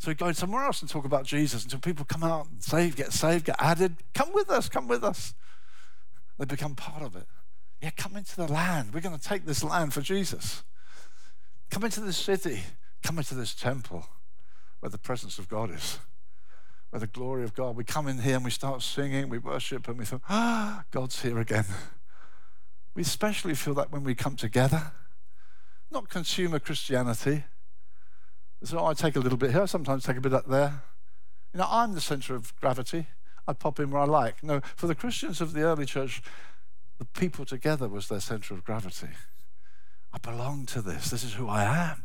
So 0.00 0.10
we 0.10 0.16
go 0.16 0.32
somewhere 0.32 0.64
else 0.64 0.80
and 0.80 0.90
talk 0.90 1.04
about 1.04 1.24
Jesus 1.24 1.62
until 1.62 1.78
people 1.78 2.04
come 2.04 2.24
out 2.24 2.48
and 2.50 2.60
save, 2.60 2.96
get 2.96 3.12
saved, 3.12 3.44
get 3.44 3.54
added. 3.60 3.94
Come 4.12 4.32
with 4.34 4.50
us, 4.50 4.68
come 4.68 4.88
with 4.88 5.04
us. 5.04 5.34
They 6.36 6.46
become 6.46 6.74
part 6.74 7.04
of 7.04 7.14
it. 7.14 7.28
Yeah, 7.80 7.90
come 7.90 8.16
into 8.16 8.34
the 8.34 8.52
land. 8.52 8.92
We're 8.92 9.02
going 9.02 9.16
to 9.16 9.22
take 9.22 9.46
this 9.46 9.62
land 9.62 9.94
for 9.94 10.00
Jesus. 10.00 10.64
Come 11.70 11.84
into 11.84 12.00
this 12.00 12.16
city. 12.16 12.62
Come 13.04 13.18
into 13.18 13.36
this 13.36 13.54
temple 13.54 14.08
where 14.80 14.90
the 14.90 14.98
presence 14.98 15.38
of 15.38 15.48
God 15.48 15.70
is, 15.70 16.00
where 16.88 16.98
the 16.98 17.06
glory 17.06 17.44
of 17.44 17.54
God. 17.54 17.76
We 17.76 17.84
come 17.84 18.08
in 18.08 18.18
here 18.18 18.34
and 18.34 18.44
we 18.44 18.50
start 18.50 18.82
singing, 18.82 19.28
we 19.28 19.38
worship, 19.38 19.86
and 19.86 19.96
we 19.96 20.04
think, 20.06 20.22
ah, 20.28 20.82
God's 20.90 21.22
here 21.22 21.38
again. 21.38 21.66
We 22.96 23.02
especially 23.02 23.54
feel 23.54 23.74
that 23.74 23.92
when 23.92 24.02
we 24.02 24.16
come 24.16 24.34
together, 24.34 24.90
not 25.90 26.08
consumer 26.08 26.58
Christianity. 26.58 27.44
So 28.62 28.84
I 28.84 28.94
take 28.94 29.16
a 29.16 29.20
little 29.20 29.38
bit 29.38 29.52
here, 29.52 29.66
sometimes 29.66 30.04
take 30.04 30.16
a 30.16 30.20
bit 30.20 30.34
up 30.34 30.46
there. 30.46 30.82
You 31.52 31.58
know, 31.58 31.66
I'm 31.68 31.94
the 31.94 32.00
center 32.00 32.34
of 32.34 32.54
gravity. 32.60 33.06
I 33.48 33.52
pop 33.54 33.80
in 33.80 33.90
where 33.90 34.02
I 34.02 34.04
like. 34.04 34.42
No, 34.42 34.60
for 34.76 34.86
the 34.86 34.94
Christians 34.94 35.40
of 35.40 35.52
the 35.52 35.62
early 35.62 35.86
church, 35.86 36.22
the 36.98 37.04
people 37.04 37.44
together 37.44 37.88
was 37.88 38.08
their 38.08 38.20
center 38.20 38.54
of 38.54 38.64
gravity. 38.64 39.08
I 40.12 40.18
belong 40.18 40.66
to 40.66 40.82
this. 40.82 41.10
This 41.10 41.24
is 41.24 41.34
who 41.34 41.48
I 41.48 41.64
am. 41.64 42.04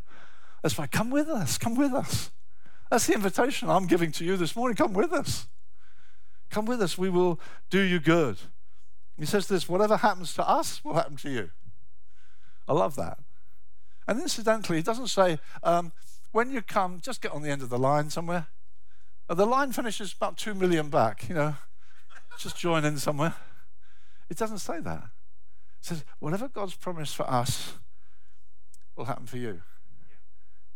That's 0.62 0.78
why 0.78 0.88
come 0.88 1.10
with 1.10 1.28
us. 1.28 1.58
Come 1.58 1.76
with 1.76 1.94
us. 1.94 2.32
That's 2.90 3.08
the 3.08 3.14
invitation 3.14 3.70
I'm 3.70 3.88
giving 3.88 4.12
to 4.14 4.24
you 4.24 4.38
this 4.38 4.56
morning. 4.56 4.76
Come 4.76 4.94
with 4.94 5.12
us. 5.12 5.48
Come 6.50 6.66
with 6.66 6.82
us. 6.82 6.98
We 6.98 7.10
will 7.10 7.40
do 7.70 7.82
you 7.82 8.00
good. 8.00 8.38
He 9.18 9.26
says 9.26 9.48
this 9.48 9.68
whatever 9.68 9.98
happens 9.98 10.34
to 10.36 10.48
us 10.48 10.84
will 10.84 10.94
happen 10.94 11.18
to 11.18 11.30
you. 11.30 11.52
I 12.68 12.74
love 12.74 12.96
that. 12.96 13.20
And 14.08 14.22
incidentally, 14.22 14.78
he 14.78 14.84
doesn't 14.84 15.08
say, 15.08 15.40
um, 15.64 15.92
when 16.32 16.52
you 16.52 16.62
come, 16.62 17.00
just 17.02 17.22
get 17.22 17.32
on 17.32 17.42
the 17.42 17.50
end 17.50 17.62
of 17.62 17.70
the 17.70 17.80
line 17.80 18.10
somewhere. 18.10 18.48
The 19.28 19.46
line 19.46 19.72
finishes 19.72 20.14
about 20.14 20.38
two 20.38 20.54
million 20.54 20.90
back, 20.90 21.28
you 21.28 21.36
know, 21.36 21.56
just 22.38 22.58
join 22.58 22.86
in 22.86 22.98
somewhere. 22.98 23.36
It 24.30 24.38
doesn't 24.38 24.60
say 24.60 24.80
that. 24.82 25.04
It 25.80 25.86
says, 25.86 26.06
whatever 26.20 26.48
God's 26.48 26.76
promised 26.76 27.16
for 27.16 27.30
us 27.30 27.74
will 28.96 29.06
happen 29.06 29.26
for 29.26 29.38
you. 29.38 29.62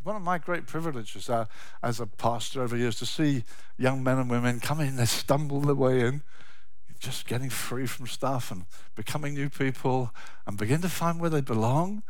One 0.02 0.16
of 0.16 0.22
my 0.22 0.38
great 0.38 0.66
privileges 0.66 1.30
uh, 1.30 1.46
as 1.84 2.00
a 2.00 2.08
pastor 2.08 2.64
over 2.64 2.78
years 2.78 2.96
to 3.00 3.06
see 3.06 3.44
young 3.78 4.02
men 4.04 4.18
and 4.18 4.30
women 4.30 4.60
come 4.60 4.80
in, 4.80 4.96
they 4.96 5.06
stumble 5.06 5.62
their 5.62 5.76
way 5.76 6.02
in, 6.02 6.24
just 7.00 7.28
getting 7.28 7.50
free 7.50 7.86
from 7.86 8.08
stuff 8.08 8.50
and 8.50 8.66
becoming 8.96 9.34
new 9.34 9.50
people 9.50 10.12
and 10.48 10.58
begin 10.58 10.82
to 10.82 10.90
find 10.90 11.20
where 11.20 11.30
they 11.30 11.42
belong, 11.42 12.02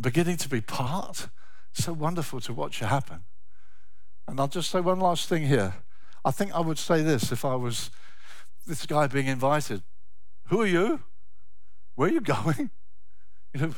beginning 0.00 0.36
to 0.38 0.48
be 0.48 0.60
part. 0.60 1.28
So 1.72 1.92
wonderful 1.92 2.40
to 2.42 2.52
watch 2.52 2.80
it 2.82 2.86
happen. 2.86 3.24
And 4.26 4.40
I'll 4.40 4.48
just 4.48 4.70
say 4.70 4.80
one 4.80 5.00
last 5.00 5.28
thing 5.28 5.46
here. 5.46 5.74
I 6.24 6.30
think 6.30 6.54
I 6.54 6.60
would 6.60 6.78
say 6.78 7.02
this 7.02 7.32
if 7.32 7.44
I 7.44 7.56
was 7.56 7.90
this 8.66 8.86
guy 8.86 9.06
being 9.06 9.26
invited. 9.26 9.82
Who 10.46 10.62
are 10.62 10.66
you? 10.66 11.00
Where 11.94 12.08
are 12.08 12.12
you 12.12 12.20
going? 12.22 12.70
You 13.52 13.60
know, 13.60 13.74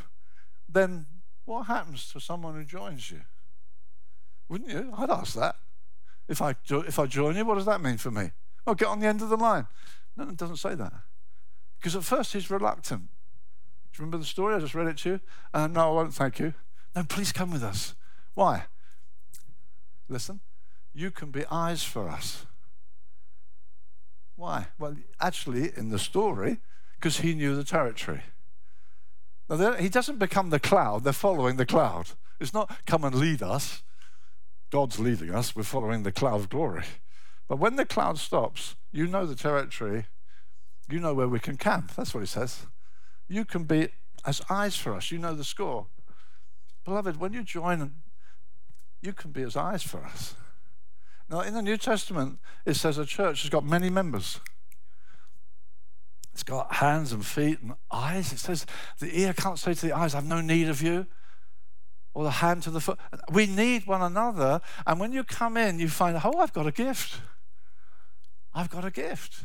then 0.68 1.06
what 1.44 1.64
happens 1.64 2.12
to 2.12 2.20
someone 2.20 2.54
who 2.54 2.64
joins 2.64 3.10
you? 3.10 3.20
Wouldn't 4.48 4.70
you? 4.70 4.92
I'd 4.96 5.10
ask 5.10 5.34
that. 5.34 5.56
If 6.28 6.42
I, 6.42 6.54
if 6.68 6.98
I 6.98 7.06
join 7.06 7.36
you, 7.36 7.44
what 7.44 7.54
does 7.56 7.66
that 7.66 7.80
mean 7.80 7.98
for 7.98 8.10
me? 8.10 8.30
Well, 8.64 8.74
get 8.74 8.88
on 8.88 9.00
the 9.00 9.06
end 9.06 9.22
of 9.22 9.28
the 9.28 9.36
line. 9.36 9.66
No, 10.16 10.24
it 10.28 10.36
doesn't 10.36 10.56
say 10.56 10.74
that. 10.74 10.92
Because 11.78 11.94
at 11.94 12.04
first 12.04 12.32
he's 12.32 12.50
reluctant. 12.50 13.08
You 13.97 14.03
remember 14.03 14.18
the 14.18 14.24
story? 14.24 14.55
I 14.55 14.59
just 14.59 14.74
read 14.74 14.88
it 14.88 14.99
to 14.99 15.09
you. 15.11 15.20
Uh, 15.55 15.66
no, 15.66 15.80
I 15.80 15.92
won't, 15.92 16.14
thank 16.14 16.38
you. 16.38 16.53
No, 16.94 17.05
please 17.05 17.32
come 17.32 17.51
with 17.51 17.62
us. 17.62 17.94
Why? 18.34 18.64
Listen, 20.09 20.40
you 20.92 21.11
can 21.11 21.30
be 21.30 21.44
eyes 21.51 21.82
for 21.82 22.09
us. 22.09 22.47
Why? 24.36 24.66
Well, 24.78 24.97
actually, 25.20 25.72
in 25.76 25.88
the 25.88 25.99
story, 25.99 26.59
because 26.97 27.20
he 27.20 27.34
knew 27.34 27.57
the 27.57 27.64
territory. 27.64 28.22
Now, 29.49 29.72
he 29.74 29.88
doesn't 29.88 30.18
become 30.18 30.51
the 30.51 30.61
cloud, 30.61 31.05
they're 31.05 31.12
following 31.12 31.57
the 31.57 31.66
cloud. 31.66 32.11
It's 32.38 32.53
not 32.53 32.84
come 32.84 33.05
and 33.05 33.14
lead 33.14 33.42
us. 33.42 33.82
God's 34.70 34.99
leading 34.99 35.34
us, 35.34 35.57
we're 35.57 35.62
following 35.62 36.03
the 36.03 36.12
cloud 36.12 36.40
of 36.40 36.49
glory. 36.51 36.84
But 37.49 37.59
when 37.59 37.76
the 37.76 37.86
cloud 37.86 38.18
stops, 38.18 38.74
you 38.92 39.07
know 39.07 39.24
the 39.24 39.36
territory, 39.36 40.07
you 40.90 40.99
know 40.99 41.14
where 41.14 41.28
we 41.28 41.38
can 41.38 41.57
camp. 41.57 41.94
That's 41.94 42.12
what 42.12 42.20
he 42.20 42.26
says. 42.26 42.66
You 43.28 43.44
can 43.44 43.64
be 43.64 43.88
as 44.24 44.42
eyes 44.50 44.76
for 44.76 44.94
us, 44.94 45.10
you 45.10 45.18
know 45.18 45.34
the 45.34 45.44
score. 45.44 45.86
Beloved, 46.84 47.18
when 47.18 47.32
you 47.32 47.42
join, 47.42 47.94
you 49.00 49.12
can 49.12 49.30
be 49.30 49.42
as 49.42 49.56
eyes 49.56 49.82
for 49.82 50.04
us. 50.04 50.34
Now, 51.28 51.40
in 51.40 51.54
the 51.54 51.62
New 51.62 51.76
Testament, 51.76 52.38
it 52.64 52.74
says 52.74 52.98
a 52.98 53.06
church 53.06 53.42
has 53.42 53.50
got 53.50 53.64
many 53.64 53.90
members. 53.90 54.40
It's 56.32 56.42
got 56.42 56.74
hands 56.74 57.12
and 57.12 57.24
feet 57.24 57.60
and 57.62 57.74
eyes. 57.90 58.32
It 58.32 58.38
says 58.38 58.66
the 58.98 59.20
ear 59.20 59.32
can't 59.32 59.58
say 59.58 59.74
to 59.74 59.86
the 59.86 59.96
eyes, 59.96 60.14
I've 60.14 60.26
no 60.26 60.40
need 60.40 60.68
of 60.68 60.82
you 60.82 61.06
or 62.14 62.24
the 62.24 62.30
hand 62.30 62.62
to 62.62 62.70
the 62.70 62.80
foot. 62.80 62.98
We 63.32 63.46
need 63.46 63.86
one 63.86 64.02
another. 64.02 64.60
And 64.86 65.00
when 65.00 65.12
you 65.12 65.24
come 65.24 65.56
in, 65.56 65.78
you 65.78 65.88
find, 65.88 66.20
oh, 66.22 66.38
I've 66.38 66.52
got 66.52 66.66
a 66.66 66.72
gift. 66.72 67.20
I've 68.54 68.70
got 68.70 68.84
a 68.84 68.90
gift. 68.90 69.44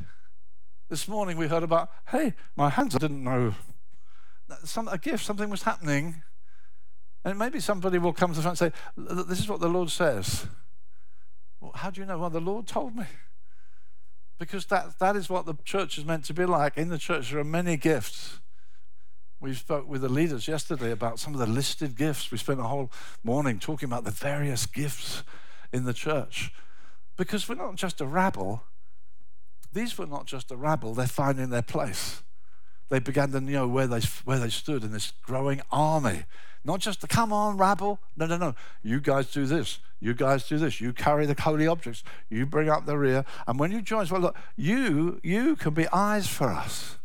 This 0.91 1.07
morning 1.07 1.37
we 1.37 1.47
heard 1.47 1.63
about, 1.63 1.89
hey, 2.09 2.33
my 2.57 2.69
hands, 2.69 2.93
I 2.93 2.97
didn't 2.97 3.23
know. 3.23 3.55
Some, 4.65 4.89
a 4.89 4.97
gift, 4.97 5.23
something 5.23 5.49
was 5.49 5.63
happening. 5.63 6.21
And 7.23 7.39
maybe 7.39 7.61
somebody 7.61 7.97
will 7.97 8.11
come 8.11 8.31
to 8.31 8.35
the 8.35 8.41
front 8.41 8.59
and 8.59 8.73
say, 8.73 9.23
this 9.25 9.39
is 9.39 9.47
what 9.47 9.61
the 9.61 9.69
Lord 9.69 9.89
says. 9.89 10.47
Well, 11.61 11.71
how 11.75 11.91
do 11.91 12.01
you 12.01 12.05
know? 12.05 12.17
Well, 12.17 12.29
the 12.29 12.41
Lord 12.41 12.67
told 12.67 12.97
me. 12.97 13.05
Because 14.37 14.65
that, 14.65 14.99
that 14.99 15.15
is 15.15 15.29
what 15.29 15.45
the 15.45 15.55
church 15.63 15.97
is 15.97 16.03
meant 16.03 16.25
to 16.25 16.33
be 16.33 16.43
like. 16.43 16.77
In 16.77 16.89
the 16.89 16.97
church, 16.97 17.31
there 17.31 17.39
are 17.39 17.45
many 17.45 17.77
gifts. 17.77 18.41
We 19.39 19.53
spoke 19.53 19.87
with 19.87 20.01
the 20.01 20.09
leaders 20.09 20.45
yesterday 20.45 20.91
about 20.91 21.19
some 21.19 21.33
of 21.33 21.39
the 21.39 21.47
listed 21.47 21.95
gifts. 21.95 22.29
We 22.31 22.37
spent 22.37 22.59
a 22.59 22.63
whole 22.63 22.91
morning 23.23 23.59
talking 23.59 23.87
about 23.87 24.03
the 24.03 24.11
various 24.11 24.65
gifts 24.65 25.23
in 25.71 25.85
the 25.85 25.93
church. 25.93 26.51
Because 27.15 27.47
we're 27.47 27.55
not 27.55 27.75
just 27.75 28.01
a 28.01 28.05
rabble. 28.05 28.63
These 29.73 29.97
were 29.97 30.07
not 30.07 30.25
just 30.25 30.51
a 30.51 30.55
rabble, 30.55 30.93
they're 30.93 31.07
finding 31.07 31.49
their 31.49 31.61
place. 31.61 32.23
They 32.89 32.99
began 32.99 33.31
to 33.31 33.39
know 33.39 33.67
where 33.69 33.87
they, 33.87 34.01
where 34.25 34.39
they 34.39 34.49
stood 34.49 34.83
in 34.83 34.91
this 34.91 35.13
growing 35.23 35.61
army. 35.71 36.25
Not 36.65 36.81
just 36.81 36.99
the 36.99 37.07
come 37.07 37.31
on, 37.31 37.57
rabble. 37.57 37.99
No, 38.17 38.25
no, 38.25 38.37
no. 38.37 38.53
You 38.83 38.99
guys 38.99 39.31
do 39.31 39.45
this. 39.45 39.79
You 40.01 40.13
guys 40.13 40.47
do 40.47 40.57
this. 40.57 40.81
You 40.81 40.91
carry 40.91 41.25
the 41.25 41.41
holy 41.41 41.67
objects. 41.67 42.03
You 42.29 42.45
bring 42.45 42.69
up 42.69 42.85
the 42.85 42.97
rear. 42.97 43.23
And 43.47 43.57
when 43.57 43.71
you 43.71 43.81
join, 43.81 44.07
well, 44.11 44.21
look, 44.21 44.35
you, 44.57 45.21
you 45.23 45.55
can 45.55 45.73
be 45.73 45.87
eyes 45.87 46.27
for 46.27 46.49
us. 46.49 46.97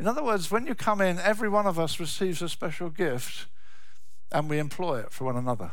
In 0.00 0.08
other 0.08 0.24
words, 0.24 0.50
when 0.50 0.66
you 0.66 0.74
come 0.74 1.00
in, 1.00 1.18
every 1.20 1.48
one 1.48 1.66
of 1.66 1.78
us 1.78 2.00
receives 2.00 2.42
a 2.42 2.48
special 2.48 2.90
gift 2.90 3.46
and 4.32 4.50
we 4.50 4.58
employ 4.58 4.98
it 4.98 5.12
for 5.12 5.24
one 5.24 5.36
another. 5.36 5.72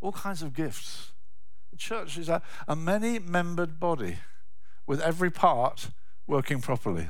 All 0.00 0.12
kinds 0.12 0.42
of 0.42 0.54
gifts. 0.54 1.12
The 1.70 1.76
church 1.76 2.16
is 2.16 2.28
a, 2.28 2.40
a 2.66 2.74
many 2.74 3.18
membered 3.18 3.78
body 3.78 4.16
with 4.90 5.00
every 5.02 5.30
part 5.30 5.90
working 6.26 6.60
properly. 6.60 7.08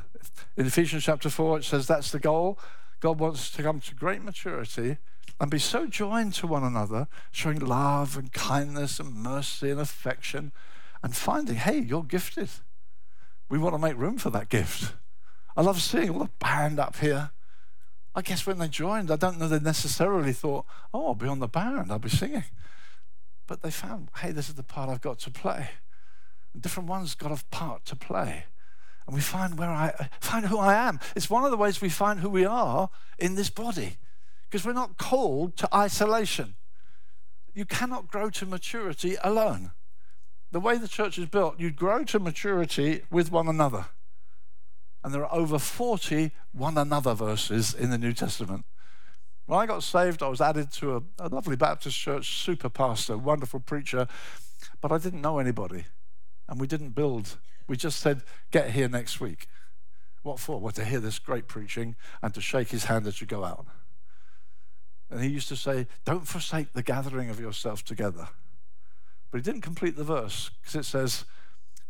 In 0.54 0.66
Ephesians 0.66 1.02
chapter 1.02 1.30
4, 1.30 1.60
it 1.60 1.64
says 1.64 1.86
that's 1.86 2.10
the 2.10 2.18
goal. 2.18 2.58
God 3.00 3.18
wants 3.18 3.50
to 3.52 3.62
come 3.62 3.80
to 3.80 3.94
great 3.94 4.22
maturity 4.22 4.98
and 5.40 5.50
be 5.50 5.58
so 5.58 5.86
joined 5.86 6.34
to 6.34 6.46
one 6.46 6.62
another, 6.62 7.08
showing 7.30 7.58
love 7.58 8.18
and 8.18 8.30
kindness 8.34 9.00
and 9.00 9.14
mercy 9.14 9.70
and 9.70 9.80
affection, 9.80 10.52
and 11.02 11.16
finding, 11.16 11.56
hey, 11.56 11.78
you're 11.78 12.02
gifted. 12.02 12.50
We 13.48 13.56
want 13.56 13.74
to 13.74 13.78
make 13.78 13.96
room 13.96 14.18
for 14.18 14.28
that 14.28 14.50
gift. 14.50 14.92
I 15.56 15.62
love 15.62 15.80
seeing 15.80 16.10
all 16.10 16.18
the 16.18 16.30
band 16.38 16.78
up 16.78 16.96
here. 16.96 17.30
I 18.14 18.20
guess 18.20 18.46
when 18.46 18.58
they 18.58 18.68
joined, 18.68 19.10
I 19.10 19.16
don't 19.16 19.38
know 19.38 19.48
they 19.48 19.58
necessarily 19.58 20.34
thought, 20.34 20.66
oh, 20.92 21.06
I'll 21.06 21.14
be 21.14 21.28
on 21.28 21.38
the 21.38 21.48
band, 21.48 21.90
I'll 21.90 21.98
be 21.98 22.10
singing. 22.10 22.44
But 23.46 23.62
they 23.62 23.70
found, 23.70 24.10
hey, 24.18 24.32
this 24.32 24.50
is 24.50 24.56
the 24.56 24.62
part 24.62 24.90
I've 24.90 25.00
got 25.00 25.18
to 25.20 25.30
play. 25.30 25.70
Different 26.58 26.88
ones 26.88 27.14
got 27.14 27.32
a 27.32 27.44
part 27.50 27.84
to 27.86 27.96
play. 27.96 28.44
And 29.06 29.14
we 29.14 29.20
find 29.20 29.58
where 29.58 29.70
I 29.70 30.08
find 30.20 30.46
who 30.46 30.58
I 30.58 30.74
am. 30.74 31.00
It's 31.16 31.30
one 31.30 31.44
of 31.44 31.50
the 31.50 31.56
ways 31.56 31.80
we 31.80 31.88
find 31.88 32.20
who 32.20 32.30
we 32.30 32.44
are 32.44 32.90
in 33.18 33.34
this 33.34 33.50
body. 33.50 33.96
Because 34.48 34.64
we're 34.64 34.72
not 34.72 34.98
called 34.98 35.56
to 35.58 35.74
isolation. 35.74 36.54
You 37.54 37.64
cannot 37.64 38.08
grow 38.08 38.30
to 38.30 38.46
maturity 38.46 39.16
alone. 39.22 39.72
The 40.52 40.60
way 40.60 40.78
the 40.78 40.88
church 40.88 41.18
is 41.18 41.26
built, 41.26 41.60
you 41.60 41.70
grow 41.70 42.04
to 42.04 42.18
maturity 42.18 43.02
with 43.10 43.30
one 43.30 43.48
another. 43.48 43.86
And 45.02 45.14
there 45.14 45.24
are 45.24 45.34
over 45.34 45.58
40 45.58 46.32
one 46.52 46.76
another 46.76 47.14
verses 47.14 47.72
in 47.72 47.90
the 47.90 47.98
New 47.98 48.12
Testament. 48.12 48.64
When 49.46 49.58
I 49.58 49.66
got 49.66 49.82
saved, 49.82 50.22
I 50.22 50.28
was 50.28 50.40
added 50.40 50.70
to 50.74 50.96
a, 50.96 51.26
a 51.26 51.28
lovely 51.28 51.56
Baptist 51.56 51.98
church, 51.98 52.42
super 52.42 52.68
pastor, 52.68 53.16
wonderful 53.16 53.60
preacher, 53.60 54.06
but 54.80 54.92
I 54.92 54.98
didn't 54.98 55.22
know 55.22 55.38
anybody. 55.38 55.86
And 56.50 56.60
we 56.60 56.66
didn't 56.66 56.90
build. 56.90 57.38
We 57.66 57.78
just 57.78 58.00
said, 58.00 58.22
get 58.50 58.72
here 58.72 58.88
next 58.88 59.20
week. 59.20 59.46
What 60.22 60.38
for? 60.38 60.60
Well, 60.60 60.72
to 60.72 60.84
hear 60.84 61.00
this 61.00 61.18
great 61.18 61.48
preaching 61.48 61.96
and 62.20 62.34
to 62.34 62.42
shake 62.42 62.68
his 62.68 62.84
hand 62.84 63.06
as 63.06 63.22
you 63.22 63.26
go 63.26 63.42
out. 63.42 63.64
And 65.08 65.22
he 65.24 65.30
used 65.30 65.48
to 65.48 65.56
say, 65.56 65.86
Don't 66.04 66.28
forsake 66.28 66.74
the 66.74 66.82
gathering 66.82 67.30
of 67.30 67.40
yourself 67.40 67.82
together. 67.82 68.28
But 69.30 69.38
he 69.38 69.42
didn't 69.42 69.62
complete 69.62 69.96
the 69.96 70.04
verse 70.04 70.50
because 70.60 70.74
it 70.74 70.84
says, 70.84 71.24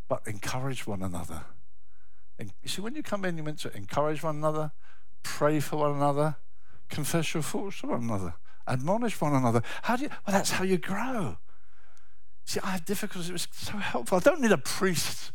But 0.09 0.23
encourage 0.27 0.87
one 0.87 1.03
another 1.03 1.43
and 2.41 2.55
you 2.63 2.71
see, 2.71 2.81
when 2.81 2.95
you 2.95 3.03
come 3.03 3.27
in, 3.27 3.37
you're 3.37 3.45
meant 3.45 3.59
to 3.61 3.77
encourage 3.77 4.23
one 4.23 4.37
another, 4.37 4.73
pray 5.23 5.61
for 5.61 5.77
one 5.77 5.93
another, 5.93 6.37
confess 6.89 7.35
your 7.35 7.43
faults 7.43 7.83
to 7.83 7.89
one 7.89 8.03
another, 8.03 8.33
admonish 8.67 9.21
one 9.21 9.35
another. 9.35 9.63
How 9.83 9.97
do 9.97 10.05
you? 10.05 10.09
Well, 10.09 10.35
that's 10.35 10.53
how 10.53 10.65
you 10.65 10.79
grow. 10.79 11.37
See, 12.45 12.61
I 12.63 12.71
have 12.71 12.85
difficulties. 12.85 13.31
It 13.31 13.35
was 13.35 13.49
so 13.53 13.77
helpful. 13.79 14.19
I 14.19 14.21
don't 14.21 14.41
need 14.41 14.53
a 14.53 14.59
priest 14.59 15.33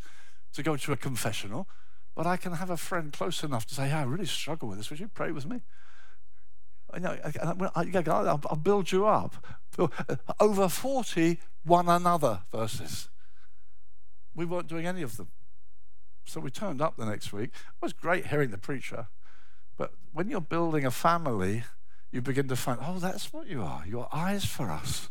to 0.54 0.64
go 0.64 0.76
to 0.76 0.92
a 0.92 0.98
confessional, 0.98 1.68
but 2.16 2.26
I 2.26 2.38
can 2.38 2.54
have 2.54 2.70
a 2.70 2.78
friend 2.78 3.12
close 3.14 3.44
enough 3.44 3.66
to 3.68 3.76
say, 3.76 3.90
hey, 3.90 3.96
I 3.96 4.04
really 4.04 4.26
struggle 4.26 4.70
with 4.70 4.78
this. 4.78 4.90
Would 4.90 5.00
you 5.00 5.08
pray 5.08 5.32
with 5.32 5.46
me? 5.46 5.62
You 6.94 7.02
know, 7.02 7.18
I, 7.42 7.54
will 7.54 8.56
build 8.56 8.92
you 8.92 9.06
up. 9.06 9.46
Uh, 9.78 9.88
over 10.40 10.70
40 10.70 11.40
one 11.66 11.90
another 11.90 12.42
verses. 12.52 13.10
We 14.34 14.46
weren't 14.46 14.68
doing 14.68 14.86
any 14.86 15.02
of 15.02 15.18
them. 15.18 15.30
So 16.26 16.40
we 16.40 16.50
turned 16.50 16.82
up 16.82 16.96
the 16.96 17.06
next 17.06 17.34
week. 17.34 17.50
It 17.50 17.82
was 17.82 17.94
great 17.94 18.28
hearing 18.28 18.52
the 18.52 18.58
preacher. 18.58 19.08
But 19.78 19.94
when 20.14 20.30
you're 20.30 20.42
building 20.42 20.86
a 20.86 20.92
family, 20.92 21.64
you 22.12 22.22
begin 22.22 22.48
to 22.48 22.56
find, 22.56 22.80
oh, 22.82 23.00
that's 23.00 23.34
what 23.34 23.48
you 23.48 23.62
are. 23.62 23.84
Your 23.86 24.08
eyes 24.14 24.46
for 24.46 24.72
us. 24.72 25.10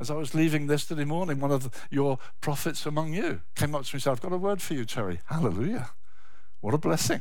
As 0.00 0.10
I 0.10 0.14
was 0.14 0.34
leaving 0.34 0.66
yesterday 0.66 1.04
morning, 1.04 1.40
one 1.40 1.52
of 1.52 1.70
your 1.90 2.18
prophets 2.40 2.86
among 2.86 3.12
you 3.12 3.42
came 3.54 3.74
up 3.74 3.84
to 3.84 3.94
me 3.94 3.98
and 3.98 4.02
said, 4.02 4.12
I've 4.12 4.22
got 4.22 4.32
a 4.32 4.38
word 4.38 4.62
for 4.62 4.72
you, 4.72 4.86
Terry. 4.86 5.20
Hallelujah. 5.26 5.90
What 6.62 6.72
a 6.72 6.78
blessing. 6.78 7.20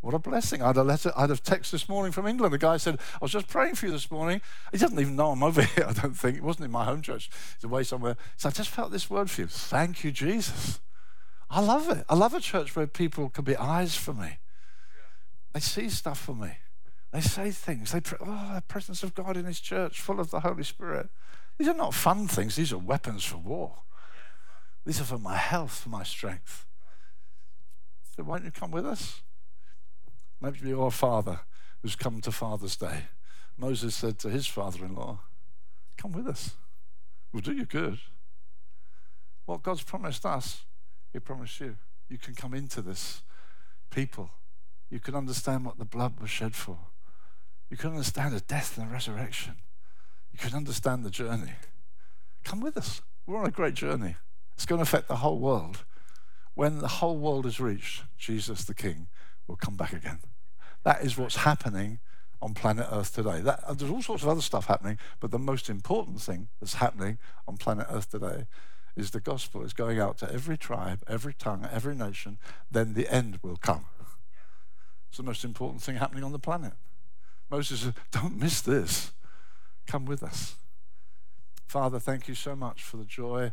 What 0.00 0.12
a 0.12 0.18
blessing. 0.18 0.62
I 0.62 0.68
had 0.68 0.78
a 0.78 0.82
letter, 0.82 1.12
I 1.16 1.22
had 1.22 1.30
a 1.30 1.36
text 1.36 1.70
this 1.70 1.88
morning 1.88 2.10
from 2.10 2.26
England. 2.26 2.52
The 2.52 2.58
guy 2.58 2.76
said, 2.78 2.98
I 3.14 3.18
was 3.22 3.30
just 3.30 3.46
praying 3.46 3.76
for 3.76 3.86
you 3.86 3.92
this 3.92 4.10
morning. 4.10 4.40
He 4.72 4.78
doesn't 4.78 4.98
even 4.98 5.14
know 5.14 5.30
I'm 5.30 5.44
over 5.44 5.62
here, 5.76 5.86
I 5.88 5.92
don't 5.92 6.14
think. 6.16 6.36
It 6.36 6.42
wasn't 6.42 6.64
in 6.64 6.72
my 6.72 6.84
home 6.84 7.02
church. 7.02 7.30
He's 7.54 7.62
away 7.62 7.84
somewhere. 7.84 8.16
So 8.36 8.48
I 8.48 8.52
just 8.52 8.70
felt 8.70 8.90
this 8.90 9.08
word 9.08 9.30
for 9.30 9.42
you. 9.42 9.46
Thank 9.46 10.02
you, 10.02 10.10
Jesus. 10.10 10.80
I 11.48 11.60
love 11.60 11.88
it. 11.88 12.04
I 12.08 12.16
love 12.16 12.34
a 12.34 12.40
church 12.40 12.74
where 12.74 12.88
people 12.88 13.28
can 13.28 13.44
be 13.44 13.56
eyes 13.56 13.94
for 13.94 14.12
me. 14.12 14.38
They 15.52 15.60
see 15.60 15.88
stuff 15.88 16.18
for 16.18 16.34
me. 16.34 16.50
They 17.12 17.20
say 17.20 17.52
things. 17.52 17.92
They 17.92 18.00
pray, 18.00 18.18
oh, 18.20 18.54
the 18.56 18.62
presence 18.62 19.04
of 19.04 19.14
God 19.14 19.36
in 19.36 19.44
His 19.44 19.60
church, 19.60 20.00
full 20.00 20.18
of 20.18 20.32
the 20.32 20.40
Holy 20.40 20.64
Spirit. 20.64 21.08
These 21.58 21.68
are 21.68 21.74
not 21.74 21.94
fun 21.94 22.28
things. 22.28 22.56
These 22.56 22.72
are 22.72 22.78
weapons 22.78 23.24
for 23.24 23.38
war. 23.38 23.82
These 24.84 25.00
are 25.00 25.04
for 25.04 25.18
my 25.18 25.36
health, 25.36 25.80
for 25.80 25.88
my 25.88 26.02
strength. 26.02 26.66
So 28.14 28.22
why 28.22 28.38
don't 28.38 28.46
you 28.46 28.50
come 28.52 28.70
with 28.70 28.86
us? 28.86 29.22
Maybe 30.40 30.68
your 30.68 30.90
father 30.90 31.40
who's 31.82 31.96
come 31.96 32.20
to 32.20 32.32
Father's 32.32 32.76
Day. 32.76 33.04
Moses 33.56 33.94
said 33.94 34.18
to 34.18 34.28
his 34.28 34.46
father-in-law, 34.46 35.20
"Come 35.96 36.12
with 36.12 36.26
us. 36.26 36.56
We'll 37.32 37.42
do 37.42 37.52
you 37.52 37.64
good." 37.64 38.00
What 39.46 39.62
God's 39.62 39.82
promised 39.82 40.26
us 40.26 40.64
he 41.12 41.18
promised 41.20 41.60
you. 41.60 41.78
You 42.08 42.18
can 42.18 42.34
come 42.34 42.52
into 42.52 42.82
this 42.82 43.22
people. 43.90 44.30
You 44.90 45.00
can 45.00 45.14
understand 45.14 45.64
what 45.64 45.78
the 45.78 45.84
blood 45.84 46.20
was 46.20 46.30
shed 46.30 46.54
for. 46.54 46.78
You 47.70 47.76
can 47.76 47.90
understand 47.90 48.34
the 48.34 48.40
death 48.40 48.76
and 48.76 48.88
the 48.88 48.92
resurrection. 48.92 49.56
You 50.36 50.50
can 50.50 50.54
understand 50.58 51.02
the 51.02 51.10
journey. 51.10 51.52
Come 52.44 52.60
with 52.60 52.76
us. 52.76 53.00
We're 53.26 53.38
on 53.38 53.46
a 53.46 53.50
great 53.50 53.72
journey. 53.72 54.16
It's 54.54 54.66
going 54.66 54.80
to 54.80 54.82
affect 54.82 55.08
the 55.08 55.16
whole 55.16 55.38
world. 55.38 55.86
When 56.54 56.80
the 56.80 56.88
whole 56.88 57.16
world 57.16 57.46
is 57.46 57.58
reached, 57.58 58.02
Jesus 58.18 58.64
the 58.64 58.74
King 58.74 59.08
will 59.46 59.56
come 59.56 59.76
back 59.76 59.94
again. 59.94 60.18
That 60.84 61.02
is 61.02 61.16
what's 61.16 61.36
happening 61.36 62.00
on 62.42 62.52
planet 62.52 62.86
Earth 62.92 63.14
today. 63.14 63.40
That, 63.40 63.64
uh, 63.64 63.72
there's 63.72 63.90
all 63.90 64.02
sorts 64.02 64.24
of 64.24 64.28
other 64.28 64.42
stuff 64.42 64.66
happening, 64.66 64.98
but 65.20 65.30
the 65.30 65.38
most 65.38 65.70
important 65.70 66.20
thing 66.20 66.48
that's 66.60 66.74
happening 66.74 67.16
on 67.48 67.56
planet 67.56 67.86
Earth 67.88 68.10
today 68.10 68.44
is 68.94 69.12
the 69.12 69.20
gospel 69.20 69.62
is 69.62 69.72
going 69.72 69.98
out 69.98 70.18
to 70.18 70.30
every 70.30 70.58
tribe, 70.58 71.02
every 71.08 71.32
tongue, 71.32 71.66
every 71.72 71.94
nation, 71.94 72.36
then 72.70 72.92
the 72.92 73.10
end 73.10 73.38
will 73.42 73.56
come. 73.56 73.86
It's 75.08 75.16
the 75.16 75.22
most 75.22 75.44
important 75.44 75.80
thing 75.80 75.96
happening 75.96 76.24
on 76.24 76.32
the 76.32 76.38
planet. 76.38 76.74
Moses 77.50 77.80
said, 77.80 77.94
Don't 78.10 78.36
miss 78.36 78.60
this. 78.60 79.12
Come 79.86 80.04
with 80.04 80.22
us. 80.22 80.56
Father, 81.66 81.98
thank 81.98 82.28
you 82.28 82.34
so 82.34 82.56
much 82.56 82.82
for 82.82 82.96
the 82.96 83.04
joy 83.04 83.52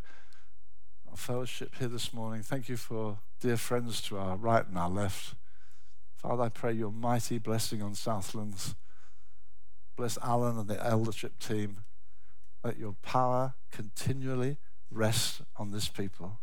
of 1.12 1.20
fellowship 1.20 1.76
here 1.78 1.88
this 1.88 2.14
morning. 2.14 2.42
Thank 2.42 2.70
you 2.70 2.78
for 2.78 3.20
dear 3.40 3.58
friends 3.58 4.02
to 4.04 4.18
our 4.18 4.36
right 4.36 4.68
and 4.68 4.78
our 4.78 4.90
left. 4.90 5.36
Father, 6.16 6.44
I 6.44 6.50
pray 6.50 6.74
your 6.74 6.92
mighty 6.92 7.38
blessing 7.38 7.82
on 7.82 7.96
Southlands. 7.96 8.76
Bless 9.96 10.18
Alan 10.24 10.58
and 10.58 10.68
the 10.68 10.84
eldership 10.84 11.38
team. 11.38 11.82
Let 12.64 12.80
your 12.80 12.96
power 13.02 13.54
continually 13.72 14.58
rest 14.90 15.42
on 15.58 15.72
this 15.72 15.88
people. 15.90 16.40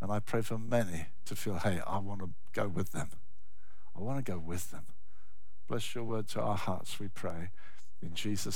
And 0.00 0.10
I 0.10 0.18
pray 0.18 0.42
for 0.42 0.58
many 0.58 1.06
to 1.26 1.36
feel, 1.36 1.58
hey, 1.58 1.80
I 1.86 1.98
want 1.98 2.20
to 2.20 2.30
go 2.52 2.68
with 2.68 2.92
them. 2.92 3.10
I 3.96 4.00
want 4.00 4.24
to 4.24 4.32
go 4.32 4.38
with 4.38 4.70
them. 4.70 4.86
Bless 5.68 5.94
your 5.94 6.04
word 6.04 6.28
to 6.28 6.40
our 6.40 6.56
hearts, 6.56 6.98
we 6.98 7.08
pray. 7.08 7.50
In 8.02 8.14
Jesus' 8.14 8.50